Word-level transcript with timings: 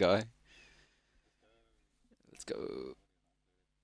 guy. 0.00 0.24
Let's 2.32 2.44
go. 2.44 2.94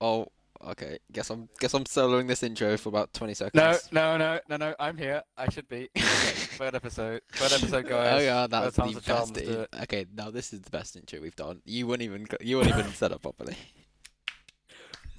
Oh, 0.00 0.26
okay. 0.64 0.98
Guess 1.12 1.30
I'm 1.30 1.48
guess 1.60 1.74
I'm 1.74 1.84
soloing 1.84 2.26
this 2.26 2.42
intro 2.42 2.76
for 2.76 2.88
about 2.88 3.12
20 3.12 3.34
seconds. 3.34 3.88
No, 3.92 4.16
no, 4.16 4.18
no, 4.18 4.40
no, 4.48 4.56
no. 4.56 4.74
I'm 4.80 4.96
here. 4.96 5.22
I 5.36 5.48
should 5.50 5.68
be. 5.68 5.88
Okay, 6.26 6.32
third 6.58 6.74
episode. 6.74 7.20
Third 7.32 7.52
episode, 7.52 7.86
guys. 7.88 8.12
Oh 8.20 8.24
yeah, 8.24 8.46
that's 8.48 8.76
the 8.76 9.02
best. 9.06 9.36
in- 9.36 9.66
Okay, 9.82 10.06
now 10.16 10.30
this 10.30 10.52
is 10.54 10.62
the 10.62 10.70
best 10.70 10.96
intro 10.96 11.20
we've 11.20 11.36
done. 11.36 11.60
You 11.66 11.86
weren't 11.86 12.00
even 12.02 12.26
you 12.40 12.56
weren't 12.56 12.68
even 12.70 12.88
set 13.00 13.12
up 13.12 13.20
properly. 13.22 13.56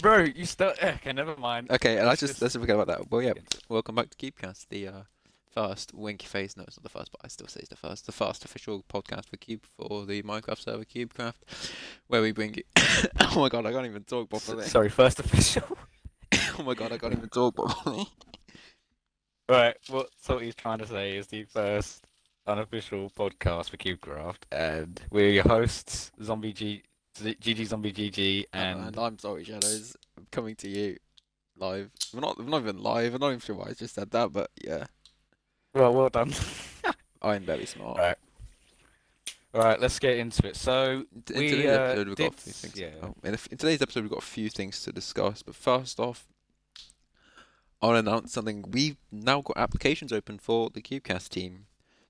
Bro, 0.02 0.25
you 0.36 0.45
still. 0.45 0.73
Okay, 0.82 1.14
never 1.14 1.36
mind. 1.38 1.70
Okay, 1.71 1.98
and 1.98 2.05
I 2.07 2.09
Let's 2.09 2.21
just 2.21 2.34
just- 2.34 2.41
let's 2.41 2.55
forget 2.55 2.75
about 2.75 2.88
that. 2.88 3.11
Well, 3.11 3.21
yeah, 3.21 3.34
welcome 3.70 3.95
back 3.95 4.09
to 4.09 4.18
Cubecast, 4.18 4.68
the 4.70 4.88
uh, 4.88 5.02
first 5.54 5.93
winky 5.93 6.27
face. 6.27 6.55
No, 6.55 6.64
it's 6.64 6.77
not 6.77 6.84
the 6.84 6.89
first, 6.89 7.11
but 7.11 7.21
I 7.23 7.27
still 7.27 7.47
say 7.47 7.59
it's 7.61 7.70
the 7.70 7.75
first. 7.75 8.05
The 8.05 8.11
first 8.11 8.46
official 8.46 8.84
podcast 8.91 9.25
for 9.25 9.38
Cube 9.38 9.66
for 9.77 10.05
the 10.05 10.21
Minecraft 10.23 10.59
server 10.59 10.86
Cubecraft, 10.86 11.36
where 12.07 12.21
we 12.21 12.32
bring 12.32 12.55
you. 12.55 12.64
oh 13.21 13.39
my 13.39 13.50
god, 13.50 13.65
I 13.65 13.71
can't 13.71 13.86
even 13.86 14.04
talk 14.04 14.29
properly. 14.29 14.65
Sorry, 14.65 14.89
first 14.89 15.20
official. 15.20 15.78
oh 16.60 16.64
my 16.64 16.73
god, 16.73 16.92
I 16.92 16.97
can't 16.97 17.14
even 17.14 17.29
talk 17.29 17.56
properly. 17.56 18.07
right, 19.50 19.75
what 19.89 20.10
what 20.28 20.43
he's 20.43 20.56
trying 20.56 20.79
to 20.79 20.87
say 20.87 21.18
is 21.18 21.28
the 21.28 21.43
first 21.43 22.06
unofficial 22.45 23.09
podcast 23.09 23.70
for 23.70 23.78
CubeCraft, 23.78 24.43
and 24.51 25.01
we're 25.11 25.29
your 25.29 25.43
hosts, 25.43 26.11
Zombie 26.21 26.54
G. 26.54 26.84
GG 27.20 27.65
Zombie 27.65 27.92
GG, 27.92 28.43
oh, 28.43 28.57
and 28.57 28.87
and 28.87 28.98
I'm 29.00 29.18
sorry, 29.18 29.43
Shadows. 29.43 29.98
I'm 30.15 30.28
coming 30.32 30.56
to 30.57 30.70
you 30.70 30.98
live. 31.59 31.92
We're 32.14 32.22
not, 32.22 32.38
we're 32.38 32.45
not 32.45 32.61
even 32.61 32.78
live. 32.78 33.14
I'm 33.14 33.20
not 33.20 33.30
even 33.30 33.39
sure 33.39 33.56
why 33.56 33.70
I 33.70 33.73
just 33.73 33.95
said 33.95 34.11
that, 34.11 34.31
but 34.31 34.52
yeah, 34.64 34.86
well, 35.77 35.94
well 35.94 36.09
done. 36.09 36.33
I'm 37.22 37.44
very 37.44 37.66
smart. 37.66 37.97
Right. 37.97 38.17
All 39.53 39.61
right, 39.63 39.80
let's 39.80 39.97
get 40.00 40.17
into 40.17 40.47
it. 40.47 40.55
So 40.55 41.03
In 41.33 41.39
We, 41.39 41.50
today's 41.50 41.66
uh, 41.66 41.69
episode, 41.81 42.08
we've 42.08 42.17
got 42.17 42.33
a 42.33 42.38
few 42.38 42.53
things. 42.53 42.75
yeah. 42.80 42.89
Oh, 43.02 43.13
in, 43.23 43.31
a 43.31 43.33
f- 43.33 43.47
in 43.52 43.58
today's 43.58 43.81
episode, 43.81 44.02
we've 44.02 44.11
got 44.11 44.19
a 44.22 44.25
few 44.25 44.50
things 44.50 44.81
to 44.83 44.91
discuss. 44.91 45.42
But 45.42 45.56
first 45.56 46.00
off, 46.00 46.28
I'll 47.81 47.95
announce 47.95 48.34
something. 48.34 48.66
We've 48.69 48.97
now 49.11 49.42
got 49.42 49.58
applications 49.58 50.11
open 50.11 50.38
for 50.38 50.69
the 50.69 50.81
CubeCast 50.81 51.30
team. 51.30 51.66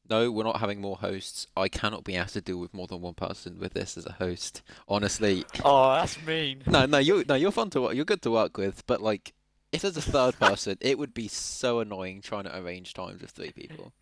No, 0.10 0.32
we're 0.32 0.46
not 0.46 0.62
having 0.62 0.80
more 0.80 0.98
hosts. 0.98 1.48
I 1.58 1.68
cannot 1.68 2.06
be 2.06 2.16
asked 2.16 2.34
to 2.34 2.42
deal 2.42 2.58
with 2.58 2.74
more 2.74 2.88
than 2.88 3.02
one 3.02 3.14
person 3.14 3.60
with 3.60 3.74
this 3.74 3.98
as 3.98 4.06
a 4.06 4.14
host. 4.14 4.62
Honestly, 4.88 5.44
Oh, 5.66 5.94
that's 5.96 6.22
mean. 6.26 6.64
no, 6.66 6.86
no, 6.86 6.98
you're 6.98 7.24
no, 7.28 7.36
you're 7.36 7.52
fun 7.52 7.70
to 7.72 7.82
work. 7.82 7.94
You're 7.96 8.06
good 8.06 8.22
to 8.22 8.32
work 8.32 8.58
with. 8.58 8.86
But 8.88 9.02
like, 9.02 9.34
if 9.72 9.82
there's 9.82 9.98
a 9.98 10.02
third 10.02 10.38
person, 10.40 10.78
it 10.82 10.98
would 10.98 11.14
be 11.14 11.28
so 11.28 11.80
annoying 11.80 12.22
trying 12.22 12.44
to 12.46 12.58
arrange 12.58 12.94
times 12.94 13.22
with 13.22 13.32
three 13.32 13.52
people. 13.52 13.94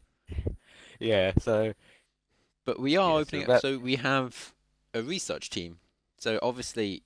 Yeah, 1.00 1.34
so 1.40 1.74
But 2.66 2.80
we 2.80 2.96
are 2.98 3.10
Yeah, 3.10 3.14
so 3.16 3.20
opening 3.20 3.42
up. 3.44 3.48
that- 3.48 3.62
So 3.62 3.78
we 3.78 3.96
have 3.98 4.54
a 4.94 5.02
research 5.04 5.50
team. 5.50 5.80
So 6.18 6.40
obviously, 6.42 7.04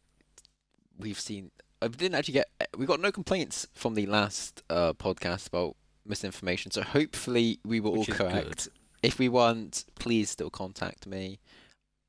we've 0.97 1.19
seen. 1.19 1.51
I 1.81 1.87
didn't 1.87 2.15
actually 2.15 2.33
get. 2.35 2.49
We 2.77 2.85
got 2.85 2.99
no 2.99 3.11
complaints 3.11 3.67
from 3.73 3.95
the 3.95 4.05
last 4.05 4.63
uh, 4.69 4.93
podcast 4.93 5.47
about 5.47 5.75
misinformation. 6.05 6.71
So 6.71 6.81
hopefully 6.81 7.59
we 7.65 7.79
were 7.79 7.91
Which 7.91 8.09
all 8.09 8.15
correct. 8.15 8.65
good. 8.65 8.73
If 9.03 9.17
we 9.19 9.27
weren't, 9.29 9.85
please 9.95 10.29
still 10.29 10.49
contact 10.49 11.07
me. 11.07 11.39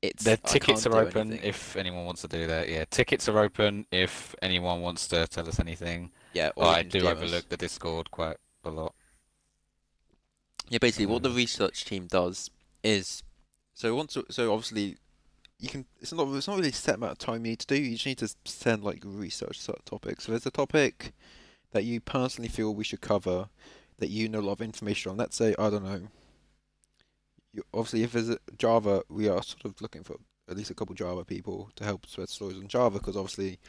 It's 0.01 0.23
the 0.23 0.37
tickets 0.37 0.85
are 0.87 0.95
open 0.97 1.29
anything. 1.31 1.47
if 1.49 1.75
anyone 1.75 2.05
wants 2.05 2.21
to 2.21 2.27
do 2.27 2.47
that. 2.47 2.69
Yeah, 2.69 2.85
tickets 2.89 3.27
are 3.29 3.37
open 3.39 3.85
if 3.91 4.33
anyone 4.41 4.81
wants 4.81 5.07
to 5.09 5.27
tell 5.27 5.47
us 5.47 5.59
anything. 5.59 6.11
Yeah. 6.33 6.49
Or 6.55 6.65
Oh, 6.65 6.69
I 6.69 6.83
do 6.83 6.99
DM 7.01 7.05
us. 7.05 7.11
overlook 7.11 7.49
the 7.49 7.57
Discord 7.57 8.11
quite 8.11 8.37
a 8.63 8.69
lot. 8.69 8.93
Yeah, 10.69 10.77
basically, 10.79 11.07
what 11.07 11.23
the 11.23 11.29
Um, 11.29 11.35
research 11.35 11.83
team 11.85 12.07
does 12.07 12.49
is, 12.83 13.23
so 13.73 13.93
once, 13.95 14.17
so 14.29 14.53
obviously, 14.53 14.97
you 15.59 15.67
can. 15.69 15.85
It's 15.99 16.13
not. 16.13 16.27
It's 16.35 16.47
not 16.47 16.57
really 16.57 16.69
a 16.69 16.73
set 16.73 16.95
amount 16.95 17.11
of 17.13 17.17
time 17.17 17.45
you 17.45 17.51
need 17.51 17.59
to 17.59 17.67
do. 17.67 17.75
You 17.75 17.91
just 17.93 18.05
need 18.05 18.17
to 18.19 18.33
send 18.45 18.83
like 18.83 19.01
research 19.05 19.59
sort 19.59 19.79
of 19.79 19.85
topics. 19.85 20.25
So 20.25 20.31
there's 20.31 20.45
a 20.45 20.51
topic 20.51 21.13
that 21.71 21.83
you 21.83 21.99
personally 22.01 22.49
feel 22.49 22.73
we 22.73 22.83
should 22.83 23.01
cover, 23.01 23.49
that 23.99 24.09
you 24.09 24.27
know 24.29 24.39
a 24.39 24.41
lot 24.41 24.53
of 24.53 24.61
information 24.61 25.11
on. 25.11 25.17
Let's 25.17 25.35
say 25.35 25.53
I 25.59 25.69
don't 25.69 25.83
know. 25.83 26.07
You, 27.53 27.63
obviously, 27.73 28.03
if 28.03 28.13
there's 28.13 28.29
a 28.29 28.37
Java, 28.57 29.03
we 29.09 29.27
are 29.27 29.43
sort 29.43 29.65
of 29.65 29.81
looking 29.81 30.03
for 30.03 30.15
at 30.49 30.55
least 30.57 30.69
a 30.71 30.73
couple 30.73 30.95
Java 30.95 31.25
people 31.25 31.69
to 31.75 31.83
help 31.83 32.05
spread 32.05 32.29
stories 32.29 32.57
on 32.57 32.67
Java 32.67 32.97
because 32.99 33.17
obviously, 33.17 33.59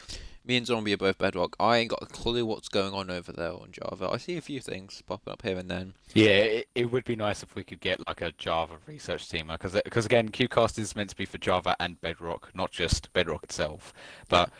me 0.44 0.56
and 0.56 0.66
Zombie 0.66 0.92
are 0.92 0.98
both 0.98 1.18
Bedrock. 1.18 1.54
I 1.60 1.78
ain't 1.78 1.90
got 1.90 2.02
a 2.02 2.06
clue 2.06 2.44
what's 2.44 2.68
going 2.68 2.92
on 2.92 3.10
over 3.10 3.32
there 3.32 3.52
on 3.52 3.68
Java. 3.70 4.10
I 4.12 4.16
see 4.16 4.36
a 4.36 4.40
few 4.40 4.60
things 4.60 5.02
popping 5.06 5.32
up 5.32 5.42
here 5.42 5.56
and 5.56 5.70
then. 5.70 5.94
Yeah, 6.14 6.30
it, 6.30 6.68
it 6.74 6.90
would 6.90 7.04
be 7.04 7.16
nice 7.16 7.42
if 7.42 7.54
we 7.54 7.62
could 7.62 7.80
get 7.80 8.06
like 8.06 8.20
a 8.20 8.32
Java 8.32 8.74
research 8.86 9.28
team 9.28 9.50
uh, 9.50 9.56
because 9.56 9.80
because 9.84 10.04
uh, 10.04 10.08
again, 10.08 10.30
CubeCast 10.30 10.78
is 10.78 10.96
meant 10.96 11.10
to 11.10 11.16
be 11.16 11.24
for 11.24 11.38
Java 11.38 11.76
and 11.78 12.00
Bedrock, 12.00 12.50
not 12.54 12.70
just 12.70 13.12
Bedrock 13.12 13.44
itself. 13.44 13.92
But 14.28 14.50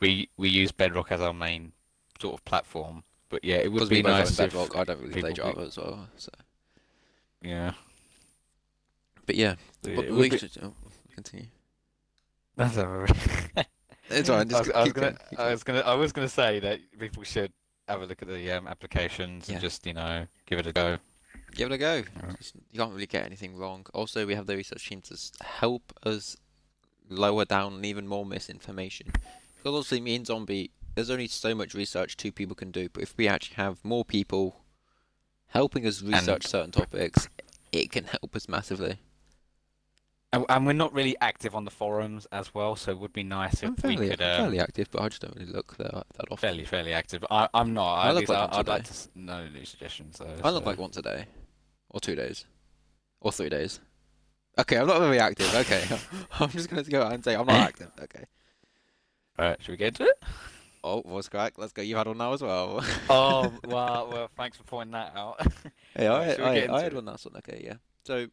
we 0.00 0.28
we 0.36 0.48
use 0.48 0.72
Bedrock 0.72 1.12
as 1.12 1.20
our 1.20 1.34
main 1.34 1.72
sort 2.20 2.34
of 2.34 2.44
platform. 2.44 3.04
But 3.28 3.44
yeah, 3.44 3.56
it 3.56 3.70
would 3.70 3.88
be 3.88 4.02
nice 4.02 4.36
Bedrock, 4.36 4.74
I 4.76 4.84
don't 4.84 5.00
really 5.00 5.20
play 5.20 5.32
Java 5.32 5.60
be- 5.60 5.66
as 5.66 5.76
well. 5.76 6.08
So, 6.16 6.30
yeah. 7.42 7.72
but 9.26 9.36
yeah, 9.36 9.54
what, 9.82 9.96
would 9.96 10.10
we 10.10 10.30
be- 10.30 10.38
should, 10.38 10.50
oh, 10.62 10.72
continue. 11.14 11.46
That's 12.56 12.76
alright. 12.76 13.12
It's 14.10 14.28
alright. 14.30 14.46
I 14.46 14.50
Just 14.50 14.66
was, 14.66 14.70
I 14.74 14.82
was 14.84 14.92
gonna, 14.92 15.06
going, 15.12 15.18
I 15.38 15.50
was 15.50 15.62
gonna, 15.64 15.80
I 15.80 15.94
was 15.94 16.12
gonna 16.12 16.28
say 16.28 16.60
that 16.60 16.80
people 16.98 17.22
should 17.24 17.52
have 17.88 18.02
a 18.02 18.06
look 18.06 18.22
at 18.22 18.28
the 18.28 18.52
um, 18.52 18.66
applications 18.68 19.48
Yeah. 19.48 19.54
and 19.54 19.62
just, 19.62 19.86
you 19.86 19.94
know, 19.94 20.26
give 20.46 20.58
it 20.58 20.66
a 20.66 20.72
go. 20.72 20.98
Give 21.54 21.70
it 21.70 21.74
a 21.74 21.78
go. 21.78 22.02
Just- 22.38 22.54
You 22.72 22.78
can't 22.80 22.92
really 22.92 23.06
get 23.06 23.24
anything 23.24 23.56
wrong. 23.56 23.86
Also, 23.94 24.26
we 24.26 24.34
have 24.34 24.46
the 24.46 24.56
research 24.56 24.88
team 24.88 25.00
to 25.02 25.14
s- 25.14 25.32
help 25.42 25.92
us 26.04 26.36
lower 27.08 27.44
down 27.46 27.84
even 27.84 28.06
more 28.06 28.26
misinformation. 28.26 29.06
Because 29.56 29.74
obviously, 29.74 30.00
me 30.00 30.14
and 30.16 30.26
Zombie, 30.26 30.70
there's 30.94 31.08
only 31.10 31.26
so 31.28 31.54
much 31.54 31.74
research 31.74 32.16
two 32.16 32.30
people 32.32 32.54
can 32.54 32.70
do. 32.70 32.88
But 32.92 33.02
if 33.02 33.16
we 33.16 33.26
actually 33.28 33.56
have 33.56 33.82
more 33.84 34.04
people 34.04 34.60
helping 35.48 35.86
us 35.86 36.02
research 36.02 36.46
certain 36.46 36.70
topics, 36.70 37.28
it 37.72 37.90
can 37.90 38.04
help 38.04 38.36
us 38.36 38.48
massively. 38.48 38.98
And, 40.32 40.44
and 40.50 40.66
we're 40.66 40.74
not 40.74 40.92
really 40.92 41.16
active 41.22 41.54
on 41.54 41.64
the 41.64 41.70
forums 41.70 42.26
as 42.32 42.52
well, 42.54 42.76
so 42.76 42.90
it 42.90 42.98
would 42.98 43.14
be 43.14 43.22
nice 43.22 43.62
if 43.62 43.68
I'm 43.70 43.74
we 43.76 43.80
fairly, 43.80 44.08
could. 44.10 44.20
I'm 44.22 44.30
Um, 44.32 44.36
fairly 44.46 44.60
active, 44.60 44.88
but 44.90 45.00
I 45.02 45.08
just 45.08 45.22
don't 45.22 45.34
really 45.34 45.50
look 45.50 45.76
there 45.78 45.88
that 45.90 46.04
often. 46.30 46.36
fairly, 46.36 46.64
fairly 46.66 46.92
active. 46.92 47.24
I, 47.30 47.48
I'm 47.54 47.72
not. 47.72 47.94
I 47.94 48.08
At 48.10 48.14
look 48.14 48.28
like 48.28 48.38
I, 48.38 48.42
once 48.42 48.56
a 48.56 48.58
I'd 48.58 48.68
like 48.68 48.82
day. 48.84 48.90
to 48.90 49.08
know 49.18 49.48
new 49.48 49.64
suggestions. 49.64 50.18
Though, 50.18 50.26
I 50.44 50.50
look 50.50 50.64
so- 50.64 50.68
like 50.70 50.78
once 50.78 50.96
a 50.98 51.02
day, 51.02 51.26
or 51.88 52.00
two 52.00 52.14
days, 52.14 52.44
or 53.22 53.32
three 53.32 53.48
days. 53.48 53.80
Okay, 54.58 54.76
I'm 54.76 54.86
not 54.86 54.98
very 55.00 55.18
active. 55.18 55.54
Okay, 55.54 55.84
I'm 56.40 56.50
just 56.50 56.68
gonna 56.68 56.82
go 56.82 57.02
out 57.02 57.12
and 57.14 57.24
say 57.24 57.34
I'm 57.34 57.46
not 57.46 57.56
active. 57.56 57.90
Okay. 58.02 58.24
Alright, 59.38 59.62
should 59.62 59.70
we 59.72 59.76
get 59.76 59.88
into 59.98 60.04
it? 60.04 60.22
Oh, 60.84 61.00
voice 61.02 61.28
crack. 61.28 61.54
Let's 61.58 61.72
go. 61.72 61.80
You 61.80 61.96
had 61.96 62.06
one 62.06 62.18
now 62.18 62.32
as 62.32 62.42
well. 62.42 62.84
oh, 63.08 63.52
well, 63.66 64.08
well, 64.12 64.30
thanks 64.36 64.56
for 64.56 64.64
pointing 64.64 64.92
that 64.92 65.12
out. 65.16 65.40
hey, 65.96 66.08
Right, 66.08 66.38
I, 66.40 66.42
I, 66.66 66.76
I 66.76 66.82
had 66.82 66.92
it? 66.92 66.96
one 66.96 67.04
last 67.04 67.24
one. 67.24 67.36
Okay, 67.36 67.62
yeah. 67.64 67.74
So, 68.04 68.26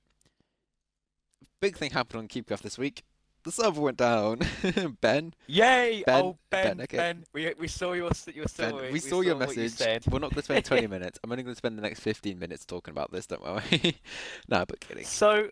big 1.59 1.77
thing 1.77 1.91
happened 1.91 2.19
on 2.19 2.27
Cubecraft 2.27 2.61
this 2.61 2.77
week. 2.77 3.03
The 3.43 3.51
server 3.51 3.79
went 3.81 3.97
down. 3.97 4.39
ben, 5.01 5.33
Yay! 5.45 6.03
Ben- 6.05 6.23
oh, 6.23 6.37
Ben, 6.49 6.77
Ben, 6.77 6.87
Ben, 6.89 7.23
we, 7.31 7.53
we 7.59 7.67
saw 7.67 7.93
your 7.93 8.09
your 8.33 8.45
ben, 8.57 8.69
story. 8.71 8.91
we 8.91 8.99
saw 8.99 9.21
your 9.21 9.33
you 9.35 9.39
message. 9.39 9.71
said. 9.73 10.03
We're 10.07 10.17
not 10.17 10.31
going 10.31 10.41
to 10.41 10.43
spend 10.43 10.65
20 10.65 10.87
minutes. 10.95 11.19
I'm 11.23 11.31
only 11.31 11.43
going 11.43 11.53
to 11.53 11.57
spend 11.57 11.77
the 11.77 11.83
next 11.83 11.99
15 11.99 12.39
minutes 12.39 12.65
talking 12.65 12.91
about 12.91 13.11
this. 13.11 13.27
Don't 13.27 13.43
worry. 13.43 13.97
no, 14.47 14.65
but 14.65 14.79
kidding. 14.79 15.05
So, 15.05 15.49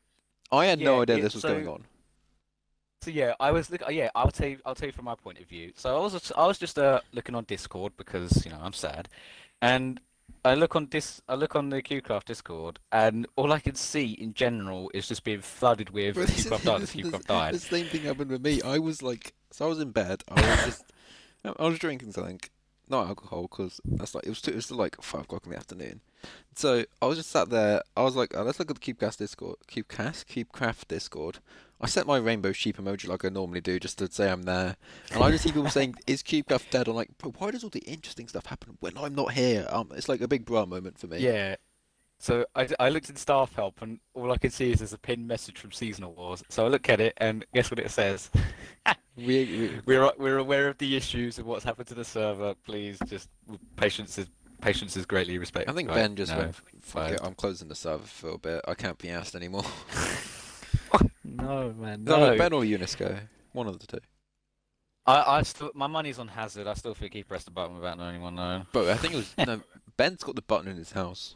I 0.51 0.65
had 0.65 0.79
no 0.79 1.03
idea 1.03 1.17
it- 1.17 1.21
this 1.21 1.33
was 1.35 1.43
so- 1.43 1.53
going 1.53 1.67
on. 1.67 1.83
So 3.03 3.11
yeah, 3.11 3.33
I 3.37 3.51
was 3.51 3.69
look. 3.69 3.83
Yeah, 3.89 4.09
I'll 4.15 4.31
tell 4.31 4.47
you. 4.47 4.59
I'll 4.65 4.75
tell 4.75 4.87
you 4.87 4.93
from 4.93 5.03
my 5.03 5.15
point 5.15 5.37
of 5.39 5.45
view. 5.45 5.73
So 5.75 5.93
I 5.93 5.99
was 5.99 6.13
just- 6.13 6.31
I 6.37 6.47
was 6.47 6.57
just 6.57 6.79
uh, 6.79 7.01
looking 7.11 7.35
on 7.35 7.43
Discord 7.43 7.91
because 7.97 8.45
you 8.45 8.51
know 8.51 8.59
I'm 8.63 8.71
sad, 8.71 9.09
and 9.61 9.99
I 10.45 10.55
look 10.55 10.75
on 10.75 10.87
dis 10.87 11.21
I 11.29 11.35
look 11.35 11.55
on 11.55 11.69
the 11.69 11.81
CubeCraft 11.81 12.25
Discord, 12.25 12.79
and 12.91 13.25
all 13.37 13.53
I 13.53 13.59
can 13.59 13.75
see 13.75 14.11
in 14.11 14.33
general 14.33 14.91
is 14.93 15.07
just 15.07 15.23
being 15.23 15.41
flooded 15.41 15.91
with 15.91 16.15
Bro, 16.15 16.25
this 16.25 16.45
CubeCraft 16.45 16.63
died. 16.65 16.81
this- 16.81 16.95
QCraft 16.95 17.25
died. 17.27 17.53
The 17.55 17.59
same 17.59 17.85
thing 17.87 18.01
happened 18.01 18.31
with 18.31 18.43
me. 18.43 18.61
I 18.61 18.77
was 18.79 19.01
like, 19.01 19.33
so 19.51 19.65
I 19.65 19.69
was 19.69 19.79
in 19.79 19.91
bed. 19.91 20.23
I 20.29 20.33
was 20.41 20.65
just, 20.65 20.83
I 21.45 21.63
was 21.67 21.79
drinking 21.79 22.11
something, 22.11 22.41
not 22.89 23.07
alcohol, 23.07 23.43
because 23.43 23.81
that's 23.85 24.15
like 24.15 24.25
it 24.25 24.29
was. 24.29 24.41
Too, 24.41 24.51
it 24.51 24.55
was 24.55 24.71
like 24.71 25.01
five 25.01 25.21
o'clock 25.21 25.45
in 25.45 25.51
the 25.51 25.57
afternoon. 25.57 26.01
So 26.55 26.85
I 27.01 27.05
was 27.05 27.17
just 27.17 27.31
sat 27.31 27.49
there. 27.49 27.81
I 27.97 28.03
was 28.03 28.15
like, 28.15 28.35
oh, 28.35 28.43
let's 28.43 28.59
look 28.59 28.69
at 28.69 28.79
the 28.79 28.93
CubeCast 28.93 29.17
Discord, 29.17 29.57
CubeCast, 29.67 30.25
CubeCraft 30.25 30.87
Discord. 30.87 31.39
I 31.81 31.87
set 31.87 32.07
my 32.07 32.17
rainbow 32.17 32.53
sheep 32.53 32.77
emoji 32.77 33.09
like 33.09 33.25
I 33.25 33.29
normally 33.29 33.59
do, 33.59 33.77
just 33.79 33.97
to 33.97 34.09
say 34.09 34.31
I'm 34.31 34.43
there. 34.43 34.77
And 35.11 35.21
I 35.21 35.31
just 35.31 35.43
see 35.43 35.51
people 35.51 35.69
saying, 35.69 35.95
"Is 36.07 36.23
CubeCraft 36.23 36.69
dead?" 36.69 36.87
I'm 36.87 36.95
like, 36.95 37.09
why 37.37 37.51
does 37.51 37.63
all 37.63 37.69
the 37.69 37.79
interesting 37.79 38.27
stuff 38.27 38.45
happen 38.45 38.77
when 38.79 38.97
I'm 38.97 39.15
not 39.15 39.33
here? 39.33 39.67
Um, 39.69 39.91
it's 39.93 40.07
like 40.07 40.21
a 40.21 40.27
big 40.27 40.45
bra 40.45 40.65
moment 40.65 40.97
for 40.97 41.07
me. 41.07 41.19
Yeah. 41.19 41.55
So 42.23 42.45
I, 42.55 42.69
I 42.79 42.87
looked 42.87 43.09
in 43.09 43.17
staff 43.17 43.53
help, 43.53 43.81
and 43.81 43.99
all 44.13 44.31
I 44.31 44.37
can 44.37 44.49
see 44.49 44.71
is 44.71 44.79
there's 44.79 44.93
a 44.93 44.97
pinned 44.97 45.27
message 45.27 45.59
from 45.59 45.73
Seasonal 45.73 46.13
Wars. 46.13 46.41
So 46.47 46.65
I 46.65 46.69
look 46.69 46.87
at 46.87 47.01
it, 47.01 47.13
and 47.17 47.45
guess 47.53 47.69
what 47.69 47.79
it 47.79 47.91
says? 47.91 48.31
We, 49.17 49.25
we, 49.25 49.81
We're 49.85 50.09
we're 50.17 50.37
aware 50.37 50.69
of 50.69 50.77
the 50.77 50.95
issues 50.95 51.37
and 51.37 51.45
what's 51.45 51.65
happened 51.65 51.89
to 51.89 51.95
the 51.95 52.05
server. 52.05 52.55
Please, 52.65 52.97
just 53.07 53.27
patience 53.75 54.17
is 54.17 54.27
patience 54.61 54.95
is 54.95 55.05
greatly 55.05 55.37
respected. 55.37 55.69
I 55.69 55.75
think 55.75 55.89
Right, 55.89 55.95
Ben 55.95 56.15
just 56.15 56.31
no, 56.31 56.37
went, 56.37 56.55
fuck 56.79 57.11
it. 57.11 57.19
I'm 57.21 57.35
closing 57.35 57.67
the 57.67 57.75
server 57.75 58.05
for 58.05 58.29
a 58.29 58.37
bit. 58.37 58.61
I 58.69 58.73
can't 58.73 58.97
be 58.97 59.09
asked 59.09 59.35
anymore. 59.35 59.65
no, 61.25 61.73
man, 61.77 62.05
No, 62.05 62.31
no. 62.31 62.37
Ben 62.37 62.53
or 62.53 62.61
Unisco, 62.61 63.19
one 63.51 63.67
of 63.67 63.79
the 63.79 63.87
two. 63.87 63.99
I, 65.05 65.39
I 65.39 65.41
still, 65.41 65.71
my 65.75 65.87
money's 65.87 66.19
on 66.19 66.29
Hazard. 66.29 66.67
I 66.67 66.73
still 66.75 66.93
think 66.93 67.11
he 67.11 67.23
pressed 67.23 67.47
the 67.47 67.51
button 67.51 67.75
without 67.75 67.97
knowing 67.97 68.15
anyone 68.15 68.35
knowing. 68.35 68.65
But 68.71 68.87
I 68.87 68.95
think 68.95 69.13
it 69.13 69.17
was 69.17 69.33
no. 69.45 69.59
Ben's 69.97 70.23
got 70.23 70.35
the 70.35 70.41
button 70.41 70.71
in 70.71 70.77
his 70.77 70.93
house. 70.93 71.35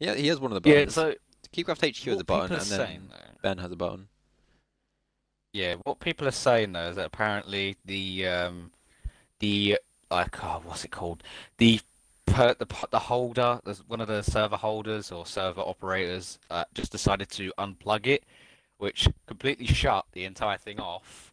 Yeah, 0.00 0.14
he 0.14 0.26
has 0.28 0.40
one 0.40 0.50
of 0.50 0.54
the 0.54 0.60
buttons. 0.62 0.96
Yeah, 0.96 1.02
so 1.02 1.14
CubeCraft 1.52 1.96
HQ 1.96 2.04
has 2.06 2.20
a 2.20 2.24
button, 2.24 2.56
and 2.56 2.62
then 2.62 2.78
saying, 2.78 3.02
though, 3.10 3.38
Ben 3.42 3.58
has 3.58 3.70
a 3.70 3.76
button. 3.76 4.08
Yeah, 5.52 5.76
what 5.84 6.00
people 6.00 6.26
are 6.28 6.32
saying 6.32 6.72
though 6.72 6.88
is 6.88 6.96
that 6.96 7.06
apparently 7.06 7.76
the 7.84 8.26
um 8.26 8.70
the 9.40 9.78
like 10.10 10.42
oh, 10.44 10.60
what's 10.64 10.84
it 10.84 10.92
called 10.92 11.22
the 11.58 11.80
per, 12.26 12.54
the 12.54 12.66
the 12.90 12.98
holder 13.00 13.60
there's 13.64 13.86
one 13.88 14.00
of 14.00 14.06
the 14.06 14.22
server 14.22 14.56
holders 14.56 15.10
or 15.10 15.26
server 15.26 15.60
operators 15.60 16.38
uh, 16.50 16.64
just 16.72 16.92
decided 16.92 17.28
to 17.30 17.52
unplug 17.58 18.06
it, 18.06 18.24
which 18.78 19.08
completely 19.26 19.66
shut 19.66 20.06
the 20.12 20.24
entire 20.24 20.58
thing 20.58 20.78
off. 20.78 21.32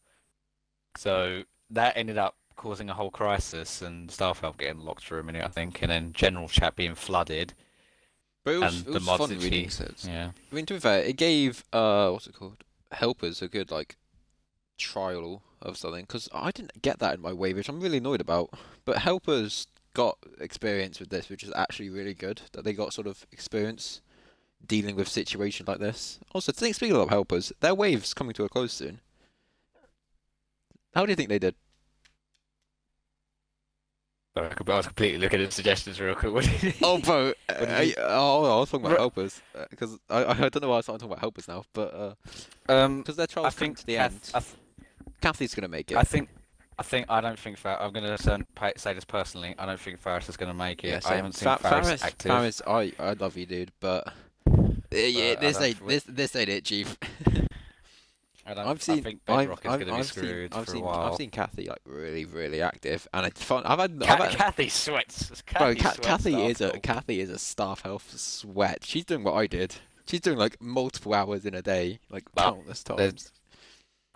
So 0.95 1.43
that 1.69 1.95
ended 1.95 2.17
up 2.17 2.35
causing 2.55 2.89
a 2.89 2.93
whole 2.93 3.11
crisis 3.11 3.83
and 3.83 4.09
Staff 4.09 4.39
Help 4.41 4.57
getting 4.57 4.81
locked 4.81 5.05
for 5.05 5.19
a 5.19 5.23
minute, 5.23 5.45
I 5.45 5.49
think, 5.49 5.83
and 5.83 5.91
then 5.91 6.11
general 6.13 6.47
chat 6.47 6.75
being 6.75 6.95
flooded. 6.95 7.53
But 8.47 8.53
it 8.53 8.59
was, 8.59 8.77
And 8.77 8.87
it 8.87 8.91
the 8.91 8.93
was 8.93 9.05
mods 9.05 9.19
fun 9.19 9.29
that 9.31 9.43
reading 9.43 9.69
sets. 9.69 10.05
Yeah. 10.07 10.31
I 10.49 10.55
mean, 10.55 10.65
to 10.67 10.75
be 10.75 10.79
fair, 10.79 11.03
it 11.03 11.17
gave 11.17 11.65
uh, 11.73 12.11
what's 12.11 12.27
it 12.27 12.33
called? 12.33 12.63
Helpers 12.93 13.41
a 13.41 13.49
good 13.49 13.71
like 13.71 13.97
trial 14.77 15.41
of 15.61 15.75
something 15.75 16.03
because 16.03 16.29
I 16.33 16.51
didn't 16.51 16.81
get 16.81 16.99
that 16.99 17.15
in 17.15 17.21
my 17.21 17.33
wave, 17.33 17.57
which 17.57 17.67
I'm 17.67 17.81
really 17.81 17.97
annoyed 17.97 18.21
about. 18.21 18.51
But 18.85 18.99
helpers 18.99 19.67
got 19.93 20.17
experience 20.39 21.01
with 21.01 21.09
this, 21.09 21.27
which 21.27 21.43
is 21.43 21.51
actually 21.57 21.89
really 21.89 22.13
good. 22.13 22.43
That 22.53 22.63
they 22.63 22.71
got 22.71 22.93
sort 22.93 23.07
of 23.07 23.25
experience 23.33 23.99
dealing 24.65 24.95
with 24.95 25.09
situations 25.09 25.67
like 25.67 25.79
this. 25.79 26.17
Also, 26.33 26.53
think 26.53 26.73
speaking 26.73 26.95
of 26.95 27.09
helpers, 27.09 27.51
their 27.59 27.75
wave's 27.75 28.13
coming 28.13 28.33
to 28.35 28.45
a 28.45 28.49
close 28.49 28.71
soon. 28.71 29.01
How 30.95 31.05
do 31.05 31.11
you 31.11 31.17
think 31.17 31.27
they 31.27 31.37
did? 31.37 31.55
Sorry, 34.37 34.49
I 34.51 34.53
could- 34.53 34.69
I 34.69 34.77
was 34.77 34.85
completely 34.87 35.19
looking 35.19 35.41
at 35.41 35.51
suggestions 35.53 35.99
real 35.99 36.15
quick. 36.15 36.31
What 36.37 36.63
you- 36.63 36.73
Oh, 36.83 36.97
bro. 36.99 37.33
What 37.47 37.59
did 37.59 37.97
uh, 37.97 38.01
oh, 38.07 38.57
I 38.57 38.59
was 38.59 38.69
talking 38.69 38.85
about 38.85 38.91
Ru- 38.93 38.97
helpers 38.99 39.41
because 39.69 39.97
I 40.09 40.25
I 40.25 40.33
don't 40.49 40.61
know 40.61 40.69
why 40.69 40.77
I 40.77 40.81
started 40.81 40.99
talking 40.99 41.11
about 41.13 41.19
helpers 41.21 41.47
now, 41.47 41.63
but 41.73 42.15
um, 42.69 42.99
because 42.99 43.15
their 43.15 43.23
I 43.23 43.33
trials 43.33 43.55
coming 43.55 43.75
think 43.75 43.79
to 43.79 43.85
the 43.87 43.95
Kath- 43.95 44.11
end, 44.13 44.31
I 44.35 44.39
th- 44.39 44.55
Kathy's 45.21 45.55
gonna 45.55 45.67
make 45.67 45.91
it. 45.91 45.97
I 45.97 46.03
think, 46.03 46.29
I 46.77 46.83
think, 46.83 47.07
I 47.09 47.21
don't 47.21 47.39
think 47.39 47.57
Far- 47.57 47.81
I'm 47.81 47.91
going 47.91 48.05
to 48.05 48.45
say 48.77 48.93
this 48.93 49.03
personally. 49.05 49.55
I 49.57 49.65
don't 49.65 49.79
think 49.79 49.99
Faris 49.99 50.29
is 50.29 50.37
going 50.37 50.49
to 50.51 50.53
make 50.57 50.83
it. 50.83 50.89
Yeah, 50.89 50.99
I 51.05 51.15
haven't 51.15 51.33
seen 51.33 51.49
Fa- 51.49 51.57
Faris, 51.59 51.87
Faris, 51.87 52.03
active. 52.03 52.31
Faris, 52.31 52.61
I, 52.67 52.93
I 52.99 53.13
love 53.13 53.35
you, 53.35 53.47
dude, 53.47 53.71
but 53.79 54.07
Uh, 54.47 54.51
yeah, 54.91 55.33
But 55.33 55.41
this 55.41 55.59
ain't 55.59 55.87
this 55.87 56.03
this 56.07 56.35
ain't 56.35 56.49
it, 56.49 56.65
Chief. 56.65 56.95
I, 58.47 58.53
don't, 58.53 58.65
I've 58.65 58.81
seen, 58.81 58.99
I 58.99 59.01
think 59.01 59.19
I've, 59.27 59.51
is 59.51 59.59
going 59.59 59.79
to 59.79 59.85
be 59.85 59.91
I've 59.91 60.05
seen, 60.05 60.23
screwed 60.23 60.53
I've 60.53 60.65
for 60.65 60.71
seen, 60.71 60.81
a 60.81 60.85
while. 60.85 61.01
I've 61.01 61.15
seen 61.15 61.29
Kathy 61.29 61.67
like 61.67 61.81
really, 61.85 62.23
really 62.23 62.61
active, 62.61 63.05
and 63.13 63.25
it's 63.25 63.43
fun. 63.43 63.63
I've 63.65 63.79
had, 63.79 64.01
I've 64.03 64.19
had 64.19 64.37
Kathy 64.37 64.69
sweats. 64.69 65.27
bro, 65.27 65.75
Kathy, 65.75 65.79
Ca- 65.81 65.91
sweats 65.91 66.07
Kathy 66.07 66.45
is 66.45 66.61
a. 66.61 66.79
Kathy 66.79 67.19
is 67.19 67.29
a 67.29 67.39
staff 67.39 67.81
health 67.81 68.17
sweat. 68.17 68.85
She's 68.85 69.03
doing 69.03 69.23
what 69.23 69.33
I 69.33 69.47
did. 69.47 69.75
She's 70.05 70.21
doing 70.21 70.37
like 70.37 70.61
multiple 70.61 71.13
hours 71.13 71.45
in 71.45 71.53
a 71.53 71.61
day, 71.61 71.99
like 72.09 72.23
Well, 72.35 72.53
countless 72.53 72.83
times. 72.83 73.33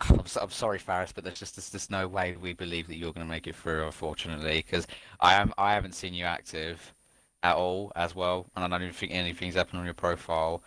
I'm, 0.00 0.24
so, 0.24 0.40
I'm 0.40 0.50
sorry, 0.50 0.78
Faris, 0.78 1.12
but 1.12 1.24
there's 1.24 1.38
just 1.38 1.56
there's, 1.56 1.68
there's 1.68 1.90
no 1.90 2.08
way 2.08 2.34
we 2.40 2.54
believe 2.54 2.88
that 2.88 2.96
you're 2.96 3.12
going 3.12 3.26
to 3.26 3.30
make 3.30 3.46
it 3.46 3.54
through, 3.54 3.84
unfortunately, 3.84 4.64
because 4.66 4.86
I 5.20 5.34
am 5.34 5.52
I 5.58 5.74
haven't 5.74 5.94
seen 5.94 6.14
you 6.14 6.24
active 6.24 6.94
at 7.42 7.56
all 7.56 7.92
as 7.96 8.14
well, 8.14 8.46
and 8.56 8.64
I 8.64 8.68
don't 8.68 8.82
even 8.82 8.94
think 8.94 9.12
anything's 9.12 9.56
happened 9.56 9.80
on 9.80 9.84
your 9.84 9.94
profile. 9.94 10.62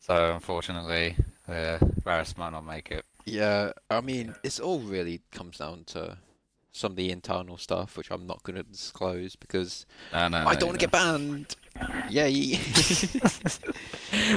So 0.00 0.32
unfortunately, 0.32 1.16
uh, 1.48 1.78
Faris 2.04 2.36
might 2.36 2.50
not 2.50 2.64
make 2.66 2.90
it. 2.90 3.04
Yeah, 3.24 3.72
I 3.90 4.00
mean, 4.00 4.34
it's 4.42 4.60
all 4.60 4.78
really 4.80 5.20
comes 5.32 5.58
down 5.58 5.84
to 5.88 6.18
some 6.72 6.92
of 6.92 6.96
the 6.96 7.10
internal 7.10 7.56
stuff, 7.56 7.96
which 7.96 8.10
I'm 8.10 8.26
not 8.26 8.42
going 8.42 8.56
to 8.56 8.62
disclose 8.62 9.34
because 9.36 9.86
No, 10.12 10.28
no, 10.28 10.38
I 10.38 10.52
no, 10.54 10.60
don't 10.60 10.68
want 10.68 10.80
to 10.80 10.86
get 10.86 10.92
banned. 10.92 11.56
Yeah, 12.10 12.26
ye- 12.26 12.58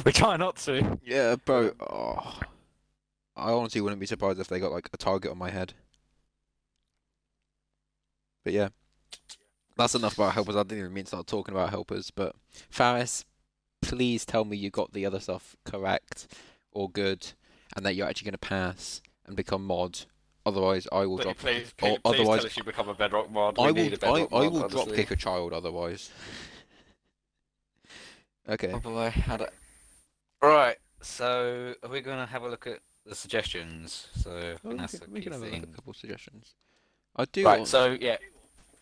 we 0.06 0.12
try 0.12 0.38
not 0.38 0.56
to. 0.58 1.00
yeah, 1.06 1.36
bro. 1.36 1.72
Oh, 1.80 2.40
I 3.36 3.52
honestly 3.52 3.82
wouldn't 3.82 4.00
be 4.00 4.06
surprised 4.08 4.40
if 4.40 4.48
they 4.48 4.60
got 4.60 4.72
like 4.72 4.90
a 4.94 4.98
target 4.98 5.32
on 5.32 5.38
my 5.38 5.50
head. 5.50 5.74
But 8.44 8.54
yeah, 8.54 8.70
that's 9.78 9.96
enough 9.96 10.16
about 10.16 10.34
helpers. 10.34 10.56
I 10.56 10.64
didn't 10.64 10.80
even 10.80 10.94
mean 10.94 11.04
to 11.06 11.10
start 11.10 11.28
talking 11.28 11.54
about 11.54 11.70
helpers. 11.70 12.12
But 12.12 12.36
Faris, 12.70 13.26
please 13.82 14.26
tell 14.26 14.46
me 14.46 14.58
you 14.58 14.70
got 14.70 14.94
the 14.94 15.06
other 15.06 15.20
stuff 15.20 15.56
correct 15.66 16.28
or 16.72 16.90
good, 16.90 17.34
and 17.76 17.86
that 17.86 17.96
you're 17.96 18.08
actually 18.08 18.26
going 18.26 18.34
to 18.34 18.38
pass 18.40 19.02
and 19.26 19.36
become 19.36 19.66
mod. 19.66 20.00
Otherwise, 20.46 20.88
I 20.92 21.06
will 21.06 21.18
drop. 21.18 21.38
please, 21.38 21.74
or 21.82 21.98
otherwise- 22.06 22.46
us 22.46 22.58
you 22.58 22.64
become 22.64 22.90
a 22.90 22.94
Bedrock 22.94 23.30
mod. 23.32 23.60
I 23.60 23.72
will. 23.72 23.94
I, 24.04 24.28
I 24.32 24.48
will 24.48 24.68
drop 24.68 24.88
kick 24.94 25.12
a 25.12 25.16
child. 25.16 25.54
Otherwise. 25.54 26.10
Okay. 28.48 28.72
Oh 28.74 28.80
boy, 28.80 29.12
how 29.12 29.38
do... 29.38 29.46
Right, 30.42 30.78
so 31.02 31.76
are 31.84 31.90
we 31.90 32.02
gonna 32.02 32.26
have 32.26 32.42
a 32.42 32.50
look 32.50 32.66
at 32.66 32.80
the 33.06 33.14
suggestions? 33.14 34.08
So 34.16 34.32
I 34.32 34.34
Well, 34.34 34.58
think 34.58 34.64
we 34.74 34.78
that's 34.80 35.00
can, 35.00 35.10
a 35.10 35.14
we 35.14 35.22
can 35.22 35.32
have 35.34 35.42
a 35.42 35.46
look 35.46 35.54
at 35.54 35.60
thing. 35.62 35.70
a 35.72 35.76
couple 35.76 35.92
of 35.92 35.98
suggestions. 35.98 36.56
I 37.16 37.26
do. 37.26 37.46
Right, 37.46 37.60
want- 37.60 37.68
so 37.68 37.92
yeah, 37.92 38.18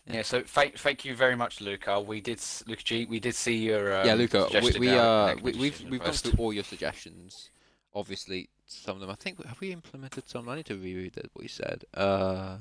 Yeah. 0.06 0.14
yeah. 0.14 0.22
So 0.22 0.40
thank 0.42 0.78
thank 0.78 1.04
you 1.04 1.14
very 1.14 1.36
much, 1.36 1.60
Luca. 1.60 2.00
We 2.00 2.22
did, 2.22 2.40
Luca 2.66 2.82
G. 2.82 3.04
We 3.04 3.20
did 3.20 3.34
see 3.34 3.56
your 3.56 4.00
um, 4.00 4.06
yeah, 4.06 4.14
Luca, 4.14 4.38
we, 4.38 4.44
suggested 4.44 4.80
we, 4.80 4.88
uh, 4.88 5.34
we 5.42 5.52
we've 5.52 5.80
we've 5.82 6.02
gone 6.02 6.12
through 6.14 6.38
all 6.38 6.52
your 6.52 6.64
suggestions. 6.64 7.50
Obviously, 7.98 8.48
some 8.66 8.96
of 8.96 9.00
them. 9.00 9.10
I 9.10 9.14
think 9.14 9.44
have 9.44 9.60
we 9.60 9.72
implemented 9.72 10.28
some? 10.28 10.48
I 10.48 10.56
need 10.56 10.66
to 10.66 10.76
reread 10.76 11.14
that 11.14 11.30
what 11.32 11.42
you 11.42 11.48
said. 11.48 11.84
Uh. 11.94 12.58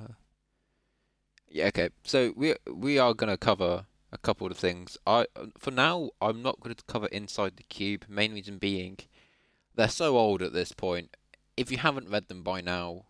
Yeah. 1.50 1.68
Okay. 1.68 1.90
So 2.04 2.34
we 2.36 2.56
we 2.72 2.98
are 2.98 3.14
gonna 3.14 3.38
cover 3.38 3.86
a 4.12 4.18
couple 4.18 4.48
of 4.48 4.58
things. 4.58 4.98
I 5.06 5.28
for 5.58 5.72
now 5.72 6.12
I'm 6.22 6.42
not 6.42 6.60
going 6.60 6.76
to 6.76 6.84
cover 6.86 7.08
inside 7.08 7.58
the 7.58 7.64
cube. 7.64 8.06
Main 8.08 8.34
reason 8.34 8.58
being, 8.58 8.98
they're 9.76 9.88
so 9.88 10.18
old 10.18 10.42
at 10.42 10.54
this 10.54 10.72
point. 10.72 11.16
If 11.56 11.72
you 11.72 11.78
haven't 11.78 12.10
read 12.10 12.28
them 12.28 12.44
by 12.44 12.62
now, 12.62 13.06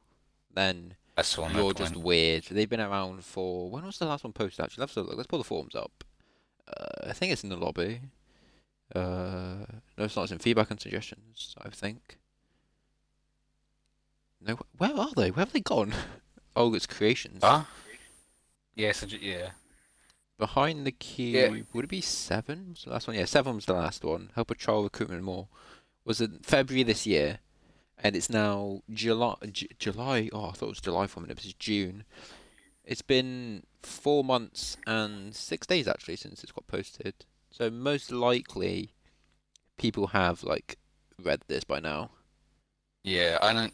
then 0.54 0.96
I 1.18 1.22
saw 1.22 1.48
no 1.48 1.64
you're 1.64 1.74
just 1.74 1.96
weird. 1.96 2.46
They've 2.46 2.70
been 2.70 2.82
around 2.82 3.24
for 3.26 3.70
when 3.70 3.86
was 3.86 3.98
the 3.98 4.06
last 4.06 4.24
one 4.24 4.34
posted? 4.34 4.64
Actually, 4.64 4.82
let's 4.82 4.98
look. 4.98 5.10
Let's 5.14 5.28
pull 5.28 5.40
the 5.40 5.46
forums 5.46 5.76
up. 5.76 6.04
Uh, 6.68 7.10
I 7.10 7.14
think 7.14 7.32
it's 7.32 7.44
in 7.44 7.50
the 7.50 7.58
lobby. 7.58 8.02
Uh, 8.96 9.66
no, 9.98 10.06
it's 10.06 10.16
not. 10.16 10.24
It's 10.24 10.32
in 10.32 10.40
feedback 10.40 10.72
and 10.72 10.80
suggestions. 10.80 11.56
I 11.60 11.70
think. 11.70 12.18
No, 14.42 14.58
where 14.78 14.96
are 14.96 15.12
they? 15.16 15.32
Where 15.32 15.46
have 15.46 15.54
they 15.54 15.60
gone? 15.62 15.94
oh, 16.56 16.74
it's 16.74 16.86
creations. 16.86 17.40
Huh? 17.44 17.64
Yeah, 18.76 18.92
so, 18.92 19.08
yeah. 19.08 19.50
Behind 20.38 20.86
the 20.86 20.92
cube, 20.92 21.66
would 21.74 21.86
it 21.86 21.90
be 21.90 22.02
seven? 22.02 22.68
Was 22.70 22.84
the 22.84 22.92
last 22.92 23.08
one? 23.08 23.18
Yeah, 23.18 23.26
seven 23.26 23.56
was 23.56 23.66
the 23.66 23.74
last 23.74 24.04
one. 24.04 24.30
Help 24.36 24.52
a 24.52 24.56
trial 24.56 24.84
recruitment 24.84 25.24
more. 25.24 25.48
Was 26.06 26.22
it 26.22 26.46
February 26.46 26.84
this 26.84 27.08
year? 27.08 27.40
And 27.98 28.16
it's 28.16 28.30
now 28.30 28.84
July. 28.92 29.36
J- 29.52 29.70
July. 29.80 30.30
Oh, 30.32 30.50
I 30.50 30.52
thought 30.52 30.68
it 30.68 30.70
was 30.70 30.82
July 30.82 31.08
for 31.08 31.20
a 31.20 31.24
minute. 31.24 31.40
It 31.40 31.46
was 31.46 31.54
June. 31.56 32.04
It's 32.86 33.02
been 33.02 33.64
four 33.82 34.24
months 34.24 34.78
and 34.86 35.36
six 35.36 35.66
days 35.66 35.88
actually 35.88 36.16
since 36.18 36.44
it's 36.44 36.52
got 36.52 36.68
posted. 36.68 37.26
So 37.58 37.72
most 37.72 38.12
likely, 38.12 38.92
people 39.78 40.08
have 40.08 40.44
like 40.44 40.78
read 41.24 41.42
this 41.48 41.64
by 41.64 41.80
now. 41.80 42.12
Yeah, 43.04 43.40
I 43.42 43.52
don't. 43.54 43.74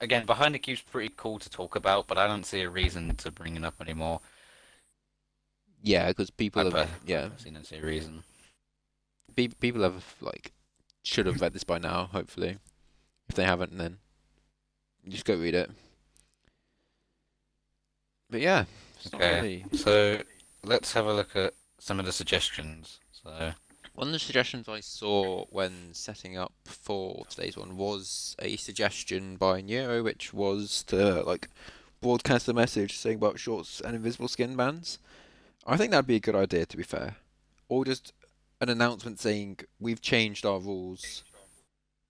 Again, 0.00 0.26
behind 0.26 0.54
the 0.54 0.58
cube's 0.58 0.82
pretty 0.82 1.12
cool 1.16 1.38
to 1.38 1.48
talk 1.48 1.74
about, 1.74 2.06
but 2.06 2.18
I 2.18 2.26
don't 2.26 2.44
see 2.44 2.60
a 2.60 2.68
reason 2.70 3.16
to 3.16 3.30
bring 3.32 3.56
it 3.56 3.64
up 3.64 3.80
anymore. 3.80 4.20
Yeah, 5.82 6.08
because 6.08 6.30
people 6.30 6.60
I 6.60 6.64
have. 6.64 6.72
per- 6.74 6.88
Yeah, 7.06 7.30
I 7.46 7.50
don't 7.50 7.64
see 7.66 7.76
a 7.76 7.82
reason. 7.82 8.22
pe- 9.34 9.48
people 9.48 9.82
have 9.82 10.04
like 10.20 10.52
should 11.02 11.24
have 11.26 11.40
read 11.40 11.54
this 11.54 11.64
by 11.64 11.78
now. 11.78 12.10
Hopefully, 12.12 12.58
if 13.30 13.34
they 13.34 13.44
haven't, 13.44 13.78
then 13.78 13.98
just 15.08 15.24
go 15.24 15.36
read 15.36 15.54
it. 15.54 15.70
But 18.28 18.42
yeah, 18.42 18.66
Okay. 19.14 19.40
really- 19.40 19.64
So 19.78 20.22
let's 20.64 20.92
have 20.92 21.06
a 21.06 21.14
look 21.14 21.34
at 21.34 21.54
some 21.78 21.98
of 22.00 22.06
the 22.06 22.12
suggestions. 22.12 22.98
So 23.12 23.52
One 23.94 24.08
of 24.08 24.12
the 24.12 24.18
suggestions 24.18 24.68
I 24.68 24.80
saw 24.80 25.44
when 25.50 25.92
setting 25.92 26.36
up 26.36 26.52
for 26.64 27.24
today's 27.28 27.56
one 27.56 27.76
was 27.76 28.36
a 28.40 28.56
suggestion 28.56 29.36
by 29.36 29.60
Nero, 29.60 30.02
which 30.02 30.32
was 30.32 30.82
to 30.84 31.22
like 31.22 31.48
broadcast 32.00 32.48
a 32.48 32.52
message 32.52 32.96
saying 32.96 33.16
about 33.16 33.40
shorts 33.40 33.80
and 33.80 33.96
invisible 33.96 34.28
skin 34.28 34.56
bans. 34.56 34.98
I 35.66 35.76
think 35.76 35.90
that'd 35.90 36.06
be 36.06 36.16
a 36.16 36.20
good 36.20 36.36
idea, 36.36 36.64
to 36.66 36.76
be 36.76 36.82
fair, 36.82 37.16
or 37.68 37.84
just 37.84 38.12
an 38.60 38.68
announcement 38.68 39.20
saying 39.20 39.58
we've 39.80 40.00
changed 40.00 40.46
our 40.46 40.58
rules. 40.60 41.24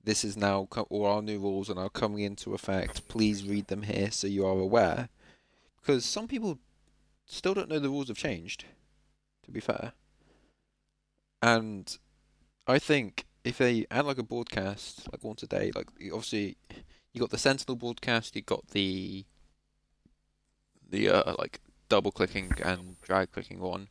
This 0.04 0.24
is 0.24 0.36
now 0.36 0.66
co- 0.70 0.86
or 0.88 1.08
our 1.08 1.22
new 1.22 1.38
rules 1.38 1.68
and 1.68 1.78
are 1.78 1.90
coming 1.90 2.20
into 2.20 2.54
effect. 2.54 3.08
Please 3.08 3.44
read 3.46 3.66
them 3.66 3.82
here 3.82 4.10
so 4.10 4.26
you 4.26 4.46
are 4.46 4.58
aware, 4.58 5.08
because 5.80 6.04
some 6.04 6.28
people 6.28 6.58
still 7.26 7.54
don't 7.54 7.68
know 7.68 7.78
the 7.78 7.90
rules 7.90 8.08
have 8.08 8.16
changed. 8.16 8.64
To 9.48 9.52
be 9.52 9.60
fair. 9.60 9.92
And 11.40 11.96
I 12.66 12.78
think 12.78 13.24
if 13.44 13.56
they 13.56 13.86
add 13.90 14.04
like 14.04 14.18
a 14.18 14.22
broadcast 14.22 15.10
like 15.10 15.24
once 15.24 15.42
a 15.42 15.46
day, 15.46 15.72
like 15.74 15.88
obviously 16.12 16.58
you 17.14 17.20
got 17.20 17.30
the 17.30 17.38
Sentinel 17.38 17.74
broadcast, 17.74 18.36
you 18.36 18.42
got 18.42 18.68
the 18.68 19.24
the 20.86 21.08
uh, 21.08 21.34
like 21.38 21.60
double 21.88 22.12
clicking 22.12 22.52
and 22.62 23.00
drag 23.00 23.32
clicking 23.32 23.58
one. 23.58 23.88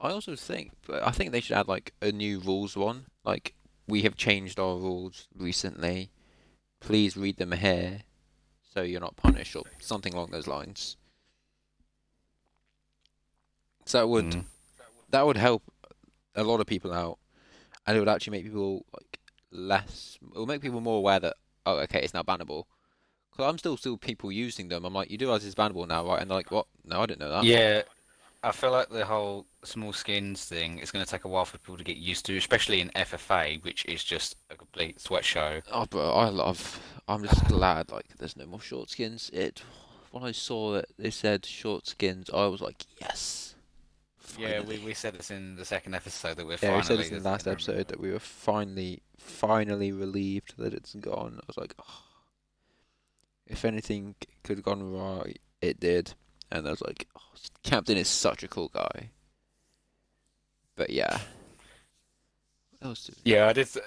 I 0.00 0.08
also 0.08 0.34
think 0.34 0.72
I 0.90 1.10
think 1.10 1.32
they 1.32 1.40
should 1.42 1.58
add 1.58 1.68
like 1.68 1.92
a 2.00 2.10
new 2.10 2.40
rules 2.40 2.78
one. 2.78 3.04
Like 3.26 3.52
we 3.86 4.02
have 4.02 4.16
changed 4.16 4.58
our 4.58 4.76
rules 4.76 5.28
recently. 5.36 6.08
Please 6.80 7.14
read 7.14 7.36
them 7.36 7.52
here, 7.52 8.04
so 8.72 8.80
you're 8.80 9.00
not 9.00 9.16
punished 9.16 9.54
or 9.54 9.64
something 9.80 10.14
along 10.14 10.30
those 10.30 10.46
lines. 10.46 10.96
So 13.86 13.98
that 13.98 14.06
would 14.08 14.26
Mm. 14.26 14.44
that 15.10 15.26
would 15.26 15.36
help 15.36 15.62
a 16.34 16.44
lot 16.44 16.60
of 16.60 16.66
people 16.66 16.92
out, 16.92 17.18
and 17.86 17.96
it 17.96 18.00
would 18.00 18.08
actually 18.08 18.32
make 18.32 18.44
people 18.44 18.84
like 18.92 19.18
less. 19.50 20.18
It 20.22 20.38
will 20.38 20.46
make 20.46 20.60
people 20.60 20.80
more 20.80 20.98
aware 20.98 21.20
that 21.20 21.36
oh, 21.64 21.78
okay, 21.78 22.00
it's 22.02 22.14
now 22.14 22.22
bannable. 22.22 22.64
Because 23.30 23.50
I'm 23.50 23.58
still 23.58 23.76
still 23.76 23.96
people 23.96 24.32
using 24.32 24.68
them. 24.68 24.84
I'm 24.84 24.94
like, 24.94 25.10
you 25.10 25.18
do 25.18 25.26
realize 25.26 25.44
it's 25.44 25.54
bannable 25.54 25.86
now, 25.86 26.06
right? 26.06 26.20
And 26.20 26.30
they're 26.30 26.36
like, 26.38 26.50
what? 26.50 26.66
No, 26.84 27.00
I 27.02 27.06
didn't 27.06 27.20
know 27.20 27.30
that. 27.30 27.44
Yeah, 27.44 27.82
I 28.42 28.52
feel 28.52 28.70
like 28.70 28.88
the 28.88 29.04
whole 29.04 29.46
small 29.64 29.92
skins 29.92 30.44
thing 30.44 30.78
is 30.78 30.90
going 30.90 31.04
to 31.04 31.10
take 31.10 31.24
a 31.24 31.28
while 31.28 31.44
for 31.44 31.58
people 31.58 31.76
to 31.76 31.84
get 31.84 31.96
used 31.96 32.24
to, 32.26 32.36
especially 32.36 32.80
in 32.80 32.90
FFA, 32.90 33.62
which 33.62 33.84
is 33.86 34.02
just 34.02 34.36
a 34.50 34.56
complete 34.56 35.00
sweat 35.00 35.24
show. 35.24 35.60
Oh, 35.70 35.86
but 35.88 36.12
I 36.14 36.28
love. 36.28 36.80
I'm 37.08 37.22
just 37.22 37.44
glad 37.48 37.90
like 37.92 38.06
there's 38.18 38.36
no 38.36 38.46
more 38.46 38.60
short 38.60 38.90
skins. 38.90 39.30
It 39.32 39.62
when 40.10 40.24
I 40.24 40.32
saw 40.32 40.76
it, 40.76 40.86
they 40.98 41.10
said 41.10 41.44
short 41.44 41.86
skins. 41.86 42.30
I 42.32 42.46
was 42.46 42.60
like, 42.60 42.84
yes. 43.00 43.45
Yeah, 44.38 44.60
we, 44.60 44.78
we 44.78 44.94
said 44.94 45.14
this 45.14 45.30
in 45.30 45.56
the 45.56 45.64
second 45.64 45.94
episode 45.94 46.36
that 46.36 46.46
we're 46.46 46.58
Yeah, 46.62 46.76
we 46.76 46.82
said 46.82 46.98
this 46.98 47.10
in 47.10 47.22
the 47.22 47.28
last 47.28 47.44
there's- 47.44 47.68
episode 47.68 47.88
that 47.88 48.00
we 48.00 48.10
were 48.10 48.18
finally, 48.18 49.02
finally 49.18 49.92
relieved 49.92 50.54
that 50.58 50.74
it's 50.74 50.94
gone. 50.94 51.38
I 51.42 51.44
was 51.46 51.56
like, 51.56 51.74
oh. 51.78 52.02
if 53.46 53.64
anything 53.64 54.14
could 54.44 54.58
have 54.58 54.64
gone 54.64 54.92
right, 54.92 55.38
it 55.60 55.80
did. 55.80 56.14
And 56.50 56.66
I 56.66 56.70
was 56.70 56.80
like, 56.82 57.06
oh, 57.16 57.20
Captain 57.62 57.96
is 57.96 58.08
such 58.08 58.42
a 58.42 58.48
cool 58.48 58.68
guy. 58.68 59.10
But 60.76 60.90
yeah. 60.90 61.20
What 62.78 62.88
else 62.88 63.10
Yeah, 63.24 63.46
I 63.48 63.52
did. 63.52 63.62
s- 63.66 63.78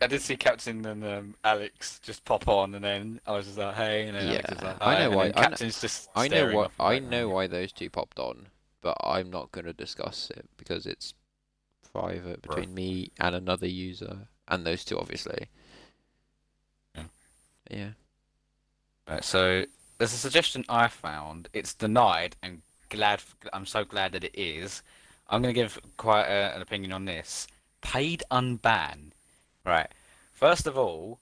I 0.00 0.06
did 0.08 0.20
see 0.20 0.36
Captain 0.36 0.84
and 0.84 1.02
um, 1.04 1.34
Alex 1.42 1.98
just 2.02 2.22
pop 2.26 2.46
on, 2.48 2.74
and 2.74 2.84
then 2.84 3.18
I 3.26 3.32
was 3.32 3.46
just 3.46 3.56
like, 3.56 3.74
"Hey," 3.76 4.06
and 4.08 4.14
then 4.16 4.28
Alex 4.28 4.50
was 4.50 4.58
Yeah, 4.60 4.68
like, 4.68 4.76
I 4.82 4.98
know 4.98 5.10
why- 5.16 5.28
then 5.28 5.38
I 5.38 5.40
know- 5.40 5.48
Captain's 5.48 5.80
just. 5.80 6.10
I 6.14 6.28
know 6.28 6.36
staring 6.36 6.56
what 6.56 6.64
off 6.78 6.92
in 6.96 7.08
the 7.08 7.16
I 7.16 7.18
know 7.18 7.28
why 7.30 7.46
those 7.46 7.72
two 7.72 7.88
popped 7.88 8.18
on, 8.18 8.48
but 8.86 8.96
I'm 9.00 9.30
not 9.30 9.50
going 9.50 9.64
to 9.64 9.72
discuss 9.72 10.30
it 10.30 10.48
because 10.56 10.86
it's 10.86 11.12
private 11.92 12.40
between 12.40 12.72
me 12.72 13.10
and 13.18 13.34
another 13.34 13.66
user, 13.66 14.28
and 14.46 14.64
those 14.64 14.84
two 14.84 14.96
obviously. 14.96 15.48
Yeah. 16.94 17.02
Yeah. 17.68 17.88
Right, 19.08 19.24
so 19.24 19.64
there's 19.98 20.12
a 20.12 20.18
suggestion 20.18 20.64
I 20.68 20.86
found. 20.86 21.48
It's 21.52 21.74
denied, 21.74 22.36
and 22.44 22.62
glad. 22.90 23.22
I'm 23.52 23.66
so 23.66 23.84
glad 23.84 24.12
that 24.12 24.22
it 24.22 24.38
is. 24.38 24.84
I'm 25.28 25.42
going 25.42 25.52
to 25.52 25.60
give 25.60 25.80
quite 25.96 26.26
a, 26.26 26.54
an 26.54 26.62
opinion 26.62 26.92
on 26.92 27.06
this. 27.06 27.48
Paid 27.80 28.22
unban. 28.30 29.10
Right. 29.64 29.88
First 30.32 30.68
of 30.68 30.78
all, 30.78 31.18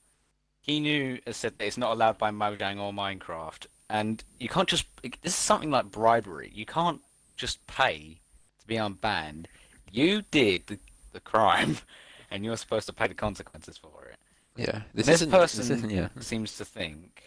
Kinu 0.68 1.26
has 1.26 1.38
said 1.38 1.56
that 1.56 1.66
it's 1.66 1.78
not 1.78 1.92
allowed 1.92 2.18
by 2.18 2.30
Mojang 2.30 2.78
or 2.78 2.92
Minecraft, 2.92 3.68
and 3.88 4.23
you 4.38 4.50
can't 4.50 4.68
just. 4.68 4.85
This 5.02 5.33
is 5.33 5.35
something 5.35 5.71
like 5.71 5.90
bribery. 5.90 6.52
You 6.54 6.66
can't 6.66 7.00
just 7.36 7.64
pay 7.66 8.20
to 8.60 8.66
be 8.66 8.76
unbanned. 8.76 9.46
You 9.90 10.22
did 10.30 10.66
the, 10.66 10.78
the 11.12 11.20
crime, 11.20 11.78
and 12.30 12.44
you're 12.44 12.56
supposed 12.56 12.86
to 12.86 12.92
pay 12.92 13.06
the 13.06 13.14
consequences 13.14 13.76
for 13.76 14.06
it 14.10 14.18
Yeah. 14.56 14.82
This, 14.92 15.06
this 15.06 15.26
person 15.26 15.82
this 15.82 15.92
yeah. 15.92 16.08
seems 16.20 16.56
to 16.58 16.64
think 16.64 17.22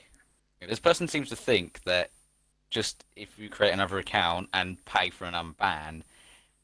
this 0.66 0.80
person 0.80 1.08
seems 1.08 1.30
to 1.30 1.36
think 1.36 1.82
that 1.86 2.10
just 2.70 3.06
if 3.16 3.38
you 3.38 3.50
create 3.50 3.74
another 3.74 3.98
account 3.98 4.50
and 4.54 4.84
pay 4.86 5.10
for 5.10 5.26
an 5.26 5.34
unban, 5.34 6.02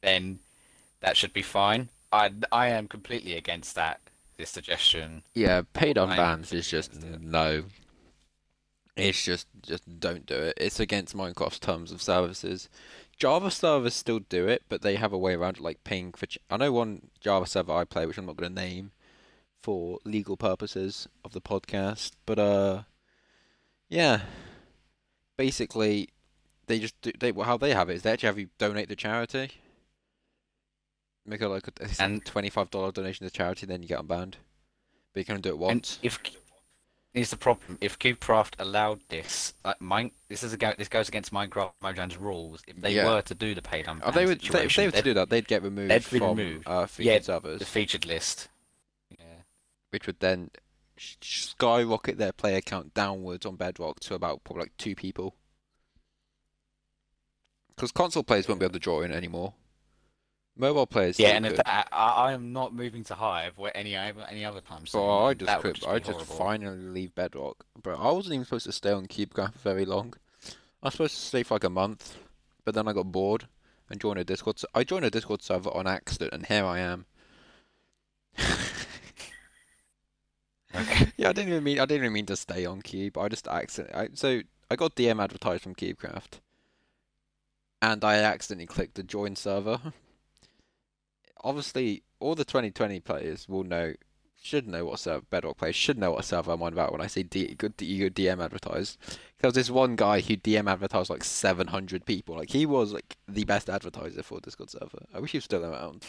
then 0.02 0.40
that 1.02 1.16
should 1.16 1.34
be 1.34 1.42
fine. 1.42 1.90
I 2.12 2.32
I 2.52 2.68
am 2.70 2.88
completely 2.88 3.36
against 3.36 3.76
that. 3.76 4.00
This 4.38 4.50
suggestion. 4.50 5.22
Yeah, 5.36 5.62
paid 5.74 5.96
unbans 5.96 6.54
is 6.54 6.68
just 6.68 6.96
it. 6.96 7.22
no. 7.22 7.66
It's 8.96 9.24
just 9.24 9.48
just 9.62 10.00
don't 10.00 10.26
do 10.26 10.36
it. 10.36 10.58
It's 10.58 10.80
against 10.80 11.16
Minecraft's 11.16 11.60
terms 11.60 11.92
of 11.92 12.02
services. 12.02 12.68
Java 13.24 13.50
servers 13.50 13.94
still 13.94 14.20
do 14.20 14.50
it, 14.50 14.64
but 14.68 14.82
they 14.82 14.98
have 14.98 15.14
a 15.14 15.18
way 15.18 15.34
around 15.34 15.56
it, 15.56 15.64
like 15.64 15.82
paying 15.86 16.12
for. 16.12 16.26
Ch- 16.26 16.40
I 16.50 16.58
know 16.58 16.74
one 16.74 17.10
Java 17.22 17.46
server 17.48 17.72
I 17.72 17.86
play, 17.86 18.06
which 18.06 18.18
I'm 18.18 18.26
not 18.26 18.36
going 18.36 18.54
to 18.54 18.62
name, 18.62 18.92
for 19.62 20.00
legal 20.04 20.36
purposes 20.36 21.08
of 21.24 21.32
the 21.32 21.40
podcast. 21.40 22.12
But 22.26 22.38
uh, 22.38 22.82
yeah, 23.88 24.24
basically, 25.38 26.10
they 26.68 26.80
just 26.80 27.00
do. 27.02 27.14
They 27.18 27.32
well, 27.32 27.46
how 27.46 27.56
they 27.56 27.74
have 27.74 27.90
it 27.90 27.94
is 27.96 28.02
they 28.02 28.12
actually 28.12 28.28
have 28.28 28.40
you 28.40 28.50
donate 28.58 28.90
to 28.90 28.96
charity. 28.98 29.52
Make 31.26 31.40
a 31.40 31.48
like 31.48 31.70
a 31.70 32.04
And- 32.04 32.26
twenty 32.26 32.50
five 32.50 32.72
dollar 32.72 32.92
donation 32.92 33.26
to 33.26 33.32
charity, 33.32 33.66
then 33.66 33.82
you 33.82 33.88
get 33.88 34.00
unbanned. 34.06 34.34
But 35.14 35.20
you 35.22 35.24
can 35.26 35.34
only 35.36 35.44
do 35.44 35.50
it 35.50 35.58
once. 35.58 35.96
And 36.02 36.08
if 36.08 36.20
here's 37.14 37.30
the 37.30 37.38
problem, 37.38 37.78
if 37.82 37.98
CubeCraft 38.00 38.54
allowed 38.60 39.02
this, 39.10 39.54
like 39.64 39.80
mine, 39.80 40.12
this 40.30 40.44
is 40.44 40.54
a 40.54 40.58
this 40.78 40.88
goes 40.88 41.08
against 41.08 41.32
Minecraft 41.32 41.72
Mojang's 41.82 42.18
rules. 42.18 42.62
If 42.68 42.78
they 42.78 42.96
Yeah. 42.96 43.06
were 43.06 43.22
to 43.22 43.36
do 43.36 43.54
the 43.56 43.62
paid 43.62 43.86
unban 43.86 44.02
Oh, 44.04 44.12
they 44.12 44.26
would. 44.26 44.42
They, 44.42 44.66
if 44.66 44.76
they 44.76 44.86
were 44.88 44.92
to 44.92 45.02
do 45.02 45.14
that, 45.14 45.30
they'd 45.30 45.48
get 45.48 45.62
removed 45.64 45.92
they'd 45.92 46.10
be 46.10 46.20
from 46.20 46.38
removed. 46.38 46.68
uh, 46.68 46.86
featured 46.88 47.14
Yeah, 47.14 47.22
servers, 47.22 47.60
the 47.60 47.66
featured 47.66 48.06
list. 48.06 48.50
Yeah. 49.12 49.26
which 49.92 50.08
would 50.08 50.20
then 50.20 50.50
skyrocket 50.98 52.18
their 52.18 52.32
player 52.32 52.62
count 52.62 52.94
downwards 52.94 53.46
on 53.46 53.56
Bedrock 53.56 54.00
to 54.02 54.16
about 54.16 54.44
probably 54.44 54.64
like 54.64 54.78
two 54.78 54.96
people. 54.96 55.36
Because 57.76 57.92
console 57.92 58.24
players 58.24 58.48
won't 58.48 58.60
be 58.60 58.66
able 58.66 58.74
to 58.74 58.80
draw 58.80 59.02
in 59.02 59.12
anymore. 59.12 59.54
Mobile 60.56 60.86
players. 60.86 61.20
Yeah, 61.20 61.30
and 61.30 61.46
if 61.46 61.56
that, 61.58 61.88
I, 61.92 62.10
I 62.10 62.34
am 62.34 62.54
not 62.54 62.76
moving 62.76 63.04
to 63.06 63.16
Hive 63.16 63.58
where 63.58 63.76
any 63.76 63.96
other 63.96 64.26
any 64.30 64.46
other 64.46 64.62
time 64.62 64.86
soon. 64.86 65.02
But 65.02 65.26
I 65.26 65.34
just 65.34 65.60
quit. 65.60 65.88
I 65.88 65.98
just 65.98 66.12
horrible. 66.12 66.36
finally 66.36 66.78
leave 66.78 67.16
Bedrock. 67.16 67.66
But 67.82 67.96
I 68.00 68.12
wasn't 68.12 68.36
even 68.36 68.46
supposed 68.46 68.68
to 68.68 68.72
stay 68.72 68.92
on 68.92 69.08
CubeCraft 69.08 69.54
for 69.54 69.60
very 69.60 69.86
long. 69.86 70.14
I 70.82 70.88
was 70.88 70.94
supposed 70.94 71.16
to 71.16 71.22
stay 71.22 71.44
for 71.44 71.56
like 71.56 71.64
a 71.64 71.70
month, 71.70 72.18
but 72.66 72.76
then 72.76 72.88
I 72.88 72.94
got 72.94 73.12
bored 73.12 73.48
and 73.90 74.00
joined 74.00 74.20
a 74.20 74.24
Discord. 74.24 74.62
I 74.76 74.84
joined 74.84 75.06
a 75.06 75.10
Discord 75.10 75.42
server 75.42 75.72
on 75.72 75.88
accident, 75.88 76.34
and 76.34 76.46
here 76.46 76.66
I 76.66 76.80
am. 76.80 77.06
Okay. 80.76 81.12
Yeah, 81.18 81.30
I 81.30 81.34
didn't 81.34 81.50
even 81.50 81.64
mean 81.64 81.80
I 81.80 81.86
didn't 81.86 82.04
even 82.04 82.14
mean 82.14 82.26
to 82.28 82.36
stay 82.36 82.66
on 82.66 82.82
Cube. 82.82 83.18
I 83.18 83.28
just 83.28 83.48
accidentally 83.48 84.08
I, 84.08 84.10
so 84.16 84.42
I 84.72 84.76
got 84.76 84.96
DM 84.96 85.24
advertised 85.24 85.62
from 85.62 85.76
CubeCraft, 85.76 86.40
and 87.82 88.04
I 88.04 88.16
accidentally 88.16 88.66
clicked 88.66 88.96
the 88.96 89.04
join 89.04 89.36
server. 89.36 89.80
Obviously, 91.44 92.04
all 92.20 92.36
the 92.36 92.46
2020 92.46 93.00
players 93.02 93.50
will 93.50 93.64
know, 93.64 93.94
should 94.42 94.68
know 94.68 94.86
what 94.86 95.00
server 95.00 95.26
Bedrock 95.30 95.58
players 95.58 95.76
should 95.76 95.98
know 95.98 96.12
what 96.12 96.26
server 96.26 96.52
I'm 96.52 96.62
on 96.62 96.74
about 96.74 96.92
when 96.92 97.02
I 97.02 97.08
say 97.08 97.24
D, 97.24 97.54
good 97.56 97.74
you 97.80 98.10
DM 98.10 98.44
advertised. 98.44 98.98
Because 99.38 99.54
this 99.54 99.70
one 99.70 99.96
guy 99.96 100.22
who 100.22 100.38
DM 100.38 100.72
advertised 100.72 101.10
like 101.10 101.24
700 101.24 102.06
people, 102.06 102.36
like 102.36 102.50
he 102.50 102.66
was 102.66 102.94
like 102.94 103.18
the 103.28 103.44
best 103.44 103.70
advertiser 103.70 104.24
for 104.24 104.40
Discord 104.40 104.70
server. 104.70 105.06
I 105.14 105.20
wish 105.20 105.32
he 105.32 105.38
was 105.38 105.46
still 105.46 105.66
around. 105.66 106.06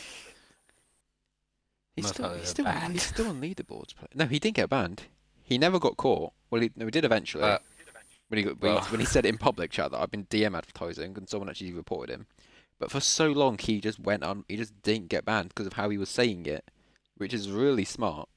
He's 1.96 2.04
Most 2.04 2.14
still, 2.14 2.34
he's 2.34 2.48
still, 2.48 2.64
banned. 2.64 2.92
he's 2.92 3.02
still 3.04 3.28
on 3.28 3.40
leaderboards. 3.40 3.94
No, 4.14 4.26
he 4.26 4.38
didn't 4.38 4.56
get 4.56 4.68
banned. 4.68 5.02
He 5.44 5.58
never 5.58 5.78
got 5.78 5.96
caught. 5.96 6.32
Well, 6.50 6.62
he, 6.62 6.70
no, 6.76 6.86
he 6.86 6.90
did 6.90 7.04
eventually. 7.04 7.42
But- 7.42 7.62
when 8.28 8.38
he, 8.38 8.44
got, 8.44 8.60
when, 8.60 8.72
he, 8.72 8.78
oh. 8.78 8.82
when 8.90 9.00
he 9.00 9.06
said 9.06 9.26
in 9.26 9.38
public 9.38 9.70
chat 9.70 9.90
that 9.90 10.00
I've 10.00 10.10
been 10.10 10.24
DM 10.26 10.56
advertising 10.56 11.16
and 11.16 11.28
someone 11.28 11.48
actually 11.48 11.72
reported 11.72 12.12
him. 12.12 12.26
But 12.78 12.90
for 12.90 13.00
so 13.00 13.28
long, 13.30 13.58
he 13.58 13.80
just 13.80 13.98
went 14.00 14.22
on. 14.24 14.44
He 14.48 14.56
just 14.56 14.82
didn't 14.82 15.08
get 15.08 15.24
banned 15.24 15.50
because 15.50 15.66
of 15.66 15.74
how 15.74 15.88
he 15.90 15.98
was 15.98 16.08
saying 16.08 16.46
it, 16.46 16.70
which 17.16 17.32
is 17.32 17.50
really 17.50 17.84
smart. 17.84 18.28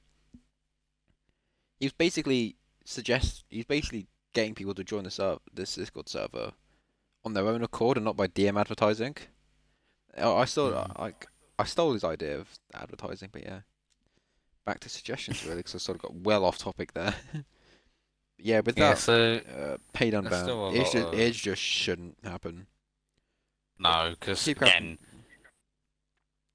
He 1.80 1.86
was 1.86 1.92
basically 1.92 2.56
suggest. 2.84 3.44
He's 3.50 3.64
basically 3.64 4.06
getting 4.32 4.54
people 4.54 4.74
to 4.74 4.84
join 4.84 5.04
the 5.04 5.10
server, 5.10 5.40
this 5.52 5.74
Discord 5.74 6.08
server, 6.08 6.52
on 7.24 7.34
their 7.34 7.46
own 7.46 7.62
accord 7.62 7.96
and 7.96 8.04
not 8.04 8.16
by 8.16 8.26
DM 8.28 8.58
advertising. 8.58 9.16
I 10.16 10.28
I 10.28 10.44
saw 10.44 10.70
Mhm. 10.70 10.98
like 10.98 11.26
I 11.58 11.64
stole 11.64 11.92
his 11.92 12.04
idea 12.04 12.38
of 12.38 12.48
advertising, 12.74 13.30
but 13.32 13.42
yeah. 13.42 13.60
Back 14.64 14.80
to 14.80 14.88
suggestions 14.88 15.44
really, 15.44 15.58
because 15.58 15.74
I 15.74 15.78
sort 15.78 15.96
of 15.96 16.02
got 16.02 16.14
well 16.14 16.44
off 16.44 16.58
topic 16.58 16.92
there. 16.94 17.14
yeah, 18.38 18.60
with 18.60 18.78
Yeah, 18.78 18.90
that 18.90 18.98
so 18.98 19.36
uh, 19.36 19.78
paid 19.92 20.12
unban, 20.14 20.74
it, 20.74 20.78
just, 20.78 20.94
of- 20.94 21.14
it 21.14 21.32
just 21.32 21.62
shouldn't 21.62 22.18
happen. 22.22 22.66
No, 23.78 24.14
because 24.18 24.42
Keep 24.44 24.62
again, 24.62 24.98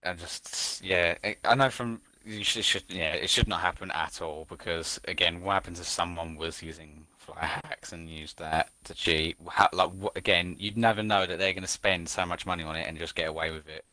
I 0.04 0.14
just 0.14 0.82
yeah, 0.84 1.16
I- 1.44 1.56
know 1.56 1.70
from 1.70 2.02
you 2.26 2.44
should, 2.44 2.64
should 2.66 2.84
yeah, 2.90 3.14
it 3.14 3.30
should 3.30 3.48
not 3.48 3.62
happen 3.62 3.92
at 3.92 4.22
all 4.22 4.46
because 4.50 5.00
again, 5.08 5.42
what 5.42 5.54
happens 5.54 5.80
if 5.80 5.88
someone 5.88 6.36
was 6.36 6.62
using 6.62 7.06
fly 7.18 7.46
hacks 7.46 7.92
and 7.94 8.10
used 8.10 8.38
that 8.40 8.70
to 8.86 8.94
cheat? 8.94 9.38
How, 9.50 9.70
like 9.74 9.92
what, 9.92 10.16
again, 10.18 10.56
you'd 10.60 10.78
never 10.78 11.04
know 11.04 11.26
that 11.26 11.38
they're 11.40 11.54
going 11.54 11.64
to 11.64 11.68
spend 11.68 12.10
so 12.10 12.26
much 12.26 12.46
money 12.46 12.64
on 12.64 12.76
it 12.76 12.88
and 12.88 12.98
just 12.98 13.16
get 13.16 13.28
away 13.30 13.52
with 13.52 13.68
it. 13.68 13.86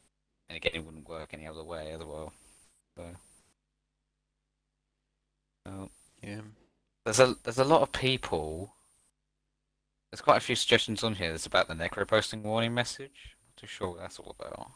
And 0.48 0.56
again, 0.56 0.72
it 0.74 0.84
wouldn't 0.84 1.08
work 1.08 1.30
any 1.32 1.46
other 1.46 1.62
way 1.64 1.92
as 1.92 2.00
well. 2.02 2.32
So 2.96 3.04
Well, 5.66 5.90
Yeah. 6.22 6.40
there's 7.04 7.20
a 7.20 7.34
there's 7.42 7.58
a 7.58 7.64
lot 7.64 7.82
of 7.82 7.92
people. 7.92 8.74
There's 10.10 10.20
quite 10.20 10.38
a 10.38 10.40
few 10.40 10.56
suggestions 10.56 11.04
on 11.04 11.14
here. 11.14 11.30
That's 11.30 11.46
about 11.46 11.68
the 11.68 11.74
necro 11.74 12.06
posting 12.06 12.42
warning 12.42 12.74
message. 12.74 13.36
Not 13.46 13.56
too 13.56 13.66
sure 13.68 13.90
what 13.90 14.00
that's 14.00 14.18
all 14.18 14.34
about. 14.38 14.72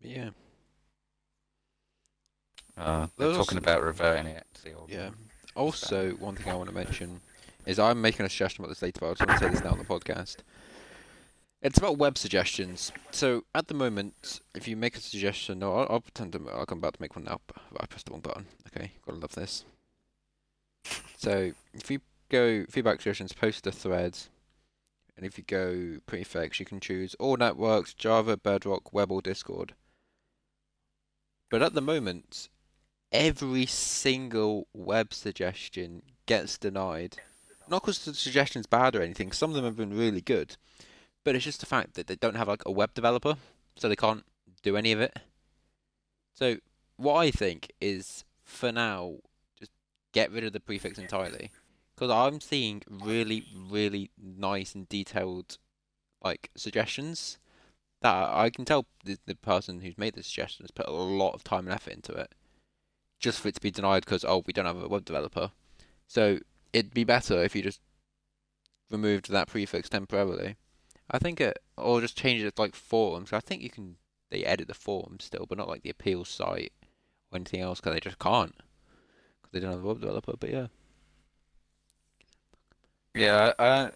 But 0.00 0.10
yeah. 0.10 0.30
Uh, 2.76 3.06
they're 3.18 3.34
talking 3.34 3.58
about 3.58 3.82
reverting 3.82 4.26
it 4.26 4.46
to 4.54 4.64
the 4.64 4.72
old. 4.72 4.90
Yeah. 4.90 5.10
Also, 5.54 6.12
one 6.12 6.34
thing 6.34 6.50
I 6.50 6.56
want 6.56 6.70
to 6.70 6.74
mention 6.74 7.20
is 7.66 7.78
I'm 7.78 8.00
making 8.00 8.24
a 8.24 8.30
suggestion 8.30 8.64
about 8.64 8.70
this 8.70 8.80
later, 8.80 9.00
but 9.00 9.08
I 9.08 9.10
just 9.10 9.20
want 9.20 9.38
to 9.38 9.46
say 9.46 9.50
this 9.50 9.62
now 9.62 9.72
on 9.72 9.78
the 9.78 9.84
podcast. 9.84 10.36
It's 11.62 11.78
about 11.78 11.96
web 11.96 12.18
suggestions. 12.18 12.90
So 13.12 13.44
at 13.54 13.68
the 13.68 13.74
moment, 13.74 14.40
if 14.54 14.66
you 14.66 14.76
make 14.76 14.96
a 14.96 15.00
suggestion, 15.00 15.62
I'll, 15.62 15.86
I'll 15.88 16.00
pretend 16.00 16.34
I'm, 16.34 16.48
I'm 16.48 16.78
about 16.78 16.94
to 16.94 17.00
make 17.00 17.14
one 17.14 17.24
now. 17.24 17.40
But 17.46 17.62
I 17.80 17.86
pressed 17.86 18.06
the 18.06 18.12
wrong 18.12 18.20
button. 18.20 18.46
Okay, 18.68 18.92
gotta 19.06 19.18
love 19.18 19.34
this. 19.34 19.64
So 21.16 21.52
if 21.72 21.88
you 21.88 22.00
go 22.28 22.64
feedback 22.68 23.00
suggestions, 23.00 23.32
post 23.32 23.62
the 23.62 23.70
thread, 23.70 24.18
and 25.16 25.24
if 25.24 25.38
you 25.38 25.44
go 25.46 25.98
prefix, 26.06 26.58
you 26.58 26.66
can 26.66 26.80
choose 26.80 27.14
all 27.20 27.36
networks, 27.36 27.94
Java, 27.94 28.36
Bedrock, 28.36 28.92
Web, 28.92 29.12
or 29.12 29.22
Discord. 29.22 29.74
But 31.48 31.62
at 31.62 31.74
the 31.74 31.80
moment, 31.80 32.48
every 33.12 33.66
single 33.66 34.66
web 34.72 35.14
suggestion 35.14 36.02
gets 36.26 36.58
denied. 36.58 37.18
Not 37.68 37.82
because 37.82 38.04
the 38.04 38.14
suggestion's 38.14 38.66
bad 38.66 38.96
or 38.96 39.02
anything. 39.02 39.30
Some 39.30 39.50
of 39.50 39.56
them 39.56 39.64
have 39.64 39.76
been 39.76 39.96
really 39.96 40.22
good, 40.22 40.56
but 41.24 41.34
it's 41.34 41.44
just 41.44 41.60
the 41.60 41.66
fact 41.66 41.94
that 41.94 42.06
they 42.06 42.16
don't 42.16 42.36
have 42.36 42.48
like 42.48 42.62
a 42.66 42.72
web 42.72 42.94
developer, 42.94 43.36
so 43.76 43.88
they 43.88 43.96
can't 43.96 44.24
do 44.62 44.76
any 44.76 44.92
of 44.92 45.00
it. 45.00 45.18
So 46.34 46.56
what 46.96 47.16
I 47.16 47.30
think 47.30 47.72
is, 47.80 48.24
for 48.44 48.72
now, 48.72 49.16
just 49.58 49.72
get 50.12 50.30
rid 50.30 50.44
of 50.44 50.52
the 50.52 50.60
prefix 50.60 50.98
entirely, 50.98 51.50
because 51.94 52.10
I'm 52.10 52.40
seeing 52.40 52.82
really, 52.88 53.44
really 53.54 54.10
nice 54.18 54.74
and 54.74 54.88
detailed 54.88 55.58
like 56.22 56.50
suggestions 56.56 57.38
that 58.00 58.14
I 58.14 58.50
can 58.50 58.64
tell 58.64 58.86
the, 59.04 59.18
the 59.26 59.34
person 59.34 59.80
who's 59.80 59.98
made 59.98 60.14
the 60.14 60.22
suggestion 60.22 60.64
has 60.64 60.70
put 60.70 60.88
a 60.88 60.92
lot 60.92 61.34
of 61.34 61.44
time 61.44 61.66
and 61.66 61.74
effort 61.74 61.94
into 61.94 62.12
it 62.12 62.32
just 63.22 63.40
for 63.40 63.48
it 63.48 63.54
to 63.54 63.60
be 63.60 63.70
denied 63.70 64.04
because 64.04 64.24
oh 64.24 64.42
we 64.46 64.52
don't 64.52 64.66
have 64.66 64.82
a 64.82 64.88
web 64.88 65.04
developer. 65.04 65.52
So 66.06 66.40
it'd 66.72 66.92
be 66.92 67.04
better 67.04 67.42
if 67.42 67.56
you 67.56 67.62
just 67.62 67.80
removed 68.90 69.30
that 69.30 69.48
prefix 69.48 69.88
temporarily. 69.88 70.56
I 71.10 71.18
think 71.18 71.40
it 71.40 71.58
or 71.76 72.00
just 72.00 72.16
change 72.16 72.42
it 72.42 72.58
like 72.58 72.74
forums. 72.74 73.32
I 73.32 73.40
think 73.40 73.62
you 73.62 73.70
can 73.70 73.96
they 74.30 74.44
edit 74.44 74.68
the 74.68 74.74
forums 74.74 75.24
still, 75.24 75.46
but 75.46 75.58
not 75.58 75.68
like 75.68 75.82
the 75.82 75.90
appeals 75.90 76.28
site 76.28 76.72
or 77.32 77.36
anything 77.36 77.60
else 77.60 77.80
because 77.80 77.94
they 77.94 78.00
just 78.00 78.18
can't 78.18 78.56
because 79.42 79.52
they 79.52 79.60
don't 79.60 79.72
have 79.72 79.84
a 79.84 79.88
web 79.88 80.00
developer. 80.00 80.34
But 80.38 80.50
yeah, 80.50 80.68
Yeah, 83.14 83.52
I 83.58 83.64
I 83.64 83.78
don't 83.84 83.94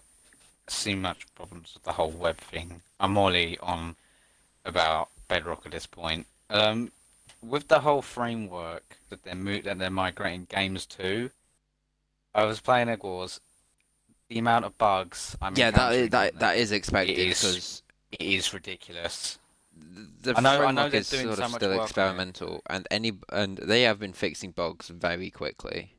see 0.67 0.95
much 0.95 1.27
problems 1.35 1.73
with 1.75 1.83
the 1.83 1.93
whole 1.93 2.11
web 2.11 2.37
thing. 2.37 2.81
I'm 2.99 3.17
only 3.17 3.57
on 3.59 3.95
about 4.65 5.09
Bedrock 5.27 5.65
at 5.65 5.71
this 5.73 5.87
point. 5.87 6.27
Um, 6.49 6.91
with 7.41 7.67
the 7.69 7.81
whole 7.81 8.01
framework 8.03 8.97
that 9.09 9.23
they're 9.23 9.35
mo- 9.35 9.61
that 9.61 9.79
they're 9.79 9.89
migrating 9.91 10.45
games 10.49 10.85
to, 10.87 11.31
I 12.33 12.45
was 12.45 12.61
playing 12.61 12.87
Egg 12.89 13.03
Wars. 13.03 13.41
The 14.29 14.39
amount 14.39 14.65
of 14.65 14.77
bugs 14.77 15.37
I'm 15.41 15.53
yeah, 15.55 15.71
that 15.71 15.93
is 15.93 16.09
that 16.09 16.39
that 16.39 16.57
it, 16.57 16.61
is 16.61 16.71
expected 16.71 17.15
because 17.15 17.81
it 18.11 18.21
is 18.21 18.53
ridiculous. 18.53 19.39
the 20.21 20.33
I 20.37 20.41
know- 20.41 20.49
I 20.49 20.71
know 20.71 20.81
framework 20.89 20.93
is 20.95 21.09
doing 21.09 21.25
sort 21.27 21.37
so 21.37 21.43
of 21.45 21.51
still 21.51 21.71
it. 21.71 21.83
experimental, 21.83 22.61
and 22.69 22.87
any 22.91 23.13
and 23.31 23.57
they 23.57 23.83
have 23.83 23.99
been 23.99 24.13
fixing 24.13 24.51
bugs 24.51 24.89
very 24.89 25.29
quickly. 25.29 25.93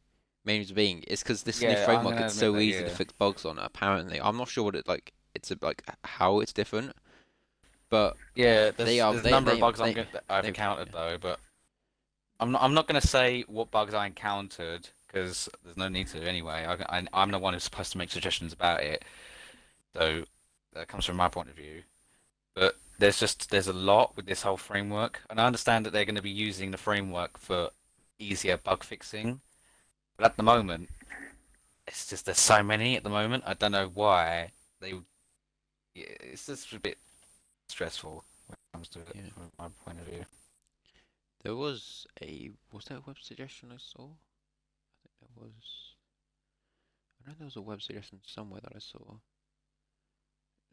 Main 0.45 0.67
being 0.75 1.03
is 1.05 1.23
because 1.23 1.43
this 1.45 1.61
new 1.61 1.69
Yeah, 1.69 1.81
I'm 1.81 1.85
framework 1.85 2.21
it's 2.21 2.35
so 2.35 2.53
that, 2.53 2.61
easy 2.61 2.83
to 2.85 2.91
fix 2.91 3.13
bugs 3.13 3.45
on. 3.45 3.59
Apparently, 3.59 4.21
I'm 4.21 4.37
not 4.37 4.49
sure 4.49 4.65
what 4.65 4.75
it 4.77 4.87
like. 4.89 5.13
It's 5.35 5.53
like 5.63 5.83
how 6.05 6.41
it's 6.41 6.53
different, 6.53 6.93
but 7.89 8.17
Yeah, 8.35 8.71
there's, 8.73 8.89
They 8.89 9.01
are- 9.01 9.13
there's 9.13 9.25
they- 9.25 9.31
a 9.31 9.33
number 9.33 9.51
they- 9.53 9.57
of 9.57 9.61
bugs 9.61 9.79
they- 9.79 10.07
I've 10.29 10.45
encountered 10.45 10.91
though, 10.93 11.17
but 11.19 11.39
I'm 12.41 12.53
not. 12.53 12.63
I'm 12.63 12.75
not 12.75 12.87
gonna 12.87 13.01
say 13.01 13.43
what 13.43 13.71
bugs 13.71 13.95
I 13.95 14.07
encountered 14.07 14.89
because 15.09 15.49
there's 15.65 15.77
no 15.77 15.89
need 15.89 16.07
to 16.09 16.21
anyway. 16.23 16.65
I, 16.67 16.99
I, 16.99 17.07
I'm 17.13 17.31
the 17.33 17.39
one 17.39 17.55
who's 17.55 17.65
supposed 17.65 17.93
to 17.93 17.99
make 17.99 18.11
suggestions 18.11 18.53
about 18.53 18.83
it, 18.83 19.05
so 19.97 20.25
that 20.75 20.87
comes 20.89 21.05
from 21.07 21.17
my 21.17 21.29
point 21.29 21.49
of 21.49 21.57
view. 21.57 21.83
But 22.55 22.77
there's 22.99 23.19
just 23.19 23.51
there's 23.51 23.69
a 23.69 23.73
lot 23.73 24.17
with 24.17 24.27
this 24.27 24.43
whole 24.43 24.57
framework, 24.57 25.23
and 25.31 25.41
I 25.41 25.47
understand 25.47 25.87
that 25.87 25.93
they're 25.93 26.05
going 26.05 26.15
to 26.17 26.23
be 26.23 26.31
using 26.31 26.71
the 26.71 26.77
framework 26.79 27.39
for 27.39 27.71
easier 28.19 28.57
bug 28.59 28.85
fixing, 28.85 29.41
but 30.17 30.27
at 30.27 30.37
the 30.37 30.43
moment, 30.43 30.91
it's 31.87 32.07
just 32.09 32.27
there's 32.27 32.39
so 32.39 32.63
many 32.63 32.97
at 32.97 33.03
the 33.05 33.11
moment. 33.11 33.45
I 33.47 33.55
don't 33.55 33.73
know 33.73 33.91
why 33.93 34.51
they. 34.81 34.95
It's 35.95 36.47
just 36.47 36.73
a 36.73 36.79
bit 36.81 36.99
stressful 37.69 38.25
when 38.47 38.55
it 38.55 38.73
comes 38.73 38.89
to 38.91 39.01
it 39.01 39.07
Yeah. 39.15 39.23
from 39.35 39.51
my 39.59 39.69
point 39.85 39.99
of 40.01 40.07
view. 40.07 40.25
there 41.43 41.57
was 41.57 42.07
a 42.23 42.51
was 42.73 42.85
there 42.87 42.99
a 42.99 43.03
web 43.07 43.17
suggestion 43.21 43.71
I 43.73 43.79
saw? 43.79 44.09
I 45.41 45.45
was. 45.45 45.53
I 47.27 47.31
know 47.31 47.35
there 47.39 47.45
was 47.47 47.57
a 47.57 47.61
web 47.61 47.83
suggestion 47.83 48.21
somewhere 48.27 48.61
that 48.63 48.73
I 48.75 48.79
saw. 48.79 48.99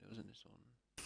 It 0.02 0.10
wasn't 0.10 0.28
this 0.28 0.44
one. 0.46 1.06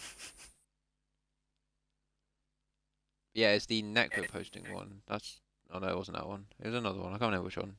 Yeah, 3.32 3.52
it's 3.52 3.66
the 3.66 3.80
necro 3.82 4.26
posting 4.28 4.64
one. 4.72 5.02
That's 5.06 5.38
oh 5.72 5.78
no, 5.78 5.86
it 5.86 5.96
wasn't 5.96 6.16
that 6.16 6.26
one. 6.26 6.46
It 6.60 6.66
was 6.66 6.74
another 6.74 6.98
one. 6.98 7.10
I 7.10 7.18
can't 7.18 7.30
remember 7.30 7.44
which 7.44 7.56
one. 7.56 7.76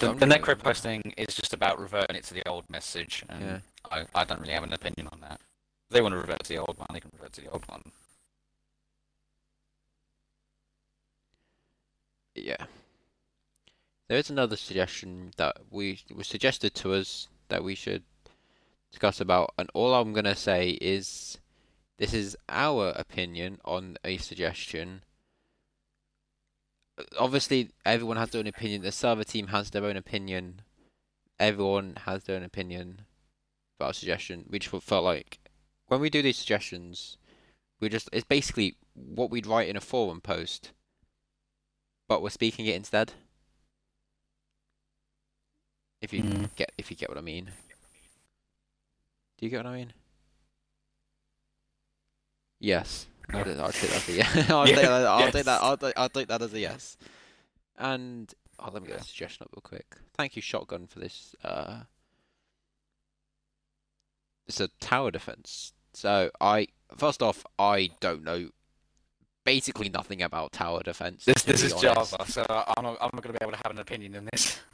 The, 0.00 0.08
I'm 0.08 0.18
the 0.18 0.24
not- 0.26 0.40
necro 0.40 0.58
posting 0.58 1.12
is 1.18 1.34
just 1.34 1.52
about 1.52 1.78
reverting 1.78 2.16
it 2.16 2.24
to 2.24 2.34
the 2.34 2.48
old 2.48 2.64
message, 2.70 3.24
and 3.28 3.42
Yeah. 3.42 3.58
I, 3.92 4.06
I 4.14 4.24
don't 4.24 4.40
really 4.40 4.54
have 4.54 4.64
an 4.64 4.72
opinion 4.72 5.08
on 5.12 5.20
that. 5.20 5.38
If 5.90 5.94
they 5.94 6.00
want 6.00 6.14
to 6.14 6.18
revert 6.18 6.42
to 6.44 6.48
the 6.48 6.56
old 6.58 6.78
one, 6.78 6.86
they 6.94 7.00
can 7.00 7.10
revert 7.12 7.34
to 7.34 7.42
the 7.42 7.50
old 7.50 7.68
one. 7.68 7.82
Yeah. 12.34 12.64
There 14.08 14.18
is 14.18 14.30
another 14.30 14.56
suggestion 14.56 15.32
that 15.36 15.56
we 15.70 16.00
was 16.14 16.26
suggested 16.26 16.74
to 16.76 16.92
us 16.92 17.28
that 17.48 17.64
we 17.64 17.74
should 17.74 18.02
discuss 18.90 19.20
about, 19.20 19.54
and 19.58 19.70
all 19.74 19.94
I'm 19.94 20.12
gonna 20.12 20.36
say 20.36 20.70
is 20.80 21.38
this 21.98 22.12
is 22.12 22.36
our 22.48 22.90
opinion 22.96 23.60
on 23.64 23.96
a 24.04 24.18
suggestion. 24.18 25.02
Obviously, 27.18 27.70
everyone 27.84 28.16
has 28.16 28.30
their 28.30 28.40
own 28.40 28.46
opinion. 28.46 28.82
The 28.82 28.92
server 28.92 29.24
team 29.24 29.48
has 29.48 29.70
their 29.70 29.84
own 29.84 29.96
opinion. 29.96 30.62
Everyone 31.40 31.94
has 32.04 32.24
their 32.24 32.36
own 32.36 32.44
opinion 32.44 33.02
about 33.78 33.92
a 33.92 33.94
suggestion. 33.94 34.44
We 34.48 34.58
just 34.58 34.84
felt 34.84 35.04
like 35.04 35.38
when 35.88 36.00
we 36.00 36.10
do 36.10 36.22
these 36.22 36.36
suggestions, 36.36 37.16
we 37.80 37.88
just 37.88 38.08
it's 38.12 38.24
basically 38.24 38.76
what 38.94 39.30
we'd 39.30 39.46
write 39.46 39.68
in 39.68 39.76
a 39.76 39.80
forum 39.80 40.20
post 40.20 40.72
but 42.08 42.22
we're 42.22 42.30
speaking 42.30 42.66
it 42.66 42.76
instead. 42.76 43.12
If 46.04 46.12
you 46.12 46.22
Mm. 46.22 46.54
get 46.54 46.70
if 46.78 46.90
you 46.90 46.96
get 46.96 47.08
what 47.08 47.16
I 47.18 47.22
mean. 47.22 47.46
Do 49.38 49.46
you 49.46 49.50
get 49.50 49.64
what 49.64 49.72
I 49.72 49.76
mean? 49.76 49.92
Yes. 52.60 53.06
No. 53.32 53.38
I'll, 53.40 53.60
I'll 53.62 53.72
take 53.72 53.90
that 53.90 53.96
as 53.96 54.08
a 54.08 54.12
yes. 54.12 54.50
I'll, 54.50 54.68
Yeah, 54.68 54.74
take 54.76 54.84
that, 54.84 55.06
I'll 55.06 55.32
take 55.32 55.44
that. 55.44 55.62
I'll, 55.62 55.76
take- 55.76 55.98
I'll 55.98 56.08
take 56.08 56.28
that 56.28 56.42
as 56.42 56.52
a 56.52 56.60
yes. 56.60 56.96
And 57.78 58.32
oh, 58.60 58.70
let 58.72 58.82
me 58.82 58.88
get 58.88 59.00
a 59.00 59.04
suggestion 59.04 59.44
up 59.44 59.50
real 59.54 59.62
quick. 59.62 59.96
Thank 60.16 60.36
you, 60.36 60.42
Shotgun, 60.42 60.86
for 60.86 61.00
this. 61.00 61.34
Uh, 61.42 61.80
it's 64.46 64.60
a 64.60 64.68
tower 64.80 65.10
defense. 65.10 65.72
So 65.94 66.30
I 66.40 66.68
first 66.96 67.22
off, 67.22 67.44
I 67.58 67.90
don't 68.00 68.22
know 68.24 68.50
basically 69.44 69.88
nothing 69.88 70.22
about 70.22 70.52
tower 70.52 70.82
defense. 70.82 71.24
This 71.24 71.42
this 71.44 71.62
is 71.62 71.72
honest. 71.72 72.12
Java, 72.12 72.30
so 72.30 72.44
I'm 72.48 72.84
not 72.84 72.98
I'm 73.00 73.10
not 73.12 73.22
going 73.22 73.32
to 73.34 73.38
be 73.38 73.38
able 73.42 73.52
to 73.52 73.60
have 73.64 73.72
an 73.72 73.78
opinion 73.78 74.16
on 74.16 74.28
this. 74.32 74.60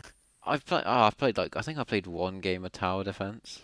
I've 0.45 0.65
played. 0.65 0.85
Oh, 0.87 1.03
I've 1.03 1.19
played 1.19 1.37
like 1.37 1.57
I 1.57 1.61
think 1.63 1.79
I 1.79 1.85
played 1.85 2.07
one 2.07 2.41
game 2.41 2.65
of 2.65 2.73
tower 2.73 3.05
defense. 3.05 3.61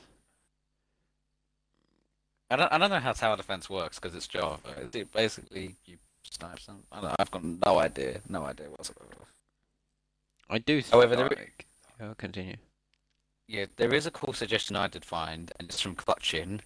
I 2.51 2.57
don't 2.57 2.73
I 2.73 2.79
don't 2.79 2.91
know 2.91 3.01
how 3.01 3.12
tower 3.12 3.37
defense 3.37 3.69
works 3.69 3.99
because 3.99 4.15
it's 4.15 4.27
Java. 4.29 4.59
It, 4.93 5.12
basically, 5.12 5.75
you 5.87 5.97
snipe 6.31 6.61
some. 6.61 6.83
I 6.93 7.01
don't, 7.01 7.15
I've 7.19 7.31
got 7.31 7.43
no 7.45 7.79
idea, 7.79 8.21
no 8.29 8.45
idea 8.45 8.67
whatsoever. 8.69 9.25
I 10.49 10.59
do. 10.59 10.81
Think, 10.81 10.93
However, 10.93 11.17
there- 11.17 11.29
like, 11.29 11.67
oh, 12.01 12.15
continue. 12.17 12.57
Yeah, 13.49 13.67
there 13.77 13.95
is 13.95 14.07
a 14.07 14.11
cool 14.11 14.33
suggestion 14.33 14.75
I 14.77 14.89
did 14.89 15.05
find, 15.05 15.53
and 15.59 15.69
it's 15.69 15.81
from 15.81 15.95
Clutchin. 15.95 16.61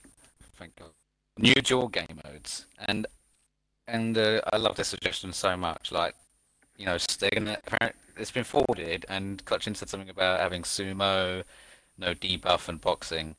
Thank 0.57 0.77
God. 0.77 0.91
New 1.39 1.55
dual 1.55 1.89
game 1.89 2.21
modes, 2.25 2.67
and 2.87 3.07
and 3.87 4.17
uh, 4.19 4.41
I 4.53 4.57
love 4.57 4.77
this 4.77 4.89
suggestion 4.89 5.33
so 5.33 5.57
much. 5.57 5.93
Like, 5.93 6.15
you 6.81 6.87
know, 6.87 6.97
they're 7.19 7.31
gonna. 7.31 7.59
It's 8.17 8.31
been 8.31 8.45
forwarded, 8.45 9.05
and 9.09 9.45
Clutchin 9.45 9.77
said 9.77 9.91
something 9.91 10.09
about 10.09 10.41
having 10.41 10.63
sumo, 10.63 11.45
no 11.99 12.15
debuff, 12.15 12.69
and 12.71 12.81
boxing. 12.81 13.37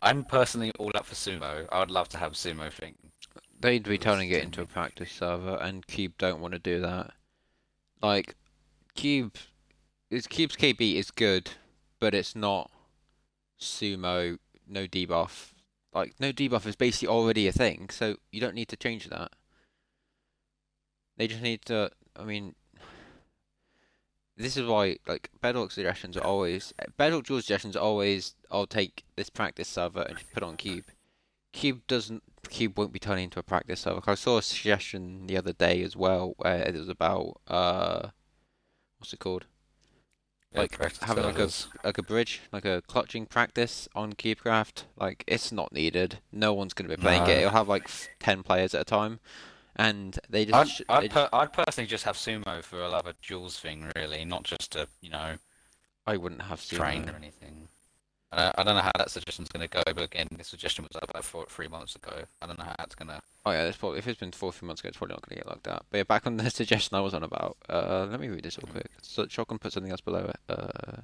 I'm 0.00 0.24
personally 0.24 0.70
all 0.78 0.92
up 0.94 1.04
for 1.04 1.16
sumo. 1.16 1.66
I 1.72 1.80
would 1.80 1.90
love 1.90 2.08
to 2.10 2.18
have 2.18 2.34
sumo 2.34 2.72
thing. 2.72 2.94
They'd 3.60 3.82
be 3.82 3.98
turning 3.98 4.30
it 4.30 4.44
into 4.44 4.62
a 4.62 4.66
practice 4.66 5.10
server, 5.10 5.56
and 5.56 5.84
Cube 5.86 6.12
don't 6.16 6.40
want 6.40 6.54
to 6.54 6.60
do 6.60 6.80
that. 6.80 7.10
Like, 8.00 8.36
Cube, 8.94 9.34
is 10.08 10.28
Cube's 10.28 10.56
KB 10.56 10.94
is 10.94 11.10
good, 11.10 11.50
but 11.98 12.14
it's 12.14 12.36
not 12.36 12.70
sumo, 13.60 14.38
no 14.68 14.86
debuff. 14.86 15.50
Like, 15.92 16.14
no 16.20 16.32
debuff 16.32 16.66
is 16.66 16.76
basically 16.76 17.08
already 17.08 17.48
a 17.48 17.52
thing, 17.52 17.90
so 17.90 18.16
you 18.30 18.40
don't 18.40 18.54
need 18.54 18.68
to 18.68 18.76
change 18.76 19.08
that. 19.08 19.32
They 21.16 21.26
just 21.26 21.42
need 21.42 21.62
to. 21.66 21.90
I 22.16 22.24
mean, 22.24 22.54
this 24.40 24.56
is 24.56 24.66
why 24.66 24.96
like 25.06 25.30
Bedrock 25.40 25.70
suggestions 25.70 26.16
are 26.16 26.24
always 26.24 26.72
Bedrock 26.96 27.24
Duel 27.26 27.40
suggestions 27.40 27.76
are 27.76 27.80
always. 27.84 28.34
I'll 28.50 28.66
take 28.66 29.04
this 29.16 29.30
practice 29.30 29.68
server 29.68 30.02
and 30.02 30.18
put 30.34 30.42
on 30.42 30.56
Cube. 30.56 30.86
Cube 31.52 31.80
doesn't. 31.86 32.22
Cube 32.48 32.78
won't 32.78 32.92
be 32.92 32.98
turning 32.98 33.24
into 33.24 33.38
a 33.38 33.42
practice 33.42 33.80
server. 33.80 34.00
I 34.06 34.14
saw 34.14 34.38
a 34.38 34.42
suggestion 34.42 35.26
the 35.26 35.36
other 35.36 35.52
day 35.52 35.82
as 35.82 35.94
well 35.96 36.34
where 36.38 36.62
it 36.62 36.74
was 36.74 36.88
about 36.88 37.40
uh, 37.48 38.08
what's 38.98 39.12
it 39.12 39.18
called? 39.20 39.46
Like, 40.52 40.72
practice 40.72 40.98
having 41.02 41.22
like 41.22 41.38
a- 41.38 41.48
Like 41.84 41.98
a 41.98 42.02
bridge, 42.02 42.40
like 42.52 42.64
a 42.64 42.82
clutching 42.88 43.26
practice 43.26 43.88
on 43.94 44.14
CubeCraft. 44.14 44.82
Like 44.96 45.22
it's 45.28 45.52
not 45.52 45.72
needed. 45.72 46.18
No 46.32 46.52
one's 46.52 46.74
gonna 46.74 46.88
be 46.88 46.96
playing 46.96 47.22
it. 47.22 47.28
No. 47.28 47.32
It'll 47.38 47.50
have 47.50 47.68
like 47.68 47.84
f- 47.84 48.08
ten 48.18 48.42
players 48.42 48.74
at 48.74 48.80
a 48.80 48.84
time, 48.84 49.20
and 49.80 50.18
they 50.28 50.44
just. 50.44 50.82
I'd, 50.88 50.96
I'd, 50.96 51.02
just- 51.10 51.14
per- 51.14 51.28
I'd 51.36 51.52
personally 51.52 51.88
just 51.88 52.04
have 52.04 52.16
sumo 52.16 52.62
for 52.62 52.80
a 52.82 52.88
love 52.88 53.06
of 53.06 53.20
Jules 53.20 53.58
thing, 53.58 53.90
really, 53.96 54.24
not 54.24 54.44
just 54.44 54.72
to 54.72 54.88
you 55.00 55.10
know 55.10 55.36
I 56.06 56.16
wouldn't 56.16 56.42
have 56.42 56.60
sumo. 56.60 56.76
train 56.76 57.08
or 57.08 57.14
anything. 57.16 57.68
Uh, 58.32 58.52
I 58.56 58.62
don't 58.62 58.76
know 58.76 58.82
how 58.82 58.92
that 58.96 59.10
suggestion's 59.10 59.48
going 59.48 59.66
to 59.68 59.74
go, 59.76 59.82
but 59.92 60.04
again, 60.04 60.28
this 60.38 60.46
suggestion 60.46 60.84
was 60.84 60.96
about 61.02 61.24
four, 61.24 61.46
three 61.48 61.66
months 61.66 61.96
ago. 61.96 62.12
I 62.40 62.46
don't 62.46 62.60
know 62.60 62.64
how 62.64 62.76
that's 62.78 62.94
going 62.94 63.08
to. 63.08 63.20
Oh 63.44 63.50
yeah, 63.50 63.72
probably 63.76 63.98
if 63.98 64.06
it's 64.06 64.20
been 64.20 64.30
four 64.30 64.52
three 64.52 64.66
months 64.68 64.82
ago, 64.82 64.88
it's 64.88 64.98
probably 64.98 65.14
not 65.14 65.28
gonna 65.28 65.40
get 65.40 65.48
like 65.48 65.62
that. 65.64 65.82
But 65.90 65.96
yeah, 65.98 66.04
back 66.04 66.26
on 66.26 66.36
the 66.36 66.48
suggestion 66.60 66.96
I 66.96 67.00
was 67.00 67.12
on 67.14 67.24
about. 67.24 67.56
Uh, 67.68 68.06
let 68.08 68.20
me 68.20 68.28
read 68.28 68.44
this 68.44 68.58
real 68.62 68.70
quick. 68.70 68.86
So 69.02 69.26
Shotgun 69.28 69.58
put 69.58 69.72
something 69.72 69.90
else 69.90 70.00
below 70.02 70.30
it. 70.32 70.38
Uh, 70.48 71.00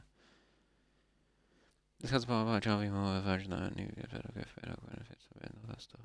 discuss 2.01 2.25
about 2.25 2.43
about 2.43 2.63
Java 2.63 2.85
more 2.91 3.21
version 3.23 3.51
that 3.51 3.75
new 3.75 3.87
benefits 3.87 4.51
and 4.63 4.71
all 4.73 5.69
that 5.69 5.81
stuff. 5.81 6.01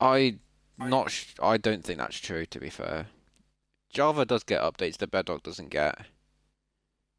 I 0.00 0.36
not 0.78 1.10
sh- 1.10 1.34
I 1.42 1.56
don't 1.56 1.84
think 1.84 1.98
that's 1.98 2.18
true. 2.18 2.46
To 2.46 2.60
be 2.60 2.70
fair, 2.70 3.06
Java 3.90 4.24
does 4.24 4.42
get 4.42 4.60
updates 4.60 4.98
that 4.98 5.10
Bedrock 5.10 5.42
doesn't 5.42 5.70
get. 5.70 6.06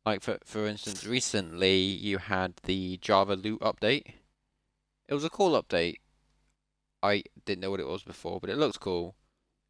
Like 0.05 0.21
for 0.21 0.37
for 0.45 0.67
instance, 0.67 1.05
recently 1.05 1.77
you 1.77 2.17
had 2.17 2.53
the 2.63 2.97
Java 2.97 3.35
loot 3.35 3.59
update. 3.61 4.13
It 5.07 5.13
was 5.13 5.23
a 5.23 5.29
cool 5.29 5.61
update. 5.61 5.97
I 7.01 7.23
didn't 7.45 7.61
know 7.61 7.71
what 7.71 7.79
it 7.79 7.87
was 7.87 8.03
before, 8.03 8.39
but 8.39 8.49
it 8.49 8.57
looks 8.57 8.77
cool. 8.77 9.15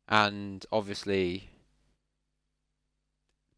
And 0.08 0.66
obviously, 0.72 1.50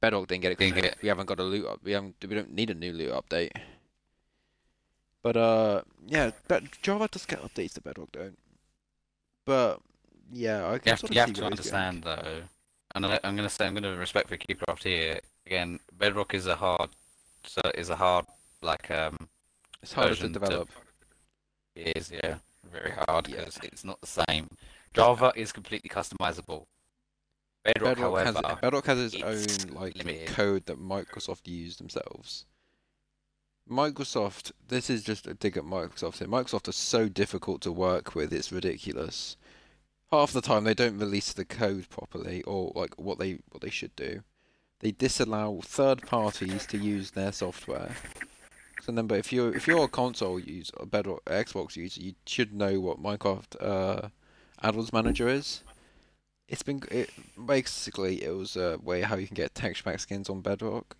Bedrock 0.01 0.27
didn't 0.27 0.41
get 0.41 0.53
it 0.53 0.57
because 0.57 1.01
we 1.01 1.09
haven't 1.09 1.27
got 1.27 1.39
a 1.39 1.43
loot 1.43 1.67
up. 1.67 1.79
We 1.83 1.91
haven't. 1.91 2.15
We 2.27 2.35
don't 2.35 2.53
need 2.53 2.69
a 2.69 2.73
new 2.73 2.93
loot 2.93 3.11
update. 3.11 3.51
But 5.21 5.37
uh, 5.37 5.81
yeah, 6.07 6.31
Java 6.81 7.09
does 7.11 7.25
get 7.25 7.41
updates 7.41 7.73
that 7.73 7.83
Bedrock 7.83 8.11
don't. 8.11 8.39
But 9.45 9.81
yeah, 10.31 10.67
I 10.67 10.77
can 10.79 10.87
You 10.87 10.91
have, 10.91 10.99
sort 10.99 11.13
you 11.13 11.19
have 11.19 11.27
to 11.27 11.31
he's 11.33 11.39
going. 11.39 11.51
understand, 11.53 12.03
though, 12.03 12.41
and 12.95 13.05
I, 13.05 13.19
I'm 13.23 13.35
going 13.35 13.47
to 13.47 13.53
say 13.53 13.65
I'm 13.65 13.73
going 13.73 13.83
to 13.83 13.97
respect 13.99 14.29
for 14.29 14.37
Cubecraft 14.37 14.83
here. 14.83 15.19
Again, 15.45 15.79
Bedrock 15.97 16.33
is 16.33 16.47
a 16.47 16.55
hard, 16.55 16.89
so 17.43 17.61
is 17.75 17.89
a 17.89 17.95
hard 17.95 18.25
like 18.61 18.89
um 18.91 19.29
It's 19.81 19.93
harder 19.93 20.09
to 20.09 20.15
version 20.15 20.33
to- 20.33 20.39
develop. 20.39 20.69
it 21.75 21.97
is 21.97 22.11
yeah 22.11 22.35
very 22.71 22.91
hard 22.91 23.27
Yeah. 23.27 23.37
because 23.45 23.57
it's 23.63 23.83
not 23.85 23.99
the 24.01 24.23
same. 24.27 24.49
Java 24.93 25.31
is 25.35 25.51
completely 25.51 25.89
customizable. 25.89 26.65
Bedrock, 27.63 27.95
Bedrock 27.97 28.25
has 28.25 28.35
however, 28.35 28.59
Bedrock 28.61 28.85
has 28.85 28.99
its 28.99 29.15
it's 29.15 29.65
own 29.65 29.73
like 29.73 29.95
limited. 29.95 30.27
code 30.27 30.65
that 30.65 30.79
Microsoft 30.79 31.47
use 31.47 31.77
themselves. 31.77 32.45
Microsoft, 33.69 34.51
this 34.67 34.89
is 34.89 35.03
just 35.03 35.27
a 35.27 35.33
dig 35.35 35.55
at 35.57 35.63
Microsoft 35.63 36.17
here. 36.19 36.27
Microsoft 36.27 36.67
are 36.67 36.71
so 36.73 37.07
difficult 37.07 37.61
to 37.61 37.71
work 37.71 38.15
with; 38.15 38.33
it's 38.33 38.51
ridiculous. 38.51 39.37
Half 40.11 40.33
the 40.33 40.41
time 40.41 40.63
they 40.63 40.73
don't 40.73 40.97
release 40.97 41.33
the 41.33 41.45
code 41.45 41.87
properly, 41.89 42.41
or 42.43 42.71
like 42.75 42.97
what 42.97 43.19
they 43.19 43.39
what 43.51 43.61
they 43.61 43.69
should 43.69 43.95
do. 43.95 44.23
They 44.79 44.91
disallow 44.91 45.61
third 45.63 46.01
parties 46.03 46.65
to 46.67 46.77
use 46.77 47.11
their 47.11 47.31
software. 47.31 47.95
So 48.81 48.87
remember, 48.87 49.15
if 49.15 49.31
you're 49.31 49.55
if 49.55 49.67
you're 49.67 49.83
a 49.83 49.89
console 49.89 50.39
user, 50.39 50.73
a 50.79 50.85
Bedrock 50.85 51.23
Xbox 51.25 51.75
user, 51.75 52.01
you 52.01 52.13
should 52.25 52.53
know 52.53 52.79
what 52.79 53.03
Minecraft 53.03 53.55
uh, 53.61 54.07
Add-ons 54.63 54.93
Manager 54.93 55.27
is. 55.27 55.63
It's 56.47 56.63
been 56.63 56.81
it, 56.89 57.11
basically 57.45 58.23
it 58.23 58.35
was 58.35 58.55
a 58.55 58.79
way 58.81 59.01
how 59.01 59.15
you 59.17 59.27
can 59.27 59.35
get 59.35 59.53
texture 59.53 59.83
pack 59.83 59.99
skins 59.99 60.29
on 60.29 60.41
Bedrock, 60.41 60.95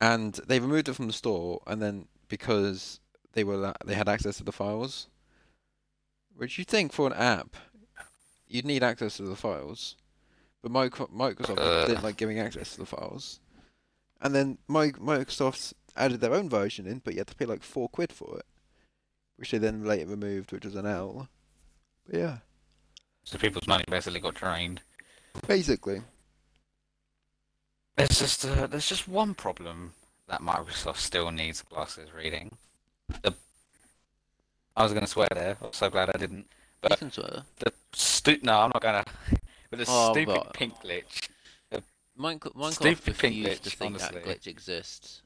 and 0.00 0.34
they 0.46 0.60
removed 0.60 0.88
it 0.88 0.94
from 0.94 1.06
the 1.06 1.12
store. 1.12 1.62
And 1.66 1.80
then 1.80 2.08
because 2.28 3.00
they 3.32 3.44
were 3.44 3.72
they 3.86 3.94
had 3.94 4.08
access 4.08 4.36
to 4.38 4.44
the 4.44 4.52
files, 4.52 5.06
which 6.36 6.58
you 6.58 6.64
think 6.64 6.92
for 6.92 7.06
an 7.06 7.14
app, 7.14 7.56
you'd 8.52 8.64
need 8.66 8.82
access 8.82 9.16
to 9.16 9.22
the 9.22 9.36
files, 9.36 9.96
but 10.62 10.70
Microsoft 10.72 11.58
Uh. 11.58 11.86
didn't 11.86 12.04
like 12.04 12.16
giving 12.16 12.38
access 12.38 12.72
to 12.72 12.78
the 12.78 12.86
files, 12.86 13.40
and 14.20 14.34
then 14.34 14.58
Mi- 14.68 14.92
Microsoft 14.92 15.72
added 15.96 16.20
their 16.20 16.34
own 16.34 16.48
version 16.48 16.86
in, 16.86 16.98
but 17.00 17.14
you 17.14 17.20
had 17.20 17.26
to 17.28 17.34
pay 17.34 17.46
like 17.46 17.62
four 17.62 17.88
quid 17.88 18.12
for 18.12 18.38
it, 18.38 18.46
which 19.36 19.50
they 19.50 19.58
then 19.58 19.84
later 19.84 20.06
removed, 20.06 20.52
which 20.52 20.64
was 20.64 20.74
an 20.74 20.86
L. 20.86 21.28
But 22.06 22.18
yeah, 22.18 22.38
so 23.24 23.38
people's 23.38 23.66
money 23.66 23.84
basically 23.88 24.20
got 24.20 24.34
drained. 24.34 24.82
basically. 25.46 26.02
There's 27.96 28.18
just 28.18 28.44
uh, 28.44 28.66
there's 28.66 28.88
just 28.88 29.06
one 29.06 29.34
problem 29.34 29.92
that 30.28 30.40
Microsoft 30.40 30.96
still 30.96 31.30
needs 31.30 31.62
glasses 31.62 32.12
reading. 32.14 32.56
The 33.22 33.34
I 34.74 34.82
was 34.82 34.92
going 34.92 35.04
to 35.04 35.10
swear 35.10 35.28
there. 35.30 35.58
I'm 35.62 35.72
so 35.74 35.90
glad 35.90 36.10
I 36.14 36.18
didn't. 36.18 36.46
But- 36.82 36.90
You 36.92 36.96
can 36.98 37.10
swear. 37.12 37.44
The 37.60 37.72
stu- 37.94 38.40
no, 38.42 38.60
I'm 38.60 38.70
not 38.74 38.82
gonna. 38.82 39.04
But 39.70 39.78
the 39.78 39.84
Oh, 39.88 40.12
stupid 40.12 40.34
but- 40.34 40.52
pink 40.54 40.74
glitch. 40.80 41.28
Minecraft, 42.18 42.54
Minecraft 42.54 42.72
Stupid 42.74 43.18
pink 43.18 43.36
refused 43.46 43.64
to 43.64 43.70
think 43.70 43.98
that 43.98 44.12
glitch 44.12 44.46
exists. 44.46 45.22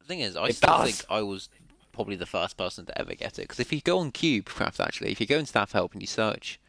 The 0.00 0.04
thing 0.04 0.20
is, 0.20 0.36
I 0.36 0.48
It 0.48 0.56
still 0.56 0.68
does. 0.76 0.90
think 1.00 1.10
I 1.10 1.22
was 1.22 1.48
probably 1.92 2.14
the 2.16 2.26
first 2.26 2.56
person 2.58 2.84
to 2.86 2.98
ever 3.00 3.14
get 3.14 3.38
it. 3.38 3.42
Because 3.42 3.58
if 3.58 3.72
you 3.72 3.80
go 3.80 3.98
on 4.00 4.12
CubeCraft, 4.12 4.80
actually, 4.80 5.10
if 5.12 5.20
you 5.20 5.26
go 5.26 5.38
in 5.38 5.46
Staff 5.46 5.72
Help 5.72 5.92
and 5.94 6.02
you 6.02 6.06
search 6.06 6.60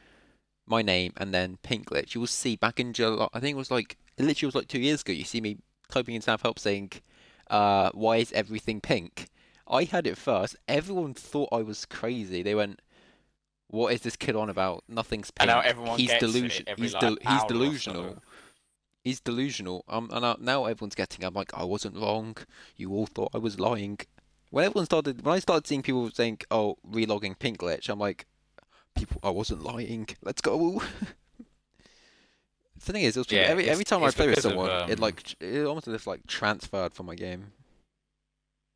my 0.66 0.82
name 0.82 1.12
and 1.18 1.34
then 1.34 1.58
pink 1.64 1.88
glitch, 1.90 2.14
you 2.16 2.22
will 2.22 2.28
see 2.28 2.56
back 2.56 2.80
in 2.80 2.94
July. 2.94 3.28
I 3.34 3.40
think 3.42 3.56
it 3.56 3.58
was 3.58 3.72
like 3.72 3.98
it 4.18 4.24
literally 4.24 4.48
was 4.48 4.56
like 4.56 4.68
two 4.70 4.80
years 4.80 5.02
ago. 5.02 5.12
You 5.12 5.26
see 5.26 5.42
me 5.42 5.58
typing 5.90 6.16
in 6.16 6.22
Staff 6.22 6.44
Help 6.44 6.58
saying, 6.58 6.92
uh, 7.50 7.90
"Why 7.94 8.18
is 8.18 8.32
everything 8.32 8.80
pink?" 8.80 9.28
I 9.68 9.84
had 9.84 10.08
it 10.08 10.18
first. 10.18 10.56
Everyone 10.68 11.14
thought 11.14 11.50
I 11.52 11.62
was 11.62 11.86
crazy. 11.86 12.42
They 12.42 12.56
went. 12.56 12.80
What 13.72 13.94
is 13.94 14.02
this 14.02 14.18
kid 14.18 14.36
on 14.36 14.50
about? 14.50 14.84
Nothing's 14.90 15.32
pink. 15.32 15.40
And 15.40 15.48
now 15.48 15.62
everyone 15.62 15.98
he's 15.98 16.10
gets 16.10 16.22
it 16.24 16.26
delusion. 16.28 16.66
every, 16.68 16.84
He's 16.84 16.94
like, 16.94 17.02
del- 17.02 17.18
he's 17.22 17.26
hour 17.28 17.36
or 17.38 17.40
so. 17.40 17.48
delusional. 17.48 18.18
He's 19.04 19.20
delusional. 19.22 19.86
Um, 19.88 20.10
and 20.12 20.22
now- 20.22 20.38
now 20.40 20.66
everyone's 20.66 20.94
getting. 20.96 21.24
I'm 21.24 21.34
like, 21.34 21.54
I 21.54 21.64
wasn't 21.64 21.96
wrong. 21.96 22.36
You 22.76 22.92
all 22.92 23.06
thought 23.08 23.32
I 23.34 23.38
was 23.38 23.60
lying. 23.60 24.00
When 24.50 24.66
everyone 24.66 24.86
started, 24.86 25.24
when 25.26 25.34
I 25.34 25.40
started 25.40 25.66
seeing 25.66 25.82
people 25.82 26.12
saying, 26.12 26.40
"Oh, 26.52 26.78
relogging 26.86 27.40
pink 27.40 27.60
glitch," 27.60 27.88
I'm 27.88 28.00
like, 28.00 28.26
people, 28.96 29.22
I 29.24 29.30
wasn't 29.30 29.64
lying. 29.64 30.10
Let's 30.22 30.42
go. 30.42 30.84
the 32.86 32.92
thing 32.92 33.04
is, 33.04 33.16
it 33.16 33.32
Yeah, 33.32 33.44
every 33.44 33.70
every 33.70 33.86
time 33.86 34.04
I 34.04 34.12
play 34.12 34.28
with 34.28 34.36
because 34.36 34.46
of, 34.46 34.52
someone, 34.52 34.90
it 34.90 34.96
um, 34.96 35.00
like 35.00 35.36
it 35.40 35.66
almost 35.66 35.86
just 35.86 36.06
like 36.06 36.28
transferred 36.28 36.94
from 36.94 37.06
my 37.06 37.16
game. 37.16 37.54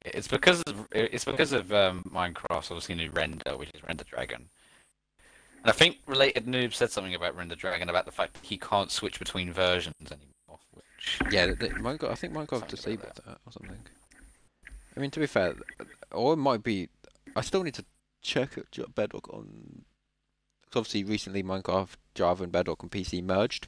It's 0.05 0.29
because 0.29 0.61
of 0.63 0.87
it's 0.93 1.25
because 1.25 1.51
of 1.51 1.73
um, 1.73 2.03
Minecraft's 2.09 2.71
obviously 2.71 2.95
new 2.95 3.11
render, 3.11 3.57
which 3.57 3.71
is 3.73 3.83
Render 3.83 4.05
Dragon. 4.05 4.47
And 5.65 5.71
I 5.71 5.73
think 5.73 5.97
related 6.05 6.45
noob 6.45 6.75
said 6.75 6.91
something 6.91 7.15
about 7.15 7.35
Render 7.35 7.55
Dragon 7.55 7.89
about 7.89 8.05
the 8.05 8.11
fact 8.11 8.35
that 8.35 8.45
he 8.45 8.55
can't 8.55 8.91
switch 8.91 9.17
between 9.17 9.51
versions 9.51 9.95
anymore. 10.11 10.59
Which 10.73 11.19
Yeah, 11.31 11.47
the, 11.47 11.55
the, 11.55 11.69
Minecraft, 11.69 12.11
I 12.11 12.13
think 12.13 12.33
Minecraft 12.33 12.67
disabled 12.67 13.13
that 13.25 13.39
or 13.47 13.51
something. 13.51 13.79
I 14.95 14.99
mean, 14.99 15.09
to 15.09 15.19
be 15.19 15.25
fair, 15.25 15.55
or 16.11 16.33
it 16.33 16.37
might 16.37 16.61
be. 16.61 16.89
I 17.35 17.41
still 17.41 17.63
need 17.63 17.73
to 17.73 17.85
check 18.21 18.59
Bedrock 18.93 19.33
on. 19.33 19.85
Because 20.65 20.81
obviously, 20.81 21.03
recently 21.03 21.41
Minecraft, 21.41 21.95
Java, 22.13 22.43
and 22.43 22.51
Bedrock 22.51 22.83
and 22.83 22.91
PC 22.91 23.23
merged 23.23 23.67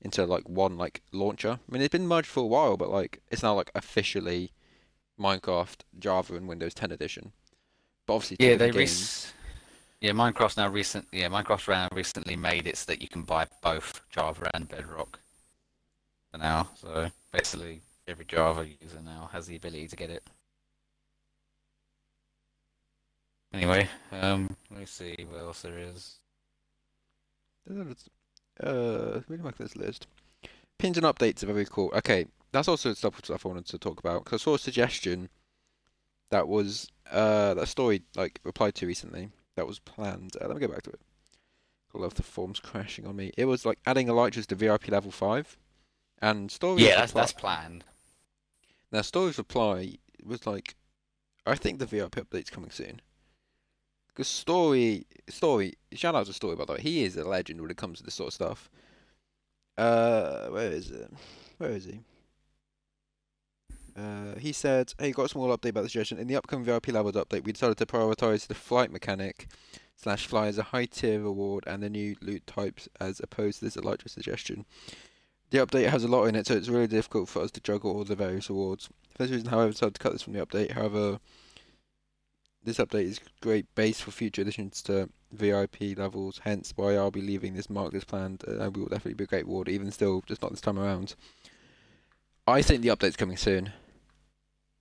into 0.00 0.24
like 0.24 0.48
one 0.48 0.78
like 0.78 1.02
launcher. 1.10 1.58
I 1.68 1.72
mean, 1.72 1.82
it's 1.82 1.90
been 1.90 2.06
merged 2.06 2.28
for 2.28 2.44
a 2.44 2.46
while, 2.46 2.76
but 2.76 2.88
like 2.88 3.20
it's 3.32 3.42
now 3.42 3.56
like 3.56 3.72
officially 3.74 4.52
Minecraft, 5.18 5.80
Java, 5.98 6.36
and 6.36 6.46
Windows 6.46 6.72
10 6.72 6.92
edition. 6.92 7.32
But 8.06 8.14
obviously, 8.14 8.36
yeah, 8.38 8.54
they 8.54 8.70
games. 8.70 9.32
Yeah 10.02 10.10
Minecraft 10.10 10.56
now 10.56 10.68
recent 10.68 11.06
yeah 11.12 11.28
Minecraft 11.28 11.68
now 11.68 11.88
recently 11.94 12.36
made 12.36 12.66
it 12.66 12.76
so 12.76 12.86
that 12.92 13.00
you 13.00 13.08
can 13.08 13.22
buy 13.22 13.46
both 13.62 14.02
Java 14.10 14.50
and 14.52 14.68
Bedrock. 14.68 15.20
For 16.30 16.38
now, 16.38 16.68
so 16.74 17.10
basically 17.32 17.80
every 18.08 18.24
Java 18.24 18.66
user 18.66 19.00
now 19.02 19.30
has 19.32 19.46
the 19.46 19.56
ability 19.56 19.88
to 19.88 19.96
get 19.96 20.10
it. 20.10 20.24
Anyway, 23.54 23.88
um, 24.10 24.54
let 24.70 24.80
me 24.80 24.86
see 24.86 25.14
what 25.30 25.40
else 25.40 25.62
there 25.62 25.78
is. 25.78 26.16
Uh, 27.70 29.20
let 29.28 29.28
me 29.28 29.38
at 29.48 29.58
this 29.58 29.76
list. 29.76 30.06
Pins 30.78 30.96
and 30.96 31.06
updates 31.06 31.42
are 31.42 31.46
very 31.46 31.66
cool. 31.66 31.92
Okay, 31.94 32.26
that's 32.50 32.66
also 32.66 32.92
stuff 32.94 33.22
stuff 33.22 33.46
I 33.46 33.48
wanted 33.48 33.66
to 33.66 33.78
talk 33.78 34.00
about 34.00 34.24
because 34.24 34.42
I 34.42 34.44
saw 34.44 34.54
a 34.54 34.58
suggestion 34.58 35.28
that 36.30 36.48
was 36.48 36.88
uh 37.10 37.54
that 37.54 37.68
story 37.68 38.02
like 38.16 38.40
replied 38.42 38.74
to 38.76 38.86
recently 38.86 39.28
that 39.56 39.66
was 39.66 39.78
planned. 39.78 40.36
Uh, 40.40 40.46
let 40.48 40.56
me 40.56 40.66
go 40.66 40.72
back 40.72 40.82
to 40.82 40.90
it. 40.90 41.00
I 41.94 41.98
love 41.98 42.14
the 42.14 42.22
forms 42.22 42.60
crashing 42.60 43.06
on 43.06 43.16
me. 43.16 43.32
It 43.36 43.44
was 43.44 43.66
like 43.66 43.78
adding 43.86 44.08
Elytras 44.08 44.46
to 44.46 44.54
VIP 44.54 44.88
level 44.88 45.10
five, 45.10 45.58
and 46.20 46.50
stories. 46.50 46.84
Yeah, 46.84 46.96
that's 46.96 47.12
reply- 47.12 47.22
that's 47.22 47.32
planned. 47.32 47.84
Now 48.90 49.02
stories 49.02 49.38
reply 49.38 49.96
was 50.24 50.46
like, 50.46 50.74
I 51.46 51.54
think 51.54 51.78
the 51.78 51.86
VIP 51.86 52.16
update's 52.16 52.50
coming 52.50 52.70
soon. 52.70 53.00
Because 54.08 54.28
story, 54.28 55.06
story, 55.28 55.74
shout 55.92 56.14
out 56.14 56.26
to 56.26 56.32
story 56.32 56.56
by 56.56 56.66
the 56.66 56.74
way. 56.74 56.80
He 56.80 57.02
is 57.02 57.16
a 57.16 57.24
legend 57.24 57.60
when 57.60 57.70
it 57.70 57.76
comes 57.76 57.98
to 57.98 58.04
this 58.04 58.14
sort 58.14 58.28
of 58.28 58.34
stuff. 58.34 58.70
Uh, 59.76 60.48
where 60.48 60.70
is 60.70 60.90
it? 60.90 61.10
Where 61.58 61.70
is 61.70 61.86
he? 61.86 62.00
Uh, 63.96 64.38
he 64.38 64.52
said, 64.52 64.94
"Hey, 64.98 65.12
got 65.12 65.26
a 65.26 65.28
small 65.28 65.56
update 65.56 65.70
about 65.70 65.82
the 65.82 65.88
suggestion. 65.88 66.18
In 66.18 66.28
the 66.28 66.36
upcoming 66.36 66.64
VIP 66.64 66.88
levels 66.88 67.14
update, 67.14 67.44
we 67.44 67.52
decided 67.52 67.76
to 67.78 67.86
prioritize 67.86 68.46
the 68.46 68.54
flight 68.54 68.90
mechanic 68.90 69.48
slash 69.96 70.26
fly 70.26 70.48
as 70.48 70.58
a 70.58 70.64
high 70.64 70.86
tier 70.86 71.20
reward 71.20 71.64
and 71.66 71.82
the 71.82 71.90
new 71.90 72.16
loot 72.20 72.46
types 72.46 72.88
as 73.00 73.20
opposed 73.20 73.58
to 73.58 73.64
this 73.66 73.76
Elytra 73.76 74.08
suggestion. 74.08 74.64
The 75.50 75.58
update 75.58 75.90
has 75.90 76.02
a 76.02 76.08
lot 76.08 76.24
in 76.24 76.34
it, 76.34 76.46
so 76.46 76.54
it's 76.54 76.68
really 76.68 76.86
difficult 76.86 77.28
for 77.28 77.42
us 77.42 77.50
to 77.52 77.60
juggle 77.60 77.94
all 77.94 78.04
the 78.04 78.16
various 78.16 78.48
awards. 78.48 78.88
For 79.10 79.24
this 79.24 79.30
reason, 79.30 79.48
however, 79.48 79.72
decided 79.72 79.94
to 79.94 80.00
cut 80.00 80.12
this 80.12 80.22
from 80.22 80.32
the 80.32 80.44
update. 80.44 80.72
However, 80.72 81.20
this 82.64 82.78
update 82.78 83.04
is 83.04 83.20
great 83.40 83.72
base 83.74 84.00
for 84.00 84.12
future 84.12 84.42
additions 84.42 84.82
to 84.84 85.10
VIP 85.30 85.98
levels, 85.98 86.40
hence 86.44 86.72
why 86.74 86.94
I'll 86.96 87.10
be 87.10 87.20
leaving 87.20 87.54
this 87.54 87.68
marked 87.68 87.94
as 87.94 88.04
planned. 88.04 88.44
Uh, 88.48 88.70
we 88.72 88.80
will 88.80 88.88
definitely 88.88 89.14
be 89.14 89.24
a 89.24 89.26
great 89.26 89.46
reward, 89.46 89.68
even 89.68 89.90
still, 89.90 90.22
just 90.26 90.40
not 90.40 90.52
this 90.52 90.60
time 90.60 90.78
around. 90.78 91.14
I 92.46 92.62
think 92.62 92.82
the 92.82 92.88
update's 92.88 93.16
coming 93.16 93.36
soon. 93.36 93.72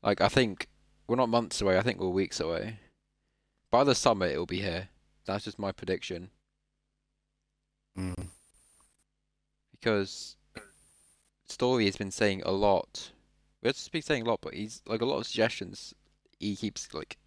Like, 0.04 0.22
I 0.22 0.28
think 0.28 0.68
we're 1.08 1.16
not 1.16 1.30
months 1.30 1.62
away, 1.62 1.78
I 1.78 1.82
think 1.82 2.00
we're 2.00 2.10
weeks 2.10 2.40
away. 2.40 2.80
By 3.70 3.84
the 3.84 3.96
summer, 3.96 4.26
it 4.26 4.38
will 4.38 4.46
be 4.46 4.62
here. 4.62 4.90
That's 5.26 5.46
just 5.46 5.60
my 5.60 5.72
prediction. 5.72 6.30
Mm. 7.98 8.28
because 9.72 10.38
Story 11.46 11.86
has 11.86 11.98
been 11.98 12.12
saying 12.12 12.42
a 12.46 12.52
lot. 12.52 13.12
We 13.62 13.68
have 13.68 13.76
to 13.76 13.92
be 13.92 14.00
saying 14.00 14.24
a 14.24 14.30
lot, 14.30 14.40
but 14.42 14.54
he's 14.54 14.82
like 14.86 15.02
a 15.02 15.06
lot 15.06 15.18
of 15.18 15.28
suggestions. 15.28 15.94
He 16.40 16.56
keeps 16.56 16.94
like 16.94 17.18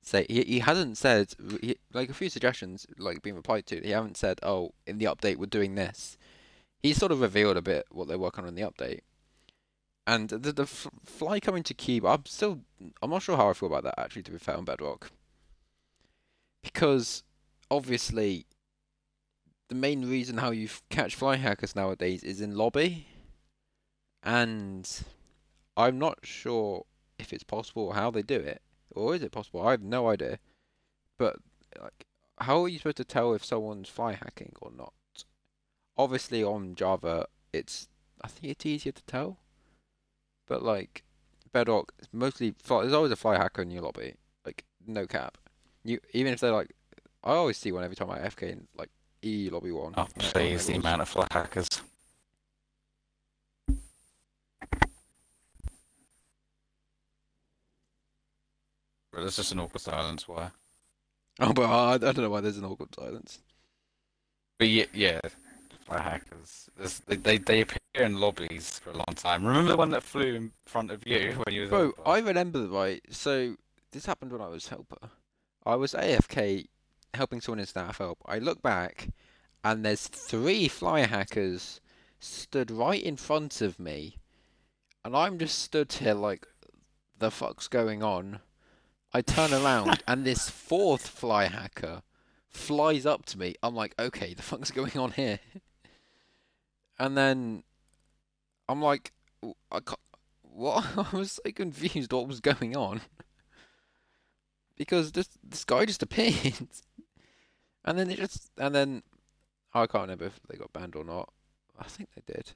say 0.00 0.26
he 0.28 0.42
he 0.42 0.58
hasn't 0.60 0.96
said 0.96 1.34
he, 1.60 1.76
like 1.92 2.08
a 2.08 2.14
few 2.14 2.30
suggestions 2.30 2.86
like 2.98 3.22
being 3.22 3.36
replied 3.36 3.66
to. 3.66 3.80
He 3.80 3.90
haven't 3.90 4.16
said, 4.16 4.40
"Oh, 4.42 4.72
in 4.86 4.98
the 4.98 5.04
update 5.04 5.36
we're 5.36 5.46
doing 5.46 5.74
this." 5.74 6.16
He 6.82 6.94
sort 6.94 7.12
of 7.12 7.20
revealed 7.20 7.56
a 7.56 7.62
bit 7.62 7.86
what 7.90 8.08
they're 8.08 8.18
working 8.18 8.44
on 8.44 8.48
in 8.48 8.54
the 8.54 8.62
update. 8.62 9.00
And 10.06 10.28
the 10.30 10.52
the 10.52 10.66
fly 10.66 11.38
coming 11.38 11.62
to 11.62 11.74
Cube, 11.74 12.04
I'm 12.04 12.26
still 12.26 12.60
I'm 13.00 13.10
not 13.10 13.22
sure 13.22 13.36
how 13.36 13.50
I 13.50 13.52
feel 13.52 13.68
about 13.68 13.84
that 13.84 13.98
actually. 13.98 14.24
To 14.24 14.32
be 14.32 14.38
fair 14.38 14.56
on 14.56 14.64
Bedrock, 14.64 15.12
because 16.62 17.22
obviously 17.70 18.46
the 19.68 19.74
main 19.76 20.08
reason 20.08 20.38
how 20.38 20.50
you 20.50 20.68
catch 20.90 21.14
fly 21.14 21.36
hackers 21.36 21.76
nowadays 21.76 22.24
is 22.24 22.40
in 22.40 22.56
lobby, 22.56 23.06
and 24.22 24.90
I'm 25.76 25.98
not 25.98 26.18
sure 26.26 26.84
if 27.18 27.32
it's 27.32 27.44
possible 27.44 27.92
how 27.92 28.10
they 28.10 28.22
do 28.22 28.36
it, 28.36 28.60
or 28.90 29.14
is 29.14 29.22
it 29.22 29.30
possible? 29.30 29.66
I 29.66 29.70
have 29.70 29.82
no 29.82 30.08
idea. 30.08 30.40
But 31.16 31.36
like, 31.80 32.06
how 32.38 32.64
are 32.64 32.68
you 32.68 32.78
supposed 32.78 32.96
to 32.96 33.04
tell 33.04 33.34
if 33.34 33.44
someone's 33.44 33.88
fly 33.88 34.14
hacking 34.14 34.54
or 34.60 34.72
not? 34.76 34.92
Obviously, 35.96 36.42
on 36.42 36.74
Java, 36.74 37.26
it's 37.52 37.88
I 38.20 38.28
think 38.28 38.50
it's 38.52 38.66
easier 38.66 38.92
to 38.92 39.02
tell, 39.04 39.38
but 40.46 40.62
like 40.62 41.02
Bedrock, 41.52 41.92
it's 41.98 42.08
mostly 42.12 42.54
fly, 42.58 42.82
there's 42.82 42.92
always 42.92 43.12
a 43.12 43.16
fly 43.16 43.36
hacker 43.36 43.62
in 43.62 43.70
your 43.70 43.82
lobby, 43.82 44.14
like 44.44 44.64
no 44.86 45.06
cap. 45.06 45.38
You 45.84 46.00
even 46.12 46.32
if 46.32 46.40
they're 46.40 46.52
like, 46.52 46.72
I 47.24 47.32
always 47.32 47.56
see 47.56 47.72
one 47.72 47.84
every 47.84 47.96
time 47.96 48.10
I 48.10 48.18
FK 48.18 48.42
in 48.42 48.66
like 48.76 48.90
E 49.22 49.50
lobby 49.50 49.70
one. 49.70 49.94
Oh, 49.96 50.06
please, 50.18 50.66
the 50.66 50.74
amount 50.74 51.02
of 51.02 51.08
fly 51.08 51.26
hackers. 51.30 51.68
But 59.12 59.20
there's 59.20 59.36
just 59.36 59.52
an 59.52 59.60
awkward 59.60 59.82
silence. 59.82 60.26
Why? 60.26 60.50
Oh, 61.38 61.52
but 61.52 61.64
I, 61.64 61.94
I 61.94 61.98
don't 61.98 62.16
know 62.18 62.30
why 62.30 62.40
there's 62.40 62.56
an 62.56 62.64
awkward 62.64 62.94
silence. 62.94 63.40
But 64.58 64.68
yeah, 64.68 64.86
yeah, 64.94 65.20
fly 65.84 66.00
hackers. 66.00 66.70
They, 67.06 67.16
they 67.16 67.38
they 67.38 67.60
appear 67.60 67.78
in 67.94 68.18
lobbies 68.18 68.78
for 68.78 68.90
a 68.90 68.96
long 68.96 69.14
time. 69.14 69.44
Remember 69.44 69.72
the 69.72 69.76
one 69.76 69.90
that 69.90 70.02
flew 70.02 70.34
in 70.34 70.52
front 70.66 70.90
of 70.90 71.06
you 71.06 71.32
when 71.44 71.54
you 71.54 71.62
was 71.62 71.70
Bro, 71.70 71.92
I 72.06 72.18
remember 72.20 72.60
the 72.60 72.68
right. 72.68 73.02
So 73.10 73.56
this 73.92 74.06
happened 74.06 74.32
when 74.32 74.40
I 74.40 74.48
was 74.48 74.68
helper. 74.68 75.10
I 75.64 75.76
was 75.76 75.92
AFK 75.92 76.66
helping 77.14 77.40
someone 77.40 77.60
in 77.60 77.66
staff 77.66 77.98
help. 77.98 78.18
I 78.26 78.38
look 78.38 78.62
back, 78.62 79.08
and 79.62 79.84
there's 79.84 80.08
three 80.08 80.68
fly 80.68 81.00
hackers 81.00 81.80
stood 82.18 82.70
right 82.70 83.02
in 83.02 83.16
front 83.16 83.60
of 83.60 83.78
me, 83.78 84.16
and 85.04 85.16
I'm 85.16 85.38
just 85.38 85.58
stood 85.58 85.92
here 85.92 86.14
like, 86.14 86.46
the 87.18 87.30
fuck's 87.30 87.68
going 87.68 88.02
on? 88.02 88.40
I 89.12 89.20
turn 89.20 89.52
around, 89.52 90.02
and 90.08 90.24
this 90.24 90.48
fourth 90.48 91.06
fly 91.06 91.46
hacker 91.46 92.02
flies 92.48 93.06
up 93.06 93.24
to 93.26 93.38
me. 93.38 93.54
I'm 93.62 93.74
like, 93.74 93.94
okay, 93.98 94.34
the 94.34 94.42
fuck's 94.42 94.70
going 94.72 94.96
on 94.96 95.12
here? 95.12 95.40
And 96.98 97.16
then 97.16 97.64
I'm 98.68 98.80
like, 98.80 99.12
I 99.70 99.80
ca 99.80 99.96
what? 100.42 100.84
I 101.12 101.16
was 101.16 101.32
so 101.32 101.52
confused 101.52 102.12
what 102.12 102.28
was 102.28 102.40
going 102.40 102.76
on. 102.76 103.00
Because 104.76 105.12
this 105.12 105.28
this 105.42 105.64
guy 105.64 105.84
just 105.84 106.02
appeared. 106.06 106.68
And 107.84 107.98
then 107.98 108.10
it 108.10 108.18
just 108.18 108.50
and 108.58 108.74
then 108.74 109.02
I 109.74 109.86
can't 109.86 110.02
remember 110.02 110.26
if 110.26 110.40
they 110.48 110.56
got 110.56 110.72
banned 110.72 110.96
or 110.96 111.04
not. 111.04 111.32
I 111.78 111.84
think 111.84 112.10
they 112.14 112.32
did. 112.32 112.52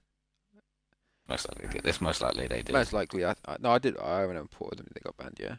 most 1.29 1.49
likely, 1.49 1.81
this 1.81 2.01
most 2.01 2.21
likely 2.21 2.47
they 2.47 2.62
did. 2.62 2.73
Most 2.73 2.92
likely 2.92 3.25
I, 3.25 3.35
I 3.47 3.57
no 3.61 3.71
I 3.71 3.79
did 3.79 3.99
I 3.99 4.21
haven't 4.21 4.37
reported 4.37 4.79
them 4.79 4.88
they 4.95 5.01
got 5.01 5.16
banned, 5.16 5.38
yeah. 5.40 5.57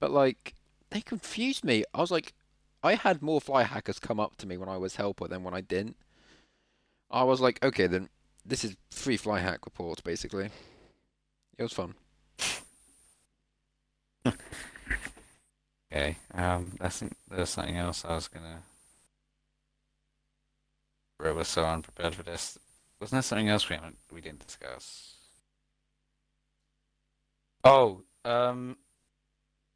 But 0.00 0.10
like 0.10 0.54
they 0.90 1.00
confused 1.00 1.64
me. 1.64 1.84
I 1.94 2.00
was 2.00 2.10
like 2.10 2.34
I 2.82 2.94
had 2.94 3.22
more 3.22 3.40
fly 3.40 3.62
hackers 3.64 3.98
come 3.98 4.20
up 4.20 4.36
to 4.36 4.46
me 4.46 4.56
when 4.56 4.68
I 4.68 4.76
was 4.76 4.96
helper 4.96 5.28
than 5.28 5.42
when 5.42 5.54
I 5.54 5.60
didn't. 5.60 5.96
I 7.10 7.22
was 7.22 7.40
like, 7.40 7.64
okay 7.64 7.86
then 7.86 8.08
this 8.46 8.64
is 8.64 8.76
free 8.90 9.16
fly 9.16 9.40
hack 9.40 9.64
report 9.64 10.02
basically. 10.04 10.50
It 11.58 11.62
was 11.62 11.72
fun. 11.72 11.94
Okay. 15.92 16.16
Um, 16.34 16.72
I 16.80 16.88
think 16.88 17.16
there's 17.30 17.50
something 17.50 17.76
else 17.76 18.04
I 18.04 18.14
was 18.14 18.28
gonna. 18.28 18.62
We 21.18 21.32
were 21.32 21.44
so 21.44 21.64
unprepared 21.64 22.14
for 22.14 22.22
this. 22.22 22.58
Wasn't 23.00 23.16
there 23.16 23.22
something 23.22 23.48
else 23.48 23.68
we 23.68 23.76
haven't 23.76 23.98
we 24.12 24.20
didn't 24.20 24.44
discuss? 24.44 25.14
Oh, 27.64 28.02
um, 28.24 28.76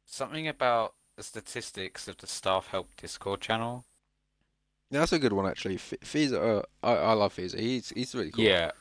something 0.05 0.47
about 0.47 0.93
the 1.17 1.23
statistics 1.23 2.07
of 2.07 2.17
the 2.17 2.27
staff 2.27 2.67
help 2.67 2.95
Discord 2.95 3.41
channel. 3.41 3.85
Yeah, 4.91 4.99
that's 4.99 5.13
a 5.13 5.19
good 5.19 5.33
one 5.33 5.47
actually. 5.47 5.75
F- 5.75 5.93
Fiza, 6.03 6.59
uh, 6.59 6.61
I 6.83 6.93
I 6.95 7.13
love 7.13 7.33
Fiza. 7.33 7.57
He's 7.57 7.89
he's 7.89 8.13
really 8.13 8.29
cool. 8.29 8.43
Yeah, 8.43 8.71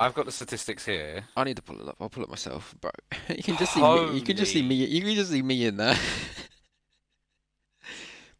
I've 0.00 0.14
got 0.14 0.24
the 0.24 0.32
statistics 0.32 0.84
here. 0.86 1.24
I 1.36 1.44
need 1.44 1.56
to 1.56 1.62
pull 1.62 1.80
it 1.80 1.86
up. 1.86 1.96
I'll 2.00 2.08
pull 2.08 2.22
it 2.24 2.30
myself, 2.30 2.74
bro. 2.80 2.90
You 3.28 3.42
can 3.42 3.56
just 3.58 3.74
see 3.74 3.82
me. 3.82 4.14
You 4.14 4.22
can 4.22 4.36
just 4.36 4.52
see 4.52 4.62
me. 4.62 4.74
You 4.74 5.02
can 5.02 5.14
just 5.14 5.30
see 5.30 5.42
me 5.42 5.66
in 5.66 5.76
there. 5.76 5.96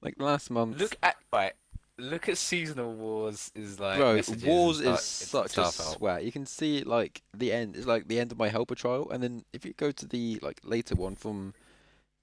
like 0.03 0.15
last 0.19 0.51
month, 0.51 0.79
Look 0.79 0.97
at 1.03 1.17
right. 1.33 1.53
Look 1.99 2.29
at 2.29 2.37
seasonal 2.37 2.93
wars 2.93 3.51
is 3.55 3.81
like 3.81 3.99
bro. 3.99 4.21
Wars 4.45 4.81
is 4.81 5.01
such 5.01 5.57
a 5.59 5.67
sweat. 5.71 6.25
You 6.25 6.33
can 6.33 6.47
see 6.47 6.83
like 6.83 7.23
the 7.35 7.53
end. 7.53 7.77
It's 7.77 7.87
like 7.87 8.09
the 8.09 8.21
end 8.21 8.33
of 8.33 8.39
my 8.39 8.49
helper 8.49 8.75
trial, 8.75 9.11
and 9.11 9.23
then 9.23 9.45
if 9.53 9.65
you 9.65 9.75
go 9.75 9.91
to 9.93 10.07
the 10.07 10.39
like 10.43 10.61
later 10.65 10.95
one 10.95 11.15
from 11.15 11.55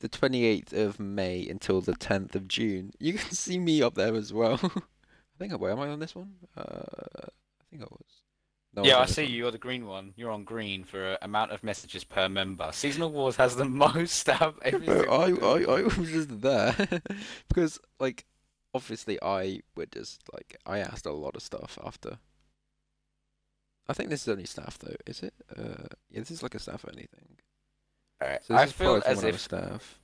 the 0.04 0.10
28th 0.10 0.74
of 0.74 1.00
May 1.00 1.48
until 1.48 1.80
the 1.80 1.94
10th 1.94 2.36
of 2.36 2.46
June, 2.46 2.92
you 3.00 3.14
can 3.14 3.32
see 3.32 3.58
me 3.58 3.82
up 3.82 3.96
there 3.96 4.14
as 4.16 4.34
well. 4.34 4.60
I 4.62 5.40
think. 5.40 5.58
Wait, 5.58 5.72
am 5.72 5.80
I 5.80 5.88
on 5.88 6.00
this 6.00 6.14
one? 6.14 6.34
Uh, 6.58 6.62
I 6.62 7.64
think 7.72 7.84
I 7.84 7.86
was. 7.90 8.06
No, 8.76 8.84
Yeah, 8.84 9.00
I 9.00 9.06
see 9.06 9.24
you. 9.24 9.38
You're 9.38 9.52
the 9.52 9.58
green 9.58 9.86
one. 9.86 10.14
You're 10.18 10.32
on 10.32 10.44
green 10.44 10.84
for 10.84 11.18
amount 11.22 11.52
of 11.52 11.64
messages 11.64 12.04
per 12.04 12.28
member. 12.28 12.70
Seasonal 12.74 13.12
Wars 13.12 13.38
has 13.38 13.56
the 13.56 13.66
most 13.86 14.28
out 14.28 14.60
every 14.64 14.90
I, 14.90 15.32
I. 15.42 15.64
I 15.64 15.82
was 15.84 16.12
just 16.12 16.42
there 16.42 16.76
because, 17.48 17.80
like, 18.00 18.26
obviously, 18.74 19.18
I 19.24 19.62
would 19.78 19.94
just 19.94 20.22
like 20.34 20.58
I 20.66 20.80
asked 20.80 21.06
a 21.06 21.14
lot 21.14 21.38
of 21.38 21.44
stuff 21.44 21.80
after. 21.82 22.18
I 23.88 23.94
think 23.94 24.10
this 24.10 24.24
is 24.24 24.28
only 24.28 24.46
staff 24.46 24.78
though, 24.80 24.96
is 25.06 25.24
it? 25.24 25.34
Uh, 25.56 25.88
yeah, 26.10 26.20
this 26.20 26.32
is 26.32 26.44
like 26.44 26.56
a 26.56 26.60
staff 26.60 26.84
only 26.88 27.08
thing. 27.08 27.33
So 28.48 28.56
I 28.56 28.66
feel 28.66 29.02
as 29.06 29.24
I 29.24 29.30
if 29.30 29.40
staff. 29.40 30.00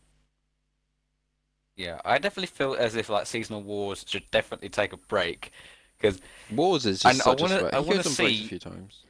yeah, 1.75 2.01
I 2.03 2.17
definitely 2.17 2.47
feel 2.47 2.75
as 2.75 2.95
if 2.95 3.09
like 3.09 3.25
seasonal 3.27 3.63
wars 3.63 4.05
should 4.07 4.29
definitely 4.31 4.69
take 4.69 4.93
a 4.93 4.97
break 4.97 5.51
because 5.97 6.19
Wars 6.51 6.85
is 6.85 6.99
just 7.01 7.19
I 7.21 7.23
such 7.23 7.41
wanna- 7.41 7.65
a. 7.65 7.77
I 7.77 7.81
He 7.81 7.87
wanna 7.87 8.03
goes 8.03 8.07
on 8.07 8.25
break 8.25 8.37
see- 8.37 8.45
a 8.45 8.47
few 8.49 8.59
times. 8.59 9.03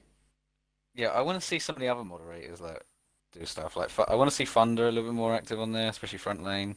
Yeah, 0.95 1.09
I 1.09 1.21
want 1.21 1.39
to 1.39 1.45
see 1.45 1.59
some 1.59 1.75
of 1.75 1.79
the 1.81 1.87
other 1.87 2.03
moderators 2.03 2.59
like 2.61 2.83
do 3.31 3.45
stuff. 3.45 3.75
Like 3.77 3.89
I 4.09 4.15
want 4.15 4.29
to 4.29 4.35
see 4.35 4.45
Thunder 4.45 4.87
a 4.87 4.91
little 4.91 5.09
bit 5.09 5.15
more 5.15 5.33
active 5.35 5.59
on 5.59 5.71
there, 5.71 5.89
especially 5.89 6.17
front 6.17 6.43
lane. 6.43 6.75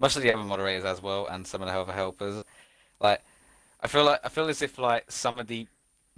Most 0.00 0.16
of 0.16 0.22
the 0.22 0.32
other 0.32 0.44
moderators 0.44 0.84
as 0.84 1.02
well, 1.02 1.26
and 1.26 1.46
some 1.46 1.60
of 1.60 1.68
the 1.68 1.74
other 1.74 1.92
helpers. 1.92 2.44
Like, 3.00 3.20
I 3.80 3.88
feel 3.88 4.04
like 4.04 4.20
I 4.24 4.28
feel 4.28 4.48
as 4.48 4.62
if 4.62 4.78
like 4.78 5.10
some 5.10 5.38
of 5.38 5.48
the 5.48 5.66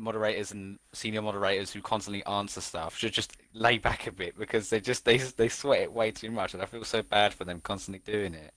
moderators 0.01 0.53
and 0.53 0.79
senior 0.93 1.23
moderators 1.23 1.73
who 1.73 1.81
constantly 1.81 2.25
answer 2.25 2.61
stuff 2.61 2.97
should 2.97 3.13
just 3.13 3.37
lay 3.53 3.79
back 3.79 4.07
a 4.07 4.13
bit 4.13 4.39
because 4.39 4.71
they 4.71 4.81
just 4.81 5.05
they 5.05 5.19
they 5.19 5.49
sweat 5.49 5.83
it 5.83 5.93
way 5.93 6.11
too 6.11 6.31
much, 6.31 6.55
and 6.55 6.63
I 6.63 6.67
feel 6.67 6.85
so 6.85 7.03
bad 7.03 7.35
for 7.35 7.45
them 7.45 7.61
constantly 7.61 8.01
doing 8.01 8.35
it. 8.35 8.53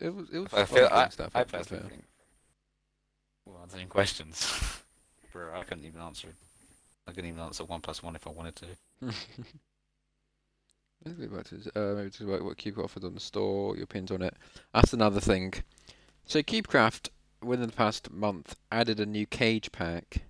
It 0.00 0.14
was, 0.14 0.28
it 0.30 0.38
was 0.38 0.52
I 0.52 0.64
feel 0.64 0.88
I, 0.90 1.08
stuff, 1.08 1.32
I 1.34 1.44
personally 1.44 1.88
think. 1.88 2.04
Well, 3.46 3.60
answering 3.62 3.88
questions, 3.88 4.82
bro, 5.32 5.58
I 5.58 5.64
couldn't 5.64 5.84
even 5.84 6.00
answer 6.00 6.28
it. 6.28 6.34
I 7.08 7.12
couldn't 7.12 7.30
even 7.30 7.40
answer 7.40 7.64
one 7.64 7.80
plus 7.80 8.02
one 8.02 8.14
if 8.14 8.26
I 8.26 8.30
wanted 8.30 8.56
to. 8.56 8.66
Let's 11.04 11.18
go 11.18 11.28
back 11.28 11.46
to 11.46 11.56
uh, 11.74 11.94
maybe 11.94 12.10
to 12.10 12.28
about 12.28 12.44
what 12.44 12.58
Cube 12.58 12.78
offered 12.78 13.04
on 13.04 13.14
the 13.14 13.20
store, 13.20 13.76
your 13.76 13.86
pins 13.86 14.10
on 14.10 14.20
it. 14.22 14.34
That's 14.74 14.92
another 14.92 15.20
thing. 15.20 15.54
So 16.26 16.42
CubeCraft, 16.42 17.08
within 17.42 17.68
the 17.68 17.76
past 17.76 18.10
month, 18.10 18.56
added 18.70 19.00
a 19.00 19.06
new 19.06 19.26
cage 19.26 19.72
pack. 19.72 20.22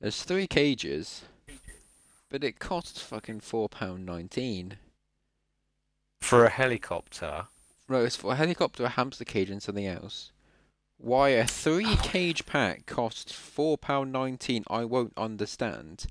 There's 0.00 0.22
three 0.22 0.46
cages, 0.46 1.22
but 2.28 2.44
it 2.44 2.58
costs 2.58 3.00
fucking 3.00 3.40
four 3.40 3.68
pound 3.68 4.04
nineteen. 4.04 4.76
For 6.20 6.44
a 6.44 6.50
helicopter. 6.50 7.46
No, 7.88 8.04
it's 8.04 8.16
for 8.16 8.32
a 8.32 8.36
helicopter, 8.36 8.84
a 8.84 8.88
hamster 8.88 9.24
cage, 9.24 9.48
and 9.48 9.62
something 9.62 9.86
else. 9.86 10.32
Why 10.98 11.28
a 11.30 11.46
three 11.46 11.86
oh. 11.86 12.00
cage 12.02 12.46
pack 12.46 12.86
costs 12.86 13.32
four 13.32 13.78
pound 13.78 14.12
nineteen? 14.12 14.64
I 14.68 14.84
won't 14.84 15.12
understand. 15.16 16.06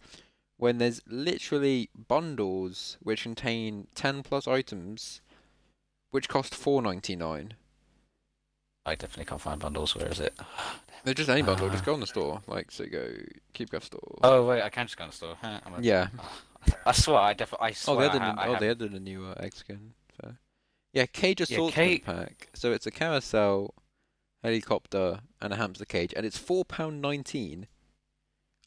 When 0.58 0.78
there's 0.78 1.02
literally 1.06 1.90
bundles 2.08 2.98
which 3.02 3.24
contain 3.24 3.88
ten 3.94 4.24
plus 4.24 4.48
items, 4.48 5.22
which 6.12 6.30
cost 6.30 6.56
four 6.56 6.82
ninety 6.82 7.16
nine. 7.16 7.56
I 8.86 8.96
definitely 8.96 9.26
can't 9.26 9.42
find 9.42 9.60
bundles. 9.60 9.96
Where 9.96 10.08
is 10.08 10.20
it? 10.20 10.38
They're 11.04 11.14
just 11.14 11.30
any 11.30 11.42
bundle. 11.42 11.70
Just 11.70 11.84
Uh. 11.84 11.86
go 11.88 11.94
on 11.94 12.00
the 12.00 12.08
store. 12.16 12.42
Like 12.48 12.72
so, 12.72 12.86
go 12.86 13.08
CubeCraft 13.54 13.84
store. 13.84 14.18
Oh 14.24 14.46
wait, 14.46 14.62
I 14.62 14.70
can 14.70 14.86
just 14.88 14.98
go 14.98 15.06
in 15.06 15.10
the 15.10 15.16
store. 15.16 15.36
Huh, 15.42 15.60
a- 15.66 15.82
yeah. 15.82 16.08
I 16.86 16.92
swear, 16.94 17.18
I 17.20 17.34
definitely. 17.34 17.68
I 17.70 17.74
Oh, 17.88 18.00
they 18.00 18.06
added. 18.08 18.22
I, 18.22 18.28
a, 18.28 18.34
I 18.36 18.48
oh, 18.48 18.52
have- 18.54 18.60
they 18.60 18.70
added 18.70 18.94
a 18.94 19.00
new 19.00 19.26
uh, 19.26 19.34
egg 19.40 19.54
skin. 19.56 19.94
Fair. 20.22 20.38
Yeah, 20.94 21.06
cage 21.08 21.42
assaultment 21.42 22.06
ca- 22.06 22.14
pack. 22.14 22.50
So 22.54 22.72
it's 22.72 22.88
a 22.88 22.92
carousel, 22.92 23.74
helicopter, 24.44 25.20
and 25.42 25.54
a 25.54 25.56
hamster 25.58 25.86
cage, 25.86 26.14
and 26.16 26.26
it's 26.26 26.38
four 26.38 26.64
pound 26.66 27.02
nineteen. 27.02 27.68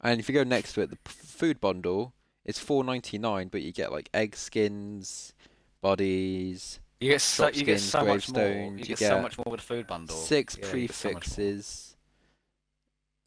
And 0.01 0.19
if 0.19 0.29
you 0.29 0.35
go 0.35 0.43
next 0.43 0.73
to 0.73 0.81
it, 0.81 0.89
the 0.91 0.95
p- 0.97 1.11
food 1.11 1.59
bundle 1.59 2.13
is 2.45 2.57
four 2.59 2.83
ninety 2.83 3.17
nine, 3.17 3.47
but 3.49 3.61
you 3.61 3.71
get 3.73 3.91
like 3.91 4.09
egg 4.13 4.35
skins, 4.35 5.33
bodies, 5.81 6.79
You 6.99 7.11
get 7.11 7.21
so 7.21 7.47
you 7.49 7.63
get 7.63 7.79
so 7.79 8.03
much 8.03 8.29
more. 8.29 8.43
You 8.47 8.71
you 8.77 8.83
get 8.85 8.97
so 8.99 9.21
much 9.21 9.37
more 9.37 9.45
with 9.51 9.61
a 9.61 9.63
food 9.63 9.87
bundle. 9.87 10.15
six 10.17 10.55
Yeah, 10.57 10.61
get 10.61 10.93
so 10.93 11.09
prefixes, 11.09 11.95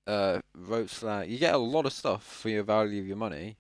uh, 0.07 0.41
ropes 0.55 0.95
flag. 0.99 1.31
You 1.31 1.39
get 1.39 1.55
a 1.55 1.59
lot 1.59 1.87
of 1.87 1.93
stuff 1.93 2.23
for 2.25 2.49
your 2.51 2.63
value 2.65 3.01
of 3.01 3.07
your 3.07 3.17
money. 3.17 3.57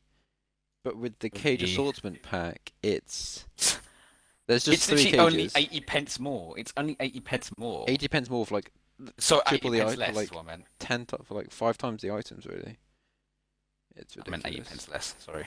But 0.84 0.96
with 0.96 1.18
the 1.20 1.30
cage 1.30 1.60
the- 1.60 1.66
assortment 1.66 2.22
pack, 2.22 2.72
it's 2.82 3.46
there's 4.48 4.64
just 4.64 4.68
It's 4.68 4.86
three 4.86 5.12
literally 5.12 5.18
only 5.20 5.50
eighty 5.56 5.80
pence 5.80 6.18
more. 6.18 6.58
It's 6.58 6.72
only 6.76 6.96
eighty 7.00 7.20
pence 7.20 7.50
more. 7.56 7.84
80 7.88 8.08
pence 8.08 8.28
more 8.28 8.44
for 8.44 8.56
like 8.56 8.72
so 9.18 9.40
triple 9.46 9.70
the 9.70 9.78
pence 9.78 9.92
item, 9.92 10.00
less. 10.00 10.14
like- 10.16 10.24
is 10.26 10.32
what 10.32 10.44
I 10.44 10.46
meant. 10.48 10.64
10 10.80 11.06
to, 11.06 11.18
for 11.24 11.34
like 11.34 11.50
five 11.50 11.78
times 11.78 12.02
the 12.02 12.10
items 12.10 12.46
really. 12.46 12.76
It's 13.96 14.16
I 14.26 14.28
meant 14.28 14.46
eighty 14.46 14.60
pence 14.60 14.88
less. 14.90 15.14
Sorry. 15.20 15.46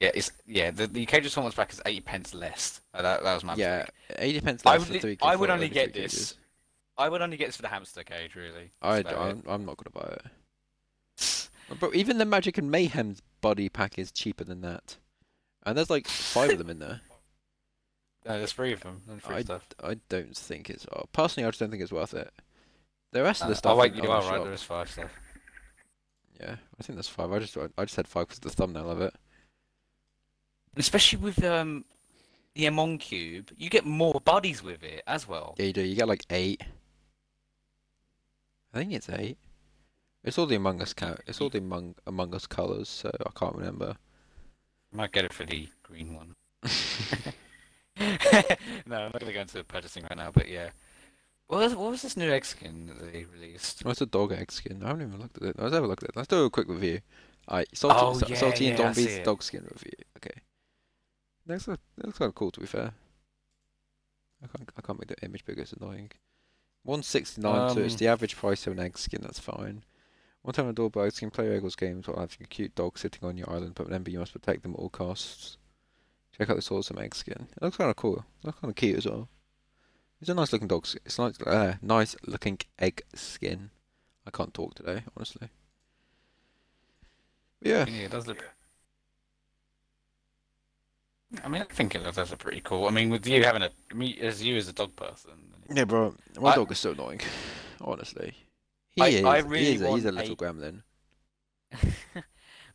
Yeah, 0.00 0.10
it's 0.14 0.30
yeah. 0.46 0.70
The 0.70 0.86
the 0.86 1.06
cage 1.06 1.24
assortment 1.26 1.56
pack 1.56 1.72
is 1.72 1.80
eighty 1.86 2.00
pence 2.00 2.34
less. 2.34 2.80
Uh, 2.92 3.02
that 3.02 3.22
that 3.22 3.34
was 3.34 3.44
my 3.44 3.54
Yeah, 3.54 3.78
mistake. 4.08 4.16
80 4.18 4.40
pence 4.40 4.62
I 4.66 4.70
less 4.72 4.78
would 4.80 4.86
for 4.88 4.92
li- 4.94 4.98
three 5.00 5.18
I 5.22 5.32
for 5.34 5.38
would 5.40 5.50
only 5.50 5.68
get 5.68 5.92
three 5.94 6.02
this. 6.02 6.12
cages. 6.12 6.34
I 6.98 7.08
would 7.08 7.22
only 7.22 7.36
get 7.36 7.46
this 7.46 7.56
for 7.56 7.62
the 7.62 7.68
hamster 7.68 8.02
cage, 8.04 8.34
really. 8.34 8.72
I, 8.82 8.96
That's 9.02 9.12
about 9.14 9.28
it. 9.28 9.30
I'm, 9.30 9.42
I'm 9.46 9.64
not 9.66 9.76
gonna 9.78 10.06
buy 10.06 10.14
it. 10.16 10.30
But 11.80 11.94
even 11.96 12.18
the 12.18 12.24
Magic 12.24 12.58
and 12.58 12.70
Mayhem's 12.70 13.20
body 13.40 13.68
pack 13.68 13.98
is 13.98 14.12
cheaper 14.12 14.44
than 14.44 14.60
that. 14.60 14.96
And 15.64 15.76
there's 15.76 15.90
like 15.90 16.06
five 16.06 16.50
of 16.52 16.58
them 16.58 16.70
in 16.70 16.78
there. 16.78 17.00
No, 18.24 18.38
there's 18.38 18.52
three 18.52 18.72
of 18.72 18.80
them. 18.80 19.02
I, 19.28 19.42
stuff. 19.42 19.68
I 19.84 19.98
don't 20.08 20.36
think 20.36 20.68
it's. 20.68 20.84
Oh, 20.92 21.04
personally, 21.12 21.46
I 21.46 21.50
just 21.50 21.60
don't 21.60 21.70
think 21.70 21.80
it's 21.80 21.92
worth 21.92 22.12
it. 22.12 22.32
The 23.12 23.22
rest 23.22 23.40
of 23.40 23.46
Uh, 23.46 23.50
the 23.50 23.54
stuff. 23.54 23.72
oh 23.72 23.76
wait, 23.76 23.94
in- 23.94 24.02
you 24.02 24.10
on 24.10 24.16
are 24.16 24.22
the 24.22 24.28
right. 24.30 24.34
shop- 24.38 24.44
There 24.46 24.52
is 24.52 24.62
five 24.64 24.90
stuff. 24.90 25.10
Yeah, 26.40 26.56
I 26.78 26.82
think 26.82 26.96
there's 26.96 27.08
five. 27.08 27.30
I 27.30 27.38
just 27.38 27.56
I 27.56 27.84
just 27.84 27.94
said 27.94 28.08
five 28.08 28.26
because 28.26 28.38
of 28.38 28.42
the 28.42 28.50
thumbnail 28.50 28.90
of 28.90 29.00
it. 29.00 29.14
Especially 30.76 31.18
with 31.18 31.42
um 31.44 31.84
the 32.54 32.66
Amon 32.66 32.98
Cube, 32.98 33.50
you 33.56 33.68
get 33.70 33.84
more 33.84 34.20
bodies 34.24 34.62
with 34.62 34.82
it 34.82 35.02
as 35.06 35.26
well. 35.28 35.54
Yeah, 35.58 35.66
you 35.66 35.72
do. 35.72 35.82
You 35.82 35.94
get 35.96 36.08
like 36.08 36.24
eight. 36.30 36.62
I 38.74 38.78
think 38.78 38.92
it's 38.92 39.08
eight. 39.08 39.38
It's 40.24 40.38
all 40.38 40.46
the 40.46 40.56
Among 40.56 40.82
Us 40.82 40.92
count. 40.92 41.20
It's 41.26 41.40
all 41.40 41.48
the 41.48 41.58
Among 41.58 41.94
Among 42.06 42.34
Us 42.34 42.46
colors, 42.46 42.88
so 42.88 43.10
I 43.24 43.30
can't 43.38 43.54
remember. 43.54 43.96
Might 44.92 45.12
get 45.12 45.24
it 45.24 45.32
for 45.32 45.44
the 45.44 45.68
green 45.82 46.14
one. 46.14 46.34
no, 48.86 48.96
I'm 48.96 49.10
not 49.12 49.20
gonna 49.20 49.32
go 49.32 49.40
into 49.40 49.62
purchasing 49.64 50.02
right 50.04 50.16
now, 50.16 50.30
but 50.32 50.48
yeah. 50.48 50.70
What 51.48 51.58
was, 51.60 51.74
what 51.76 51.90
was 51.92 52.02
this 52.02 52.16
new 52.16 52.30
egg 52.30 52.44
skin 52.44 52.88
that 52.88 53.12
they 53.12 53.24
released? 53.24 53.82
Oh, 53.86 53.90
it's 53.90 54.00
a 54.00 54.06
dog 54.06 54.32
egg 54.32 54.50
skin. 54.50 54.82
I 54.82 54.88
haven't 54.88 55.06
even 55.08 55.20
looked 55.20 55.36
at 55.36 55.44
it. 55.50 55.58
Let's 55.58 55.74
have 55.74 55.84
a 55.84 55.86
look 55.86 56.02
at 56.02 56.08
it. 56.08 56.16
Let's 56.16 56.26
do 56.28 56.44
a 56.44 56.50
quick 56.50 56.68
review. 56.68 57.00
Alright, 57.48 57.68
Salty, 57.72 57.96
Oh, 58.00 58.14
Sa- 58.18 58.26
yeah, 58.26 58.36
Salty 58.36 58.66
and 58.68 58.78
yeah, 58.78 58.84
I 58.84 58.86
Dombey's 58.88 59.06
see 59.06 59.12
it. 59.20 59.24
dog 59.24 59.42
skin 59.44 59.62
review. 59.72 59.92
Okay. 60.16 60.40
Like- 61.46 61.60
that 61.64 61.78
looks 62.04 62.18
kind 62.18 62.28
of 62.28 62.34
cool, 62.34 62.50
to 62.50 62.60
be 62.60 62.66
fair. 62.66 62.92
I 64.42 64.46
can't, 64.48 64.70
I 64.76 64.80
can't 64.82 64.98
make 64.98 65.08
the 65.08 65.24
image 65.24 65.44
bigger, 65.44 65.62
it's 65.62 65.72
annoying. 65.72 66.10
169 66.82 67.74
so 67.74 67.80
it's 67.80 67.94
Um, 67.94 67.98
the 67.98 68.08
average 68.08 68.36
price 68.36 68.66
of 68.66 68.72
an 68.74 68.80
egg 68.80 68.98
skin, 68.98 69.20
that's 69.22 69.38
fine. 69.40 69.84
One 70.42 70.52
time 70.54 70.68
a 70.68 70.72
doorbell 70.72 71.04
egg 71.04 71.12
skin, 71.12 71.30
play 71.30 71.46
EggWars 71.46 71.76
games 71.76 72.06
while 72.06 72.18
having 72.20 72.36
a 72.40 72.46
cute 72.46 72.74
dog 72.74 72.98
sitting 72.98 73.24
on 73.28 73.36
your 73.36 73.50
island, 73.50 73.74
but 73.74 73.86
remember 73.86 74.10
you 74.10 74.18
must 74.20 74.32
protect 74.32 74.62
them 74.62 74.72
at 74.74 74.78
all 74.78 74.90
costs. 74.90 75.56
Check 76.36 76.50
out 76.50 76.56
this 76.56 76.70
awesome 76.70 76.98
egg 76.98 77.14
skin. 77.14 77.48
It 77.56 77.62
looks 77.62 77.76
kind 77.78 77.90
of 77.90 77.96
cool. 77.96 78.24
It 78.42 78.46
looks 78.46 78.60
kind 78.60 78.70
of 78.70 78.76
cute 78.76 78.98
as 78.98 79.06
well. 79.06 79.28
It's 80.20 80.30
a 80.30 80.34
nice 80.34 80.52
looking 80.52 80.68
dog 80.68 80.86
skin. 80.86 81.00
It's 81.04 81.18
nice, 81.18 81.40
uh, 81.40 81.76
nice 81.82 82.14
looking 82.26 82.58
egg 82.78 83.02
skin. 83.14 83.70
I 84.26 84.30
can't 84.30 84.52
talk 84.54 84.74
today, 84.74 85.02
honestly. 85.16 85.48
But 87.60 87.68
yeah, 87.68 87.86
Yeah, 87.86 88.04
it 88.04 88.10
does 88.10 88.26
look. 88.26 88.44
I 91.42 91.48
mean, 91.48 91.62
I 91.62 91.64
think 91.64 91.94
it 91.94 92.02
does 92.04 92.30
look 92.30 92.38
pretty 92.38 92.60
cool. 92.60 92.86
I 92.86 92.90
mean, 92.90 93.10
with 93.10 93.26
you 93.26 93.42
having 93.44 93.62
a 93.62 93.70
me 93.94 94.16
as 94.20 94.42
you 94.42 94.56
as 94.56 94.68
a 94.68 94.72
dog 94.72 94.94
person. 94.96 95.32
yeah, 95.74 95.84
bro. 95.84 96.14
My 96.40 96.50
I- 96.52 96.54
dog 96.56 96.70
is 96.72 96.78
so 96.78 96.92
annoying. 96.92 97.20
Honestly, 97.80 98.34
he 98.92 99.02
I- 99.02 99.08
is. 99.08 99.24
I 99.24 99.36
he 99.38 99.42
really 99.42 99.72
is. 99.74 99.82
A, 99.82 99.90
he's 99.92 100.04
a 100.04 100.12
want 100.12 100.16
little 100.28 100.32
a- 100.34 100.36
gremlin. 100.36 100.82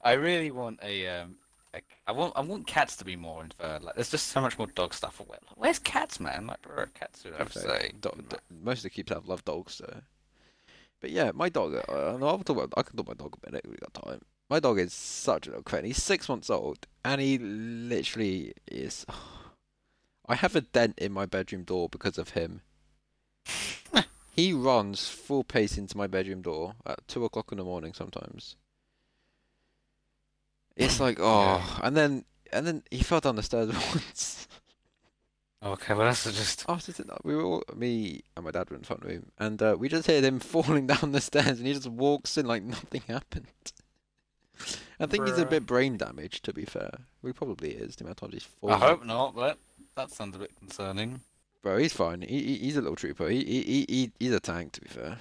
I 0.04 0.14
really 0.14 0.52
want 0.52 0.80
a 0.84 1.08
um. 1.08 1.36
a- 1.74 1.82
I 2.08 2.12
want 2.12 2.34
I 2.36 2.42
want 2.42 2.68
cats 2.68 2.96
to 2.98 3.06
be 3.06 3.16
more 3.16 3.44
inferred. 3.44 3.84
Like, 3.84 3.96
there's 3.96 4.10
just 4.12 4.28
so 4.28 4.42
much 4.42 4.58
more 4.58 4.68
dog 4.68 4.94
stuff. 4.94 5.22
Like, 5.28 5.40
where's 5.56 5.80
cats, 5.80 6.20
man? 6.20 6.48
Like, 6.48 6.62
bro, 6.62 6.86
cats 6.94 7.24
would 7.24 7.36
have 7.36 7.52
to 7.54 7.60
Okay, 7.60 7.68
say. 7.88 7.92
do- 8.02 8.12
do- 8.30 8.38
most 8.64 8.80
of 8.80 8.84
the 8.84 8.90
keeps 8.90 9.12
have 9.12 9.28
love 9.28 9.46
dogs, 9.46 9.76
so. 9.76 10.02
But 11.00 11.12
yeah, 11.12 11.32
my 11.34 11.50
dog. 11.50 11.76
Uh, 11.88 12.18
I'll 12.26 12.40
talk 12.40 12.50
about. 12.58 12.74
I 12.78 12.84
can 12.84 12.96
talk 12.98 13.08
about 13.08 13.18
my 13.20 13.24
dog 13.24 13.38
a 13.44 13.50
minute. 13.50 13.66
We 13.68 13.76
got 13.78 13.94
time. 13.94 14.22
My 14.52 14.60
dog 14.60 14.80
is 14.80 14.94
such 14.94 15.48
a 15.48 15.52
little 15.52 15.64
credit. 15.64 15.88
He's 15.88 16.04
six 16.04 16.28
months 16.28 16.50
old, 16.50 16.86
and 17.06 17.22
he 17.22 17.38
literally 17.38 18.52
is. 18.70 19.06
I 20.28 20.36
have 20.36 20.58
a 20.58 20.62
dent 20.62 21.00
in 21.00 21.14
my 21.14 21.26
bedroom 21.26 21.64
door 21.64 21.88
because 21.88 22.18
of 22.18 22.32
him. 22.32 22.60
he 24.36 24.52
runs 24.52 25.08
full 25.08 25.46
pace 25.46 25.78
into 25.78 25.96
my 25.96 26.06
bedroom 26.06 26.42
door 26.42 26.74
at 26.86 27.08
two 27.08 27.24
o'clock 27.24 27.54
in 27.54 27.60
the 27.60 27.64
morning 27.64 27.94
sometimes. 27.94 28.58
It's 30.76 31.00
like 31.00 31.18
oh, 31.22 31.80
and 31.82 31.96
then 31.96 32.26
and 32.52 32.68
then 32.68 32.84
he 32.92 33.04
fell 33.04 33.22
down 33.22 33.38
the 33.38 33.44
stairs 33.44 33.70
once. 33.74 34.50
Okay, 35.64 35.94
well 35.94 36.08
that's 36.08 36.26
just. 36.26 36.66
After 36.68 36.92
just 36.92 37.10
we 37.24 37.38
were 37.38 37.44
all, 37.44 37.64
me 37.74 38.24
and 38.36 38.44
my 38.44 38.52
dad 38.52 38.70
were 38.70 38.76
in 38.76 38.82
the 38.82 38.88
front 38.88 39.06
room, 39.06 39.32
and 39.38 39.62
uh, 39.62 39.78
we 39.80 39.88
just 39.88 40.08
heard 40.08 40.26
him 40.26 40.40
falling 40.42 40.88
down 40.88 41.14
the 41.14 41.22
stairs, 41.22 41.58
and 41.60 41.68
he 41.68 41.74
just 41.74 41.88
walks 41.88 42.38
in 42.38 42.46
like 42.46 42.64
nothing 42.64 43.04
happened. 43.08 43.48
I 45.00 45.06
think 45.08 45.28
he's 45.28 45.38
a 45.38 45.46
uh, 45.46 45.50
bit 45.50 45.66
brain 45.66 45.98
damaged, 45.98 46.46
to 46.46 46.54
be 46.54 46.66
fair. 46.66 46.92
He 47.24 47.34
probably 47.34 47.72
is. 47.72 47.96
The 47.96 48.04
amount 48.04 48.22
of 48.22 48.32
he's 48.32 48.48
I 48.68 48.78
hope 48.78 49.04
not, 49.06 49.36
but 49.36 49.58
that 49.96 50.12
sounds 50.12 50.36
a 50.36 50.40
bit 50.40 50.56
concerning. 50.58 51.22
Bro, 51.62 51.78
he's 51.78 51.94
fine. 51.94 52.22
He, 52.22 52.42
he 52.42 52.58
he's 52.58 52.78
a 52.78 52.82
little 52.82 52.96
trooper. 52.96 53.30
He, 53.30 53.44
he 53.44 53.62
he 53.64 53.86
he 53.88 54.12
he's 54.20 54.34
a 54.34 54.40
tank, 54.40 54.74
to 54.74 54.82
be 54.82 54.90
fair. 54.90 55.18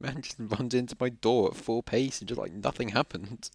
Man 0.00 0.22
just 0.22 0.36
runs 0.38 0.74
into 0.74 0.96
my 0.98 1.08
door 1.08 1.50
at 1.50 1.56
full 1.56 1.82
pace 1.82 2.20
and 2.20 2.28
just 2.28 2.40
like 2.40 2.52
nothing 2.52 2.90
happened. 2.90 3.50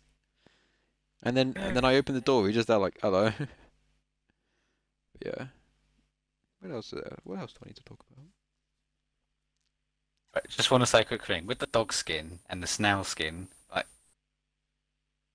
And 1.22 1.36
then 1.36 1.54
and 1.58 1.76
then 1.76 1.84
I 1.86 1.95
open 1.95 2.16
the 2.16 2.22
door. 2.22 2.45
He's 2.45 2.56
just 2.56 2.68
there 2.68 2.78
like 2.78 2.97
hello. 3.02 3.34
yeah. 5.26 5.47
What 6.60 6.74
else? 6.74 6.93
Is 6.93 7.02
there? 7.02 7.18
What 7.24 7.39
else 7.39 7.54
do 7.54 7.60
I 7.64 7.68
need 7.68 7.76
to 7.76 7.84
talk 7.84 8.00
about? 8.12 8.26
I 10.36 10.41
just 10.47 10.69
want 10.71 10.82
to 10.82 10.88
say 10.88 11.01
a 11.01 11.05
quick 11.05 11.25
thing 11.25 11.45
with 11.45 11.59
the 11.59 11.67
dog 11.67 11.91
skin 11.93 12.39
and 12.49 12.61
the 12.61 12.67
snail 12.67 13.03
skin. 13.03 13.47
Like, 13.73 13.88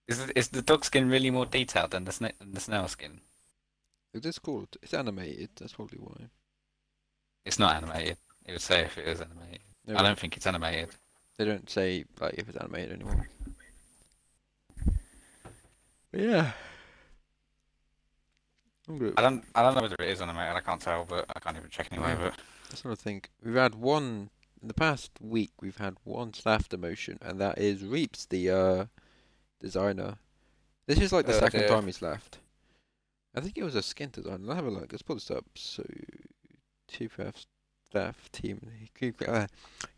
is 0.07 0.20
is 0.30 0.49
the 0.49 0.62
dog 0.62 0.84
skin 0.84 1.09
really 1.09 1.30
more 1.30 1.47
detailed 1.47 1.90
than 1.90 2.05
the 2.05 2.12
sna- 2.12 2.38
than 2.38 2.53
the 2.53 2.61
snail 2.61 2.88
skin? 2.88 3.20
It 4.12 4.24
is 4.24 4.38
called. 4.38 4.76
It's 4.82 4.95
animated. 4.95 5.51
That's 5.57 5.72
probably 5.72 5.99
why. 5.99 6.28
It's 7.45 7.59
not 7.59 7.74
animated. 7.74 8.16
It 8.47 8.53
would 8.53 8.61
say 8.61 8.82
if 8.82 8.97
it 8.97 9.07
was 9.07 9.20
animated. 9.20 9.61
No, 9.86 9.97
I 9.97 10.03
don't 10.03 10.18
think 10.18 10.36
it's 10.36 10.47
animated. 10.47 10.90
They 11.36 11.45
don't 11.45 11.68
say 11.68 12.05
like 12.20 12.34
if 12.34 12.49
it's 12.49 12.59
animated 12.59 12.92
anymore. 12.92 13.28
But 16.12 16.20
yeah. 16.20 16.53
I 18.88 19.22
don't. 19.22 19.45
I 19.55 19.62
don't 19.62 19.74
know 19.74 19.82
whether 19.82 19.97
it 19.99 20.09
is 20.11 20.20
animated. 20.20 20.57
I 20.57 20.61
can't 20.61 20.80
tell, 20.80 21.05
but 21.05 21.24
I 21.34 21.40
can't 21.40 21.57
even 21.57 21.70
check 21.70 21.88
anyway. 21.90 22.14
But 22.20 22.34
That's 22.70 22.84
what 22.84 22.92
I 22.92 22.95
think. 22.95 23.30
We've 23.42 23.55
had 23.55 23.74
one 23.74 24.30
in 24.65 24.69
the 24.69 24.75
past 24.75 25.11
week. 25.21 25.53
We've 25.61 25.77
had 25.77 25.97
one 26.05 26.33
staff 26.33 26.71
demotion, 26.71 27.19
and 27.21 27.39
that 27.39 27.59
is 27.59 27.85
Reeps, 27.85 28.25
the 28.25 28.51
uh, 28.51 28.85
designer. 29.61 30.15
This 30.87 30.99
is 31.01 31.12
like 31.12 31.27
the 31.27 31.37
Oh, 31.37 31.39
second 31.41 31.61
dear. 31.61 31.69
time 31.69 31.85
he's 31.85 32.01
left. 32.01 32.39
I 33.35 33.41
think 33.41 33.59
it 33.59 33.62
was 33.62 33.75
a 33.75 33.83
skin 33.83 34.09
designer. 34.11 34.39
Let's 34.41 34.57
have 34.57 34.67
a 34.67 34.71
look. 34.71 34.91
Let's 34.91 35.03
pull 35.03 35.17
this 35.17 35.31
up. 35.31 35.45
So, 35.55 35.85
CubeCraft 36.91 37.45
staff 37.91 38.33
team, 38.33 38.67
CubeCraft, 38.99 39.29
uh, 39.29 39.47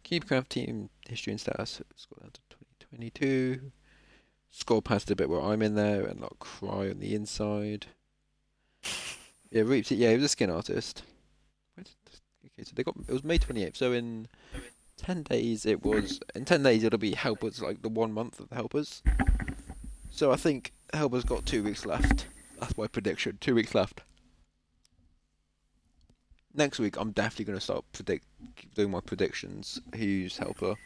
CubeCraft 0.05 0.49
team 0.49 0.91
history 1.09 1.33
and 1.33 1.41
status. 1.41 1.81
Scroll 1.95 2.23
down 2.23 2.33
to 2.33 2.41
2022. 2.91 3.71
Scroll 4.51 4.83
past 4.83 5.07
the 5.07 5.15
bit 5.15 5.29
where 5.29 5.43
I'm 5.43 5.63
in 5.63 5.77
there 5.77 6.05
and 6.07 6.19
not 6.19 6.41
cry 6.41 6.91
on 6.91 6.99
the 6.99 7.15
inside. 7.15 7.87
Yeah, 9.49 9.63
Reeps. 9.63 9.93
Yeah, 9.93 10.11
he 10.11 10.17
was 10.17 10.25
a 10.25 10.29
skin 10.29 10.51
artist. 10.51 11.05
Okay, 12.57 12.65
so 12.65 12.73
they 12.75 12.83
got 12.83 12.97
it 13.07 13.13
was 13.13 13.25
May 13.25 13.39
28th. 13.39 13.77
So 13.77 13.93
in 13.93 14.29
10 14.97 15.25
days 15.25 15.67
it 15.67 15.85
was 15.85 16.21
in 16.35 16.45
10 16.45 16.63
days 16.63 16.85
it'll 16.85 16.99
be 16.99 17.15
helpers 17.15 17.61
like 17.61 17.83
the 17.83 17.89
one 17.89 18.13
month 18.13 18.41
of 18.41 18.49
the 18.49 18.55
helpers. 18.55 19.03
So 20.11 20.33
I 20.33 20.37
think 20.37 20.73
helpers 20.95 21.25
got 21.25 21.45
2 21.45 21.63
weeks 21.63 21.85
left. 21.85 22.27
That's 22.59 22.79
my 22.79 22.87
prediction. 22.87 23.37
2 23.41 23.55
weeks 23.55 23.75
left. 23.75 24.01
Next 26.55 26.79
week 26.79 26.97
I'm 26.99 27.11
definitely 27.11 27.45
going 27.45 27.59
to 27.59 27.65
start 27.65 27.85
predict 27.93 28.25
doing 28.75 28.91
my 28.91 29.01
predictions 29.01 29.79
who's 29.95 30.39
helper. 30.39 30.77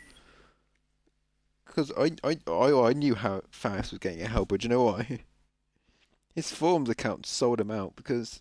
Because 1.65 1.93
I, 1.97 2.11
I, 2.25 2.37
I, 2.49 2.89
I 2.89 2.93
knew 2.95 3.15
how 3.15 3.43
fast 3.53 3.93
was 3.93 4.01
getting 4.01 4.23
a 4.23 4.27
helper. 4.27 4.59
Do 4.59 4.65
you 4.65 4.71
know 4.71 4.83
why? 4.83 5.21
His 6.35 6.51
forums 6.51 6.89
account 6.89 7.27
sold 7.27 7.61
him 7.61 7.71
out 7.71 7.95
because 7.95 8.41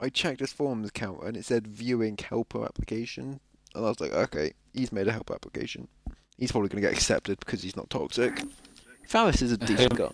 I 0.00 0.08
checked 0.08 0.40
his 0.40 0.52
forums 0.52 0.88
account 0.88 1.22
and 1.22 1.36
it 1.36 1.44
said 1.44 1.66
viewing 1.66 2.16
helper 2.18 2.64
application. 2.64 3.40
And 3.74 3.84
I 3.84 3.88
was 3.88 4.00
like, 4.00 4.12
okay, 4.12 4.52
he's 4.72 4.92
made 4.92 5.06
a 5.08 5.12
helper 5.12 5.34
application. 5.34 5.88
He's 6.38 6.50
probably 6.52 6.70
going 6.70 6.82
to 6.82 6.88
get 6.88 6.96
accepted 6.96 7.38
because 7.38 7.62
he's 7.62 7.76
not 7.76 7.90
toxic. 7.90 8.42
Faris 9.06 9.42
is 9.42 9.52
a 9.52 9.56
decent 9.58 9.96
guy. 9.96 10.10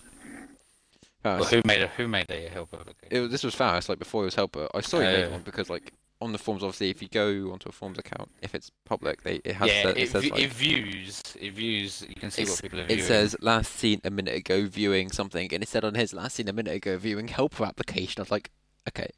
well, 1.24 1.44
who 1.44 1.62
made 1.64 1.82
a 1.82 1.88
who 1.88 2.08
made 2.08 2.30
a 2.30 2.48
helper? 2.48 2.78
It 3.10 3.20
was, 3.20 3.30
this 3.30 3.44
was 3.44 3.54
Faris, 3.54 3.88
like 3.88 3.98
before 3.98 4.22
he 4.22 4.26
was 4.26 4.34
helper. 4.34 4.68
I 4.74 4.80
saw 4.80 4.98
he 5.00 5.04
made 5.06 5.24
Oh. 5.26 5.30
one 5.30 5.42
because, 5.42 5.68
like, 5.70 5.92
on 6.20 6.32
the 6.32 6.38
forums, 6.38 6.62
obviously, 6.62 6.90
if 6.90 7.02
you 7.02 7.08
go 7.08 7.52
onto 7.52 7.68
a 7.68 7.72
forums 7.72 7.98
account, 7.98 8.30
if 8.42 8.54
it's 8.54 8.70
public, 8.86 9.22
they 9.22 9.36
it 9.44 9.54
has 9.56 9.68
yeah, 9.68 9.82
to, 9.82 9.88
it, 9.90 9.98
it 9.98 10.10
says 10.10 10.22
vi- 10.24 10.30
like, 10.30 10.42
it 10.42 10.52
views. 10.52 11.22
It 11.38 11.52
views. 11.52 12.04
You 12.08 12.14
can 12.14 12.30
see 12.30 12.44
what 12.44 12.60
people 12.62 12.80
are 12.80 12.86
viewing. 12.86 13.00
It 13.00 13.04
says 13.04 13.36
last 13.40 13.72
seen 13.72 14.00
a 14.04 14.10
minute 14.10 14.34
ago 14.34 14.66
viewing 14.66 15.10
something, 15.10 15.52
and 15.52 15.62
it 15.62 15.68
said 15.68 15.84
on 15.84 15.94
his 15.94 16.12
last 16.14 16.36
seen 16.36 16.48
a 16.48 16.52
minute 16.52 16.74
ago 16.74 16.96
viewing 16.96 17.28
helper 17.28 17.64
application. 17.64 18.20
I 18.20 18.22
was 18.22 18.30
like, 18.30 18.50
okay, 18.88 19.10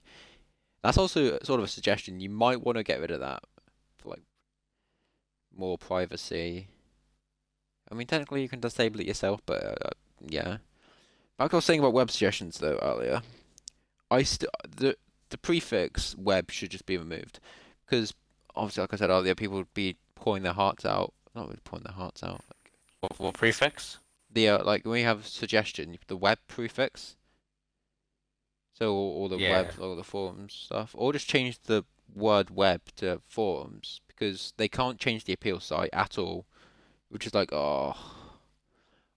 that's 0.82 0.98
also 0.98 1.38
sort 1.42 1.60
of 1.60 1.64
a 1.64 1.68
suggestion. 1.68 2.20
You 2.20 2.30
might 2.30 2.62
want 2.62 2.76
to 2.76 2.84
get 2.84 3.00
rid 3.00 3.10
of 3.10 3.20
that 3.20 3.42
for 3.98 4.10
like 4.10 4.22
more 5.56 5.78
privacy. 5.78 6.68
I 7.90 7.94
mean, 7.94 8.06
technically 8.06 8.42
you 8.42 8.48
can 8.48 8.60
disable 8.60 9.00
it 9.00 9.06
yourself, 9.06 9.40
but 9.46 9.64
uh, 9.64 9.90
yeah. 10.26 10.58
Like 11.38 11.52
I 11.54 11.56
was 11.56 11.64
saying 11.64 11.80
about 11.80 11.92
web 11.92 12.10
suggestions 12.10 12.58
though 12.58 12.78
earlier, 12.82 13.22
I 14.10 14.22
st- 14.22 14.50
the 14.68 14.96
the 15.30 15.38
prefix 15.38 16.16
web 16.16 16.50
should 16.50 16.70
just 16.70 16.86
be 16.86 16.96
removed 16.96 17.38
because 17.86 18.14
obviously, 18.56 18.82
like 18.82 18.94
I 18.94 18.96
said 18.96 19.10
earlier, 19.10 19.34
people 19.34 19.56
would 19.56 19.74
be 19.74 19.96
pouring 20.14 20.42
their 20.42 20.52
hearts 20.52 20.84
out. 20.84 21.12
Not 21.34 21.46
really 21.46 21.60
pouring 21.62 21.84
their 21.84 21.94
hearts 21.94 22.22
out 22.22 22.40
what, 23.00 23.18
what 23.18 23.34
prefix? 23.34 23.98
the 24.30 24.48
uh, 24.48 24.64
like 24.64 24.84
when 24.84 24.92
we 24.92 25.02
have 25.02 25.26
suggestion, 25.26 25.96
the 26.06 26.16
web 26.16 26.38
prefix. 26.46 27.16
So 28.78 28.94
all, 28.94 29.22
all 29.22 29.28
the 29.28 29.38
Yeah. 29.38 29.50
web, 29.50 29.74
all 29.80 29.96
the 29.96 30.04
forums 30.04 30.54
stuff, 30.54 30.94
or 30.96 31.12
just 31.12 31.28
change 31.28 31.58
the 31.64 31.84
word 32.14 32.50
web 32.50 32.80
to 32.96 33.20
forums 33.26 34.00
because 34.06 34.54
they 34.56 34.68
can't 34.68 35.00
change 35.00 35.24
the 35.24 35.32
appeal 35.32 35.58
site 35.58 35.90
at 35.92 36.16
all, 36.16 36.46
which 37.08 37.26
is 37.26 37.34
like 37.34 37.52
oh, 37.52 37.96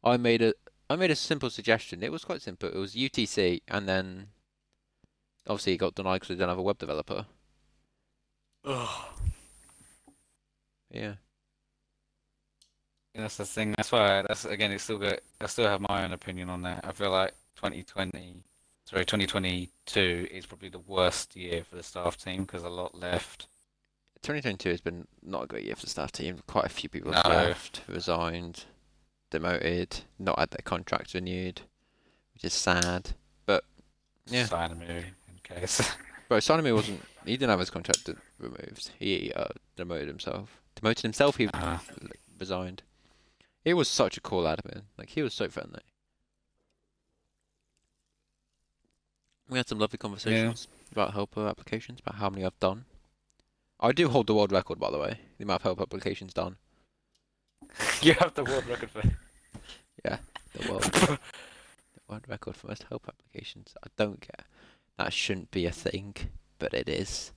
I 0.04 0.18
made 0.18 0.42
a 0.42 0.56
I 0.90 0.96
made 0.96 1.12
a 1.12 1.16
simple 1.16 1.52
suggestion. 1.52 2.02
It 2.02 2.12
was 2.12 2.26
quite 2.26 2.42
simple. 2.42 2.70
It 2.70 2.76
was 2.76 2.96
UTC, 2.96 3.62
and 3.68 3.88
then 3.88 4.30
obviously 5.46 5.74
it 5.74 5.78
got 5.78 5.94
denied 5.94 6.22
because 6.22 6.30
we 6.30 6.36
don't 6.38 6.50
have 6.50 6.58
a 6.58 6.64
web 6.64 6.80
developer. 6.80 7.28
Ugh. 8.66 9.06
Yeah. 10.90 11.14
That's 13.14 13.38
the 13.38 13.46
thing. 13.46 13.76
That's 13.78 13.92
why. 13.92 14.24
That's 14.28 14.46
again. 14.46 14.72
It's 14.72 14.86
still 14.86 14.98
got. 14.98 15.20
I 15.40 15.46
still 15.46 15.68
have 15.68 15.82
my 15.82 16.04
own 16.04 16.14
opinion 16.14 16.50
on 16.50 16.64
that. 16.64 16.84
I 16.84 16.94
feel 16.94 17.12
like 17.12 17.34
2020, 17.58 18.42
sorry, 18.86 19.06
2022 19.06 20.28
is 20.32 20.46
probably 20.46 20.70
the 20.70 20.80
worst 20.80 21.36
year 21.36 21.64
for 21.64 21.76
the 21.76 21.84
staff 21.84 22.18
team 22.18 22.44
because 22.44 22.64
a 22.64 22.70
lot 22.70 22.96
left. 22.96 23.48
2022 24.24 24.70
has 24.70 24.82
been 24.82 25.08
not 25.24 25.44
a 25.46 25.48
great 25.48 25.66
year 25.66 25.76
for 25.76 25.82
the 25.84 25.90
staff 25.90 26.12
team. 26.12 26.40
Quite 26.48 26.66
a 26.66 26.70
few 26.70 26.90
people 26.90 27.12
have 27.12 27.26
No. 27.26 27.32
left, 27.32 27.82
resigned, 27.88 28.66
demoted, 29.32 30.02
not 30.20 30.38
had 30.38 30.52
their 30.52 30.62
contracts 30.64 31.16
renewed, 31.16 31.62
which 32.34 32.44
is 32.44 32.54
sad. 32.54 33.12
But 33.46 33.64
Yeah. 34.28 34.48
Movie 34.78 34.94
in 35.28 35.40
case. 35.44 35.82
bro, 36.28 36.38
Sonami 36.38 36.74
wasn't. 36.74 37.02
He 37.26 37.32
didn't 37.38 37.50
have 37.50 37.60
his 37.60 37.70
contract 37.70 38.10
removed. 38.40 38.92
He 39.00 39.32
uh, 39.34 39.48
demoted 39.76 40.08
himself. 40.08 40.62
Demoted 40.76 41.02
himself. 41.04 41.38
He 41.38 41.48
Uh, 41.48 41.80
resigned. 42.40 42.84
He 43.64 43.74
was 43.74 43.88
such 43.88 44.18
a 44.18 44.22
cool 44.22 44.44
admin. 44.44 44.84
Like 44.98 45.10
he 45.10 45.22
was 45.22 45.34
so 45.34 45.48
friendly. 45.50 45.82
We 49.52 49.58
had 49.58 49.68
some 49.68 49.80
lovely 49.80 49.98
conversations 49.98 50.70
about 50.94 51.14
helper 51.14 51.46
applications, 51.46 52.00
about 52.00 52.16
how 52.16 52.30
many 52.30 52.46
I've 52.46 52.60
done. 52.62 52.86
I 53.82 53.92
do 53.92 54.08
hold 54.08 54.28
the 54.28 54.34
world 54.34 54.54
record, 54.54 54.80
by 54.80 54.90
the 54.90 54.98
way. 54.98 55.20
The 55.38 55.44
amount 55.44 55.60
of 55.60 55.64
helper 55.64 55.84
applications 55.84 56.34
done. 56.34 56.56
you 58.02 58.14
have 58.14 58.34
the 58.34 58.46
world 58.46 58.66
record 58.66 58.90
for. 58.90 59.02
yeah, 60.06 60.20
The 60.54 60.72
world, 60.72 60.84
the 60.84 61.20
world 62.08 62.24
record 62.30 62.56
for 62.56 62.68
most 62.68 62.84
help 62.84 63.10
applications. 63.10 63.76
I 63.84 63.88
don't 63.98 64.22
care. 64.22 64.46
That 64.98 65.12
shouldn't 65.12 65.52
be 65.52 65.66
a 65.66 65.72
thing, 65.72 66.16
but 66.58 66.74
it 66.74 66.88
is. 66.88 67.34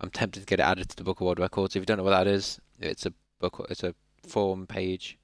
I'm 0.00 0.08
tempted 0.08 0.40
to 0.40 0.46
get 0.46 0.60
it 0.60 0.62
added 0.62 0.88
to 0.88 0.96
the 0.96 1.04
Book 1.04 1.20
of 1.20 1.26
World 1.26 1.38
Records. 1.38 1.76
If 1.76 1.80
you 1.80 1.86
don't 1.86 1.98
know 1.98 2.04
what 2.04 2.12
that 2.12 2.28
is, 2.28 2.58
it's 2.78 3.04
a 3.04 3.12
book. 3.40 3.66
It's 3.68 3.84
a 3.84 3.94
forum 4.26 4.66
page, 4.66 5.18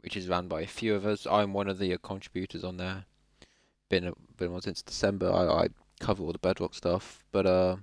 which 0.00 0.16
is 0.16 0.26
run 0.26 0.48
by 0.48 0.62
a 0.62 0.66
few 0.66 0.94
of 0.94 1.04
us. 1.04 1.26
I'm 1.30 1.52
one 1.52 1.68
of 1.68 1.78
the 1.78 1.98
contributors 1.98 2.64
on 2.64 2.78
there. 2.78 3.04
Been 3.88 4.12
been 4.36 4.60
since 4.62 4.82
December. 4.82 5.30
I, 5.32 5.64
I 5.64 5.68
cover 6.00 6.22
all 6.22 6.32
the 6.32 6.38
Bedrock 6.38 6.74
stuff, 6.74 7.22
but 7.32 7.46
uh, 7.46 7.76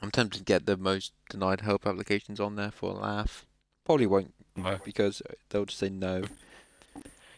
I'm 0.00 0.10
tempted 0.10 0.38
to 0.38 0.44
get 0.44 0.66
the 0.66 0.76
most 0.76 1.12
denied 1.28 1.60
help 1.62 1.86
applications 1.86 2.40
on 2.40 2.56
there 2.56 2.70
for 2.70 2.90
a 2.90 2.94
laugh. 2.94 3.44
Probably 3.84 4.06
won't 4.06 4.32
No. 4.56 4.78
because 4.84 5.20
they'll 5.50 5.64
just 5.66 5.78
say 5.80 5.88
no. 5.88 6.22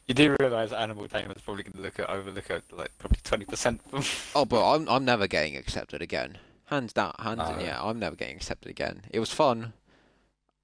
You 0.06 0.14
do 0.14 0.36
realise 0.38 0.72
Animal 0.72 1.08
Tamer's 1.08 1.40
probably 1.40 1.62
going 1.62 1.72
to 1.76 1.80
look 1.80 1.98
at 1.98 2.10
overlook 2.10 2.50
at 2.50 2.62
like 2.70 2.90
probably 2.98 3.20
twenty 3.24 3.46
percent 3.46 3.80
of 3.86 3.90
them. 3.92 4.02
Oh, 4.34 4.44
but 4.44 4.70
I'm 4.74 4.86
I'm 4.88 5.04
never 5.06 5.26
getting 5.26 5.56
accepted 5.56 6.02
again. 6.02 6.36
Hands 6.66 6.92
down, 6.92 7.14
hands 7.18 7.48
in, 7.48 7.56
No. 7.56 7.62
yeah, 7.62 7.82
I'm 7.82 7.98
never 7.98 8.14
getting 8.14 8.36
accepted 8.36 8.70
again. 8.70 9.02
It 9.10 9.20
was 9.20 9.30
fun. 9.30 9.72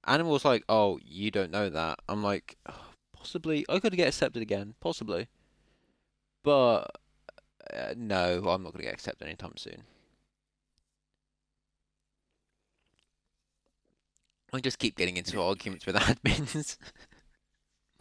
Animal's 0.05 0.45
like, 0.45 0.63
oh, 0.69 0.99
you 1.03 1.29
don't 1.31 1.51
know 1.51 1.69
that. 1.69 1.99
I'm 2.09 2.23
like, 2.23 2.57
"Oh, 2.67 2.85
possibly. 3.15 3.65
I 3.69 3.79
could 3.79 3.95
get 3.95 4.07
accepted 4.07 4.41
again, 4.41 4.73
possibly. 4.79 5.27
But 6.43 6.91
uh, 7.73 7.93
no, 7.95 8.43
I'm 8.47 8.63
not 8.63 8.73
gonna 8.73 8.83
get 8.83 8.93
accepted 8.93 9.25
anytime 9.25 9.57
soon. 9.57 9.83
I 14.53 14.59
just 14.59 14.79
keep 14.79 14.97
getting 14.97 15.17
into 15.17 15.41
arguments 15.41 15.85
with 15.85 15.95
admins. 15.97 16.77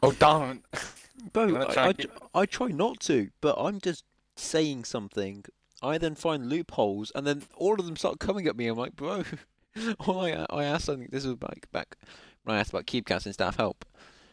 Oh, 0.02 0.12
don't! 0.12 0.64
Bro, 1.32 1.56
I, 1.68 1.72
try 1.72 1.88
I, 1.88 1.92
keep- 1.92 2.10
I 2.34 2.46
try 2.46 2.68
not 2.68 3.00
to, 3.00 3.30
but 3.40 3.56
I'm 3.58 3.78
just 3.80 4.04
saying 4.36 4.84
something. 4.84 5.44
I 5.82 5.98
then 5.98 6.14
find 6.14 6.48
loopholes, 6.48 7.12
and 7.14 7.26
then 7.26 7.42
all 7.56 7.78
of 7.78 7.84
them 7.86 7.96
start 7.96 8.18
coming 8.18 8.46
at 8.46 8.56
me. 8.56 8.66
I'm 8.66 8.78
like, 8.78 8.96
bro, 8.96 9.24
all 10.00 10.20
I 10.20 10.46
I 10.50 10.64
asked 10.64 10.86
something. 10.86 11.08
This 11.10 11.24
was 11.26 11.36
back 11.36 11.70
back 11.72 11.96
when 12.44 12.56
I 12.56 12.60
asked 12.60 12.70
about 12.70 12.86
CubeCast 12.86 13.26
and 13.26 13.34
staff 13.34 13.56
help. 13.56 13.84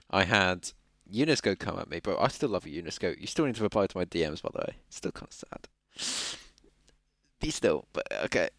I 0.10 0.24
had 0.24 0.72
Unisco 1.14 1.58
come 1.58 1.80
at 1.80 1.90
me, 1.90 2.00
bro. 2.00 2.18
I 2.20 2.28
still 2.28 2.50
love 2.50 2.68
you, 2.68 2.82
Unisco. 2.84 3.20
You 3.20 3.28
still 3.28 3.46
need 3.46 3.56
to 3.56 3.64
reply 3.64 3.88
to 3.88 3.98
my 3.98 4.06
DMs, 4.06 4.42
by 4.42 4.50
the 4.54 4.60
way. 4.60 4.76
Still 4.90 5.12
kind 5.12 5.28
of 5.30 5.34
sad. 5.34 5.68
Be 7.40 7.50
still, 7.52 7.86
but 7.94 8.06
okay. 8.26 8.50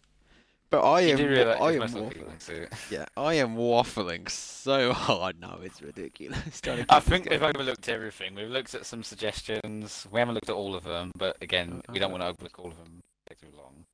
But 0.71 0.83
I 0.83 1.01
You 1.01 1.17
am, 1.17 1.63
I 1.63 1.73
am, 1.73 1.79
most 1.79 1.95
wa- 1.95 2.01
likely 2.03 2.25
linked 2.25 2.47
to 2.47 2.63
it. 2.65 2.73
yeah, 2.91 3.07
I 3.17 3.35
am 3.35 3.57
waffling 3.57 4.29
so 4.29 4.93
hard 5.07 5.41
now. 5.41 5.59
It's 5.63 5.81
ridiculous. 5.81 6.61
I 6.91 7.01
think 7.01 7.29
we've 7.31 7.43
overlooked 7.43 7.89
everything. 7.89 8.35
We've 8.35 8.51
looked 8.51 8.75
at 8.75 8.85
some 8.85 9.03
suggestions. 9.03 10.07
We 10.11 10.21
haven't 10.21 10.35
looked 10.35 10.51
at 10.51 10.55
all 10.55 10.75
of 10.75 10.85
them, 10.85 11.13
but 11.17 11.39
again, 11.41 11.81
we 11.91 11.99
don't 11.99 12.11
want 12.11 12.23
to 12.23 12.29
overlook 12.29 12.59
all 12.59 12.67
of 12.71 12.77
them. 12.77 13.03
Take 13.29 13.41
too 13.41 13.47
long. 13.57 13.85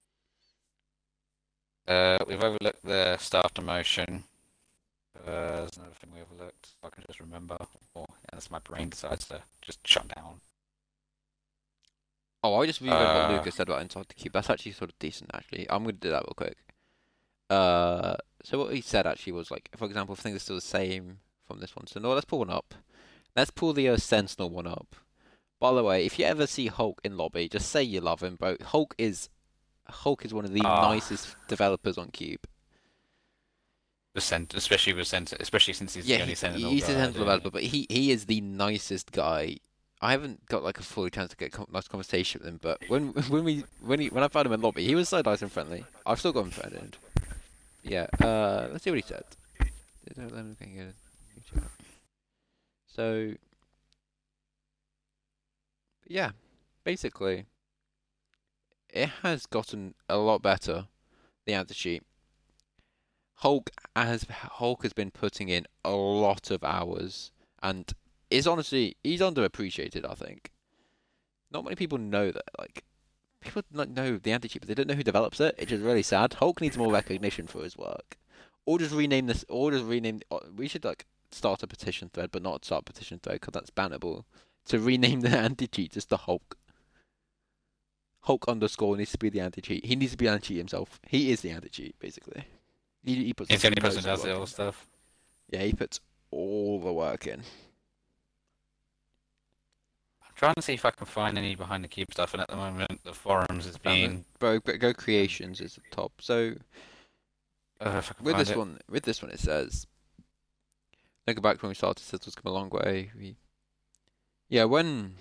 Uh, 1.87 2.19
we've 2.27 2.43
overlooked 2.43 2.85
the 2.85 3.17
staff 3.19 3.55
demotion. 3.55 4.25
Uh, 5.27 5.61
there's 5.61 5.77
another 5.77 5.93
thing 6.01 6.11
we 6.13 6.23
overlooked. 6.23 6.71
I 6.83 6.89
can 6.89 7.05
just 7.07 7.21
remember, 7.21 7.57
or 7.95 8.07
unless 8.35 8.51
my 8.51 8.59
brain 8.59 8.89
decides 8.91 9.27
to 9.29 9.43
just 9.63 9.87
shut 9.87 10.09
down. 10.15 10.41
Oh, 12.43 12.61
I 12.61 12.67
just 12.67 12.81
reread 12.81 12.95
what 12.97 13.07
Uh, 13.31 13.33
Lucas 13.33 13.55
said 13.55 13.69
about 13.69 13.81
Inside 13.83 14.07
the 14.09 14.15
Cube. 14.15 14.33
That's 14.33 14.51
actually 14.51 14.73
sort 14.73 14.91
of 14.91 14.99
decent, 14.99 15.31
actually. 15.33 15.67
I'm 15.71 15.85
going 15.85 15.95
to 15.95 16.01
do 16.01 16.11
that 16.11 16.25
real 16.25 16.35
quick. 16.37 16.59
Uh, 17.49 18.17
so 18.43 18.59
what 18.59 18.75
he 18.75 18.81
said 18.81 19.07
actually 19.07 19.33
was 19.33 19.51
like, 19.51 19.71
for 19.77 19.87
example, 19.87 20.15
if 20.15 20.19
things 20.19 20.37
are 20.37 20.41
still 20.41 20.57
the 20.57 20.61
same 20.61 21.21
from 21.47 21.61
this 21.61 21.75
one. 21.77 21.87
So 21.87 22.01
no, 22.01 22.13
let's 22.13 22.25
pull 22.27 22.41
one 22.41 22.51
up. 22.51 22.75
Let's 23.37 23.51
pull 23.51 23.73
the 23.73 23.89
uh, 23.89 23.97
Sentinel 23.97 24.51
one 24.51 24.67
up. 24.67 24.97
By 25.61 25.73
the 25.73 25.85
way, 25.85 26.05
if 26.05 26.19
you 26.19 26.25
ever 26.27 26.47
see 26.47 26.67
Hulk 26.67 27.01
in 27.05 27.17
lobby, 27.17 27.49
just 27.49 27.71
say 27.71 27.83
you 27.83 28.01
love 28.01 28.23
him, 28.23 28.35
bro. 28.37 28.57
Hulk 28.63 28.95
is 28.99 29.31
Hulk 29.89 30.25
is 30.25 30.35
one 30.35 30.45
of 30.45 30.53
the 30.53 30.63
Ah. 30.65 30.91
nicest 30.91 31.37
developers 31.49 31.97
on 31.97 32.11
Cube. 32.11 32.47
The 34.15 34.21
cent, 34.21 34.55
especially 34.55 34.93
with 34.93 35.09
cent, 35.09 35.33
especially 35.41 35.75
since 35.75 35.95
he's 35.95 36.07
yeah, 36.07 36.19
the 36.19 36.23
only 36.23 36.33
he- 36.33 36.37
Sentinel 36.37 36.71
he's 36.71 36.85
a 36.85 36.93
guy, 36.93 37.05
Sentinel 37.05 37.51
but 37.51 37.63
he 37.63 37.87
he 37.91 38.13
is 38.13 38.27
the 38.27 38.41
nicest 38.41 39.11
guy. 39.11 39.57
I 40.01 40.13
haven't 40.13 40.47
got 40.47 40.63
like 40.63 40.79
a 40.79 40.83
full 40.83 41.09
chance 41.09 41.31
to 41.31 41.37
get 41.37 41.57
a 41.59 41.67
nice 41.73 41.89
conversation 41.89 42.41
with 42.41 42.49
him, 42.49 42.61
but 42.63 42.79
when 42.89 43.09
when 43.29 43.43
we 43.43 43.65
when 43.81 43.99
he 44.01 44.09
when 44.09 44.23
I 44.23 44.29
found 44.29 44.47
him 44.47 44.53
in 44.53 44.61
lobby, 44.61 44.85
he 44.85 44.95
was 44.95 45.09
so 45.09 45.21
nice 45.25 45.43
and 45.43 45.51
friendly. 45.51 45.85
I've 46.07 46.21
still 46.21 46.33
got 46.33 46.45
him 46.45 46.51
friended. 46.51 46.97
Yeah. 47.83 48.07
Uh, 48.21 48.69
let's 48.73 48.85
see 48.85 48.91
what 48.91 48.99
he 48.99 49.03
said. 49.03 49.25
So, 52.87 53.33
yeah, 56.07 56.31
basically, 56.85 57.47
it 58.89 59.09
has 59.23 59.47
gotten 59.47 59.95
a 60.09 60.17
lot 60.17 60.41
better. 60.43 60.87
The 61.47 61.55
answer 61.55 61.75
sheet. 61.75 62.03
Hulk 63.37 63.71
has 63.97 64.25
Hulk 64.31 64.83
has 64.83 64.93
been 64.93 65.11
putting 65.11 65.49
in 65.49 65.67
a 65.85 65.91
lot 65.91 66.51
of 66.51 66.63
hours 66.65 67.31
and 67.63 67.93
is 68.31 68.47
honestly 68.47 68.97
he's 69.03 69.21
underappreciated. 69.21 70.09
I 70.09 70.15
think 70.15 70.51
not 71.51 71.65
many 71.65 71.77
people 71.77 71.99
know 71.99 72.31
that. 72.31 72.51
Like 72.59 72.85
people 73.41 73.63
don't 73.73 73.95
know 73.95 74.19
the 74.19 74.33
anti 74.33 74.49
cheat, 74.49 74.63
but 74.63 74.69
they 74.69 74.75
don't 74.75 74.89
know 74.89 74.95
who 74.95 75.03
develops 75.03 75.41
it. 75.41 75.55
It's 75.59 75.71
just 75.71 75.83
really 75.83 76.03
sad. 76.03 76.35
Hulk 76.35 76.61
needs 76.61 76.77
more 76.79 76.93
recognition 76.93 77.47
for 77.47 77.63
his 77.63 77.77
work, 77.77 78.17
or 78.67 78.79
just 78.79 78.95
rename 78.95 79.27
this, 79.27 79.45
or 79.49 79.71
just 79.71 79.85
rename. 79.85 80.21
uh, 80.31 80.41
We 80.55 80.69
should 80.69 80.85
like 80.85 81.07
start 81.31 81.63
a 81.63 81.67
petition 81.67 82.11
thread, 82.13 82.31
but 82.33 82.43
not 82.43 82.65
start 82.65 82.83
a 82.83 82.93
petition 82.93 83.19
thread 83.19 83.41
because 83.41 83.53
that's 83.53 83.71
bannable. 83.71 84.25
To 84.67 84.79
rename 84.79 85.21
the 85.21 85.29
anti 85.39 85.67
cheat 85.67 85.93
just 85.93 86.09
the 86.09 86.17
Hulk. 86.19 86.57
Hulk 88.23 88.49
underscore 88.49 88.97
needs 88.97 89.13
to 89.13 89.19
be 89.19 89.29
the 89.29 89.41
anti 89.41 89.61
cheat. 89.61 89.85
He 89.85 89.97
needs 89.97 90.13
to 90.13 90.19
be 90.19 90.29
anti 90.29 90.47
cheat 90.49 90.59
himself. 90.59 90.99
He 91.07 91.31
is 91.31 91.43
the 91.43 91.51
anti 91.51 91.69
cheat 91.69 91.99
basically. 91.99 92.45
He, 93.05 93.25
he 93.27 93.35
puts 93.35 93.51
He's 93.51 93.61
the 93.63 93.69
only 93.69 93.81
person 93.81 94.03
does 94.03 94.23
the 94.23 94.35
old 94.35 94.49
stuff. 94.49 94.87
Yeah, 95.51 95.63
he 95.63 95.73
puts 95.75 96.01
all 96.31 96.81
the 96.81 96.93
work 96.93 97.27
in. 97.27 97.41
I'm 100.23 100.33
trying 100.37 100.55
to 100.55 100.63
see 100.63 100.75
if 100.75 100.85
I 100.85 100.91
can 100.91 101.07
find 101.07 101.37
any 101.39 101.55
behind 101.55 101.85
the 101.85 101.89
cube 101.89 102.13
stuff, 102.13 102.33
and 102.35 102.41
at 102.43 102.49
the 102.49 102.57
moment 102.57 103.05
the 103.05 103.13
forums 103.13 103.67
is 103.67 103.77
being. 103.79 104.25
Bro, 104.39 104.61
go 104.61 104.77
go 104.79 104.93
creations 104.95 105.61
is 105.61 105.75
the 105.75 105.83
top. 105.91 106.13
So 106.21 106.55
Uh, 107.81 107.97
if 107.99 108.11
I 108.11 108.15
can 108.15 108.25
with 108.25 108.37
this 108.39 108.51
it. 108.51 108.57
one, 108.57 108.79
with 108.89 109.05
this 109.05 109.23
one, 109.23 109.31
it 109.31 109.41
says. 109.41 109.87
Think 111.27 111.41
back 111.43 111.63
when 111.63 111.69
we 111.71 111.75
started. 111.75 112.03
Systems 112.03 112.35
come 112.35 112.51
a 112.51 112.55
long 112.55 112.69
way. 112.71 113.11
We, 113.19 113.37
yeah, 114.49 114.65
when. 114.65 115.15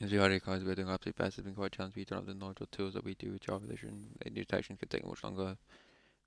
As 0.00 0.12
we 0.12 0.18
already 0.20 0.38
guys, 0.38 0.62
we're 0.62 0.76
doing 0.76 0.88
absolutely 0.88 1.24
best. 1.24 1.38
It's 1.38 1.44
been 1.44 1.56
quite 1.56 1.72
challenging. 1.72 2.00
We 2.00 2.04
don't 2.04 2.18
have 2.18 2.26
the 2.26 2.34
knowledge 2.34 2.60
or 2.60 2.66
tools 2.66 2.94
that 2.94 3.04
we 3.04 3.14
do 3.14 3.32
with 3.32 3.40
Java 3.40 3.64
Edition. 3.64 4.10
A 4.24 4.30
new 4.30 4.42
detection 4.44 4.76
could 4.76 4.90
take 4.90 5.04
much 5.04 5.24
longer. 5.24 5.56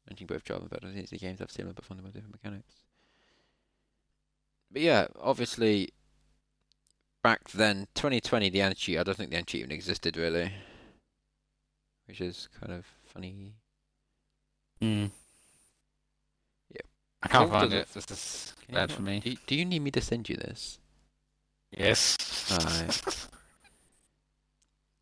Mentioning 0.10 0.28
both 0.28 0.44
Java 0.44 0.62
and 0.62 0.70
Bedrock 0.70 1.10
the 1.10 1.18
games 1.18 1.40
have 1.40 1.52
similar 1.52 1.74
but 1.74 1.86
fundamentally 1.86 2.22
different 2.22 2.36
mechanics. 2.44 2.74
But 4.72 4.82
yeah, 4.82 5.08
obviously, 5.20 5.90
back 7.24 7.50
then, 7.50 7.88
2020, 7.96 8.50
the 8.50 8.62
anti-cheat, 8.62 8.98
I 9.00 9.04
don't 9.04 9.16
think 9.18 9.30
the 9.32 9.38
anti-cheat 9.38 9.60
even 9.62 9.72
existed 9.72 10.18
really. 10.18 10.52
Which 12.08 12.22
is 12.22 12.48
kind 12.60 12.74
of 12.74 12.86
funny. 13.06 13.54
Hmm. 14.82 15.06
Yep. 16.74 16.86
I 17.24 17.28
can't 17.28 17.50
Hulk 17.50 17.62
find 17.62 17.74
it. 17.74 17.88
This 17.94 18.10
is 18.12 18.54
Can 18.66 18.76
bad 18.76 18.90
not- 18.90 18.96
for 18.96 19.02
me. 19.02 19.20
Do, 19.20 19.36
do 19.46 19.56
you 19.56 19.66
need 19.66 19.80
me 19.82 19.92
to 19.92 20.02
send 20.02 20.28
you 20.30 20.36
this? 20.38 20.80
Yes. 21.78 22.18
Alright. 22.52 23.02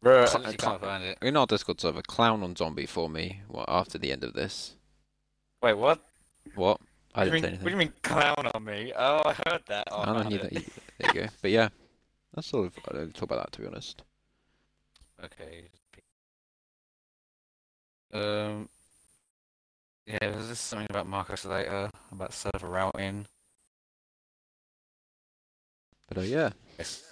Bro, 0.01 0.21
I 0.23 0.25
Cl- 0.25 0.37
literally 0.39 0.57
cl- 0.59 0.71
can't 0.71 0.81
find 0.83 1.03
it. 1.03 1.17
In 1.21 1.35
our 1.37 1.45
Discord 1.47 1.81
server, 1.81 2.01
clown 2.01 2.41
on 2.43 2.55
zombie 2.55 2.85
for 2.85 3.09
me 3.09 3.41
what, 3.47 3.65
after 3.67 3.97
the 3.97 4.11
end 4.11 4.23
of 4.23 4.33
this. 4.33 4.75
Wait, 5.61 5.73
what? 5.73 5.99
What? 6.55 6.79
I 7.15 7.25
didn't 7.25 7.35
you 7.35 7.41
say 7.41 7.41
mean- 7.41 7.45
anything. 7.45 7.63
What 7.63 7.69
do 7.69 7.71
you 7.71 7.77
mean 7.77 7.93
clown 8.03 8.51
on 8.53 8.63
me? 8.63 8.93
Oh, 8.95 9.21
I 9.25 9.33
heard 9.47 9.61
that. 9.67 9.87
Oh, 9.91 10.01
I 10.01 10.05
don't 10.05 10.31
it. 10.33 10.41
that. 10.41 10.53
either. 10.53 10.65
There 10.99 11.07
you 11.15 11.21
go. 11.21 11.27
But 11.41 11.51
yeah, 11.51 11.69
that's 12.33 12.47
sort 12.47 12.67
of. 12.67 12.73
I 12.89 12.93
don't 12.97 13.13
talk 13.13 13.23
about 13.23 13.43
that 13.45 13.51
to 13.53 13.61
be 13.61 13.67
honest. 13.67 14.03
Okay. 15.23 15.63
Um. 18.13 18.69
Yeah, 20.07 20.17
there's 20.21 20.47
just 20.47 20.65
something 20.65 20.87
about 20.89 21.05
Marcus 21.07 21.45
later 21.45 21.89
about 22.11 22.33
server 22.33 22.67
routing. 22.67 23.27
But 26.07 26.17
uh, 26.19 26.21
yeah, 26.21 26.49
Yes. 26.79 27.08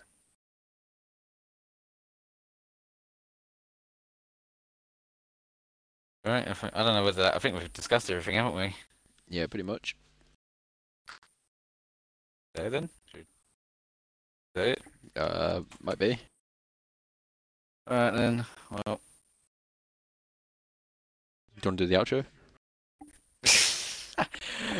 Right, 6.28 6.46
I, 6.46 6.54
think, 6.54 6.76
I 6.76 6.84
don't 6.84 6.94
know 6.94 7.06
whether 7.06 7.24
that, 7.24 7.36
I 7.36 7.40
think 7.40 7.58
we've 7.58 7.72
discussed 7.72 8.12
everything, 8.12 8.36
haven't 8.36 8.54
we? 8.54 8.76
yeah, 9.30 9.48
pretty 9.48 9.64
much. 9.64 9.96
There 12.54 12.70
then. 12.70 12.90
Is 13.16 13.24
that 14.54 14.68
it? 14.68 14.82
Uh, 15.16 15.62
might 15.82 15.98
be. 15.98 16.20
Alright 17.90 18.14
then. 18.14 18.46
Well. 18.70 19.00
Do 21.56 21.62
you 21.64 21.70
want 21.70 21.78
to 21.78 21.86
do 21.86 21.88
the 21.88 21.96
outro? 21.96 22.26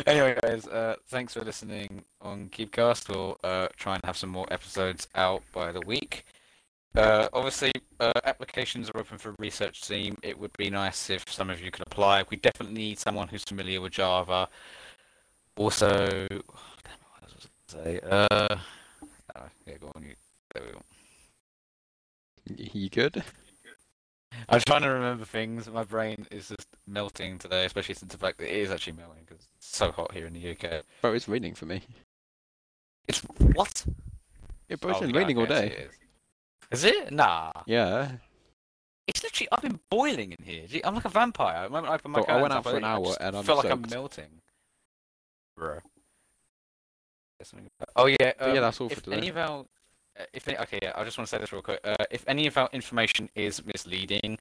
anyway, 0.06 0.36
guys, 0.42 0.66
uh, 0.66 0.96
thanks 1.06 1.32
for 1.32 1.40
listening 1.40 2.04
on 2.20 2.50
CubeCast. 2.50 3.08
We'll 3.08 3.38
uh, 3.42 3.68
try 3.74 3.94
and 3.94 4.04
have 4.04 4.18
some 4.18 4.28
more 4.28 4.46
episodes 4.50 5.08
out 5.14 5.42
by 5.54 5.72
the 5.72 5.80
week. 5.80 6.26
Uh, 6.98 7.28
obviously, 7.32 7.70
uh, 8.00 8.10
applications 8.24 8.90
are 8.90 8.98
open 8.98 9.18
for 9.18 9.32
research 9.38 9.82
team. 9.82 10.18
It 10.24 10.36
would 10.36 10.50
be 10.58 10.68
nice 10.68 11.10
if 11.10 11.30
some 11.32 11.48
of 11.48 11.60
you 11.62 11.70
could 11.70 11.86
apply. 11.86 12.24
We 12.28 12.38
definitely 12.38 12.74
need 12.74 12.98
someone 12.98 13.28
who's 13.28 13.44
familiar 13.44 13.80
with 13.80 13.92
Java. 13.92 14.48
Also, 15.56 15.88
damn 15.88 16.38
it, 16.38 16.44
what 16.48 17.22
was 17.22 17.46
I 17.46 17.72
gonna 17.78 17.84
say? 17.84 18.00
Uh, 18.02 18.56
oh, 19.36 19.48
yeah, 19.64 19.74
go 19.80 19.92
on. 19.94 20.02
You, 20.02 20.14
there 20.54 20.64
we 20.64 20.72
go. 20.72 20.80
You 22.72 22.90
good? 22.90 23.22
I'm 24.48 24.60
trying 24.66 24.82
to 24.82 24.88
remember 24.88 25.24
things. 25.24 25.68
My 25.70 25.84
brain 25.84 26.26
is 26.32 26.48
just 26.48 26.66
melting 26.88 27.38
today, 27.38 27.64
especially 27.64 27.94
since 27.94 28.10
the 28.10 28.18
fact 28.18 28.38
that 28.38 28.52
it 28.52 28.58
is 28.60 28.72
actually 28.72 28.94
melting 28.94 29.22
because 29.24 29.46
it's 29.56 29.76
so 29.76 29.92
hot 29.92 30.12
here 30.12 30.26
in 30.26 30.32
the 30.32 30.50
UK. 30.50 30.82
Bro, 31.00 31.12
it's 31.12 31.28
raining 31.28 31.54
for 31.54 31.66
me. 31.66 31.82
It's 33.06 33.20
what? 33.20 33.84
Yeah, 34.68 34.76
bro, 34.76 34.90
it's 34.90 34.98
Oh, 34.98 35.00
been 35.02 35.14
yeah, 35.14 35.18
raining 35.20 35.38
all 35.38 35.46
day. 35.46 35.86
Is. 36.70 36.84
It? 36.84 37.12
Nah. 37.12 37.52
Yeah. 37.66 38.12
It's 39.06 39.22
literally. 39.22 39.48
I've 39.52 39.62
been 39.62 39.80
boiling 39.90 40.32
in 40.32 40.44
here. 40.44 40.66
I'm 40.84 40.94
like 40.94 41.04
a 41.04 41.08
vampire. 41.08 41.64
The 41.64 41.70
moment 41.70 41.90
I 41.90 41.94
open 41.94 42.10
my 42.10 42.20
I 42.28 42.40
went 42.42 42.52
out 42.52 42.62
for 42.64 42.76
an 42.76 42.84
hour 42.84 43.16
and 43.20 43.36
I'm 43.36 43.44
feel 43.44 43.56
like 43.56 43.70
I'm 43.70 43.84
melting. 43.90 44.42
Bro. 45.56 45.78
There's 47.38 47.48
something 47.48 47.68
about- 47.78 47.88
Oh 47.96 48.06
yeah. 48.06 48.16
But 48.38 48.48
yeah, 48.48 48.52
um, 48.54 48.60
that's 48.60 48.80
all 48.80 48.88
for 48.88 48.92
if 48.94 49.02
today. 49.02 49.16
any 49.16 49.28
of 49.28 49.36
our, 49.36 49.60
uh, 50.18 50.24
if 50.32 50.46
any, 50.48 50.58
okay, 50.58 50.78
yeah, 50.82 50.92
I 50.94 51.04
just 51.04 51.16
want 51.16 51.28
to 51.28 51.30
say 51.34 51.38
this 51.40 51.52
real 51.52 51.62
quick. 51.62 51.80
Uh, 51.84 51.96
if 52.10 52.24
any 52.28 52.46
of 52.46 52.56
our 52.58 52.68
information 52.72 53.30
is 53.34 53.64
misleading, 53.64 54.38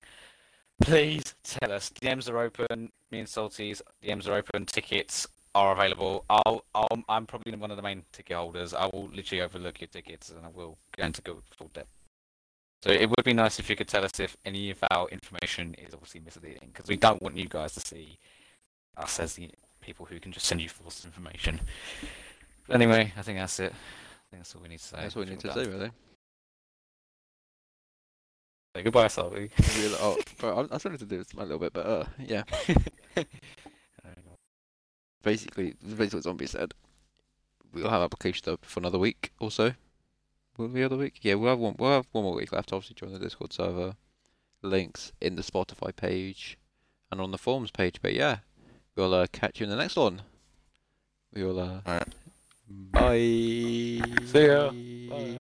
please 0.81 1.33
tell 1.43 1.71
us. 1.71 1.89
DMs 1.89 2.29
are 2.29 2.39
open. 2.39 2.91
Me 3.11 3.19
and 3.19 3.29
Salty's 3.29 3.81
DMs 4.03 4.27
are 4.27 4.33
open. 4.33 4.65
Tickets 4.65 5.27
are 5.55 5.71
available. 5.71 6.25
I'll, 6.29 6.65
I'll, 6.75 7.03
I'm 7.07 7.25
probably 7.25 7.55
one 7.55 7.71
of 7.71 7.77
the 7.77 7.83
main 7.83 8.03
ticket 8.11 8.35
holders. 8.35 8.73
I 8.73 8.87
will 8.91 9.09
literally 9.13 9.41
overlook 9.41 9.79
your 9.79 9.87
tickets 9.87 10.29
and 10.29 10.45
I 10.45 10.49
will 10.49 10.77
go 10.95 11.03
into 11.05 11.21
go 11.21 11.41
full 11.55 11.69
depth. 11.73 11.89
So 12.83 12.91
it 12.91 13.09
would 13.09 13.23
be 13.23 13.33
nice 13.33 13.59
if 13.59 13.69
you 13.69 13.75
could 13.75 13.87
tell 13.87 14.05
us 14.05 14.19
if 14.19 14.37
any 14.45 14.69
of 14.69 14.83
our 14.91 15.07
information 15.09 15.73
is 15.75 15.93
obviously 15.93 16.21
misleading, 16.21 16.69
because 16.73 16.87
we 16.87 16.95
don't 16.95 17.21
want 17.21 17.35
you 17.35 17.47
guys 17.47 17.73
to 17.73 17.79
see 17.79 18.17
us 18.95 19.19
as 19.19 19.33
the 19.33 19.49
people 19.81 20.05
who 20.05 20.19
can 20.19 20.31
just 20.31 20.45
send 20.45 20.61
you 20.61 20.69
false 20.69 21.03
information. 21.03 21.59
But 22.67 22.75
anyway, 22.75 23.13
I 23.17 23.21
think 23.21 23.39
that's 23.39 23.59
it. 23.59 23.71
I 23.71 24.25
think 24.29 24.43
that's 24.43 24.55
all 24.55 24.61
we 24.61 24.69
need 24.69 24.79
to 24.79 24.83
say. 24.83 24.97
That's 25.01 25.15
all 25.15 25.23
we 25.23 25.29
need 25.29 25.39
to 25.39 25.53
say, 25.53 25.65
really. 25.65 25.91
Say 28.75 28.83
goodbye, 28.83 29.07
Salty. 29.07 29.49
Oh, 29.99 30.17
bro, 30.37 30.51
I, 30.51 30.61
wanted 30.61 30.99
to 30.99 31.05
do 31.05 31.17
this 31.17 31.33
a 31.33 31.37
little 31.37 31.57
bit, 31.57 31.73
but 31.73 31.85
uh, 31.85 32.05
yeah. 32.19 32.43
Basically, 35.23 35.73
basically 35.81 36.17
what 36.17 36.23
Zombie 36.23 36.45
said. 36.45 36.73
We'll 37.73 37.89
have 37.89 38.01
applications 38.01 38.47
up 38.47 38.63
for 38.63 38.79
another 38.79 38.99
week 38.99 39.33
or 39.39 39.51
so. 39.51 39.73
Will 40.57 40.67
we 40.67 40.83
other 40.83 40.97
week? 40.97 41.19
Yeah, 41.21 41.35
we'll 41.35 41.51
have 41.51 41.59
one. 41.59 41.75
We'll 41.77 41.91
have 41.91 42.07
one 42.11 42.23
more 42.23 42.35
week 42.35 42.51
left. 42.51 42.73
Obviously, 42.73 42.95
join 42.95 43.13
the 43.13 43.19
Discord 43.19 43.53
server. 43.53 43.95
Links 44.63 45.11
in 45.21 45.35
the 45.35 45.43
Spotify 45.43 45.95
page 45.95 46.57
and 47.11 47.21
on 47.21 47.31
the 47.31 47.37
forums 47.37 47.71
page. 47.71 48.01
But 48.01 48.13
yeah, 48.13 48.37
we'll 48.95 49.13
uh, 49.13 49.27
catch 49.31 49.59
you 49.59 49.65
in 49.65 49.69
the 49.69 49.75
next 49.75 49.95
one. 49.95 50.23
We 51.33 51.43
will. 51.43 51.59
Uh, 51.59 51.81
Alright. 51.87 52.07
Bye. 52.69 54.01
See 54.25 54.47
ya. 54.47 55.37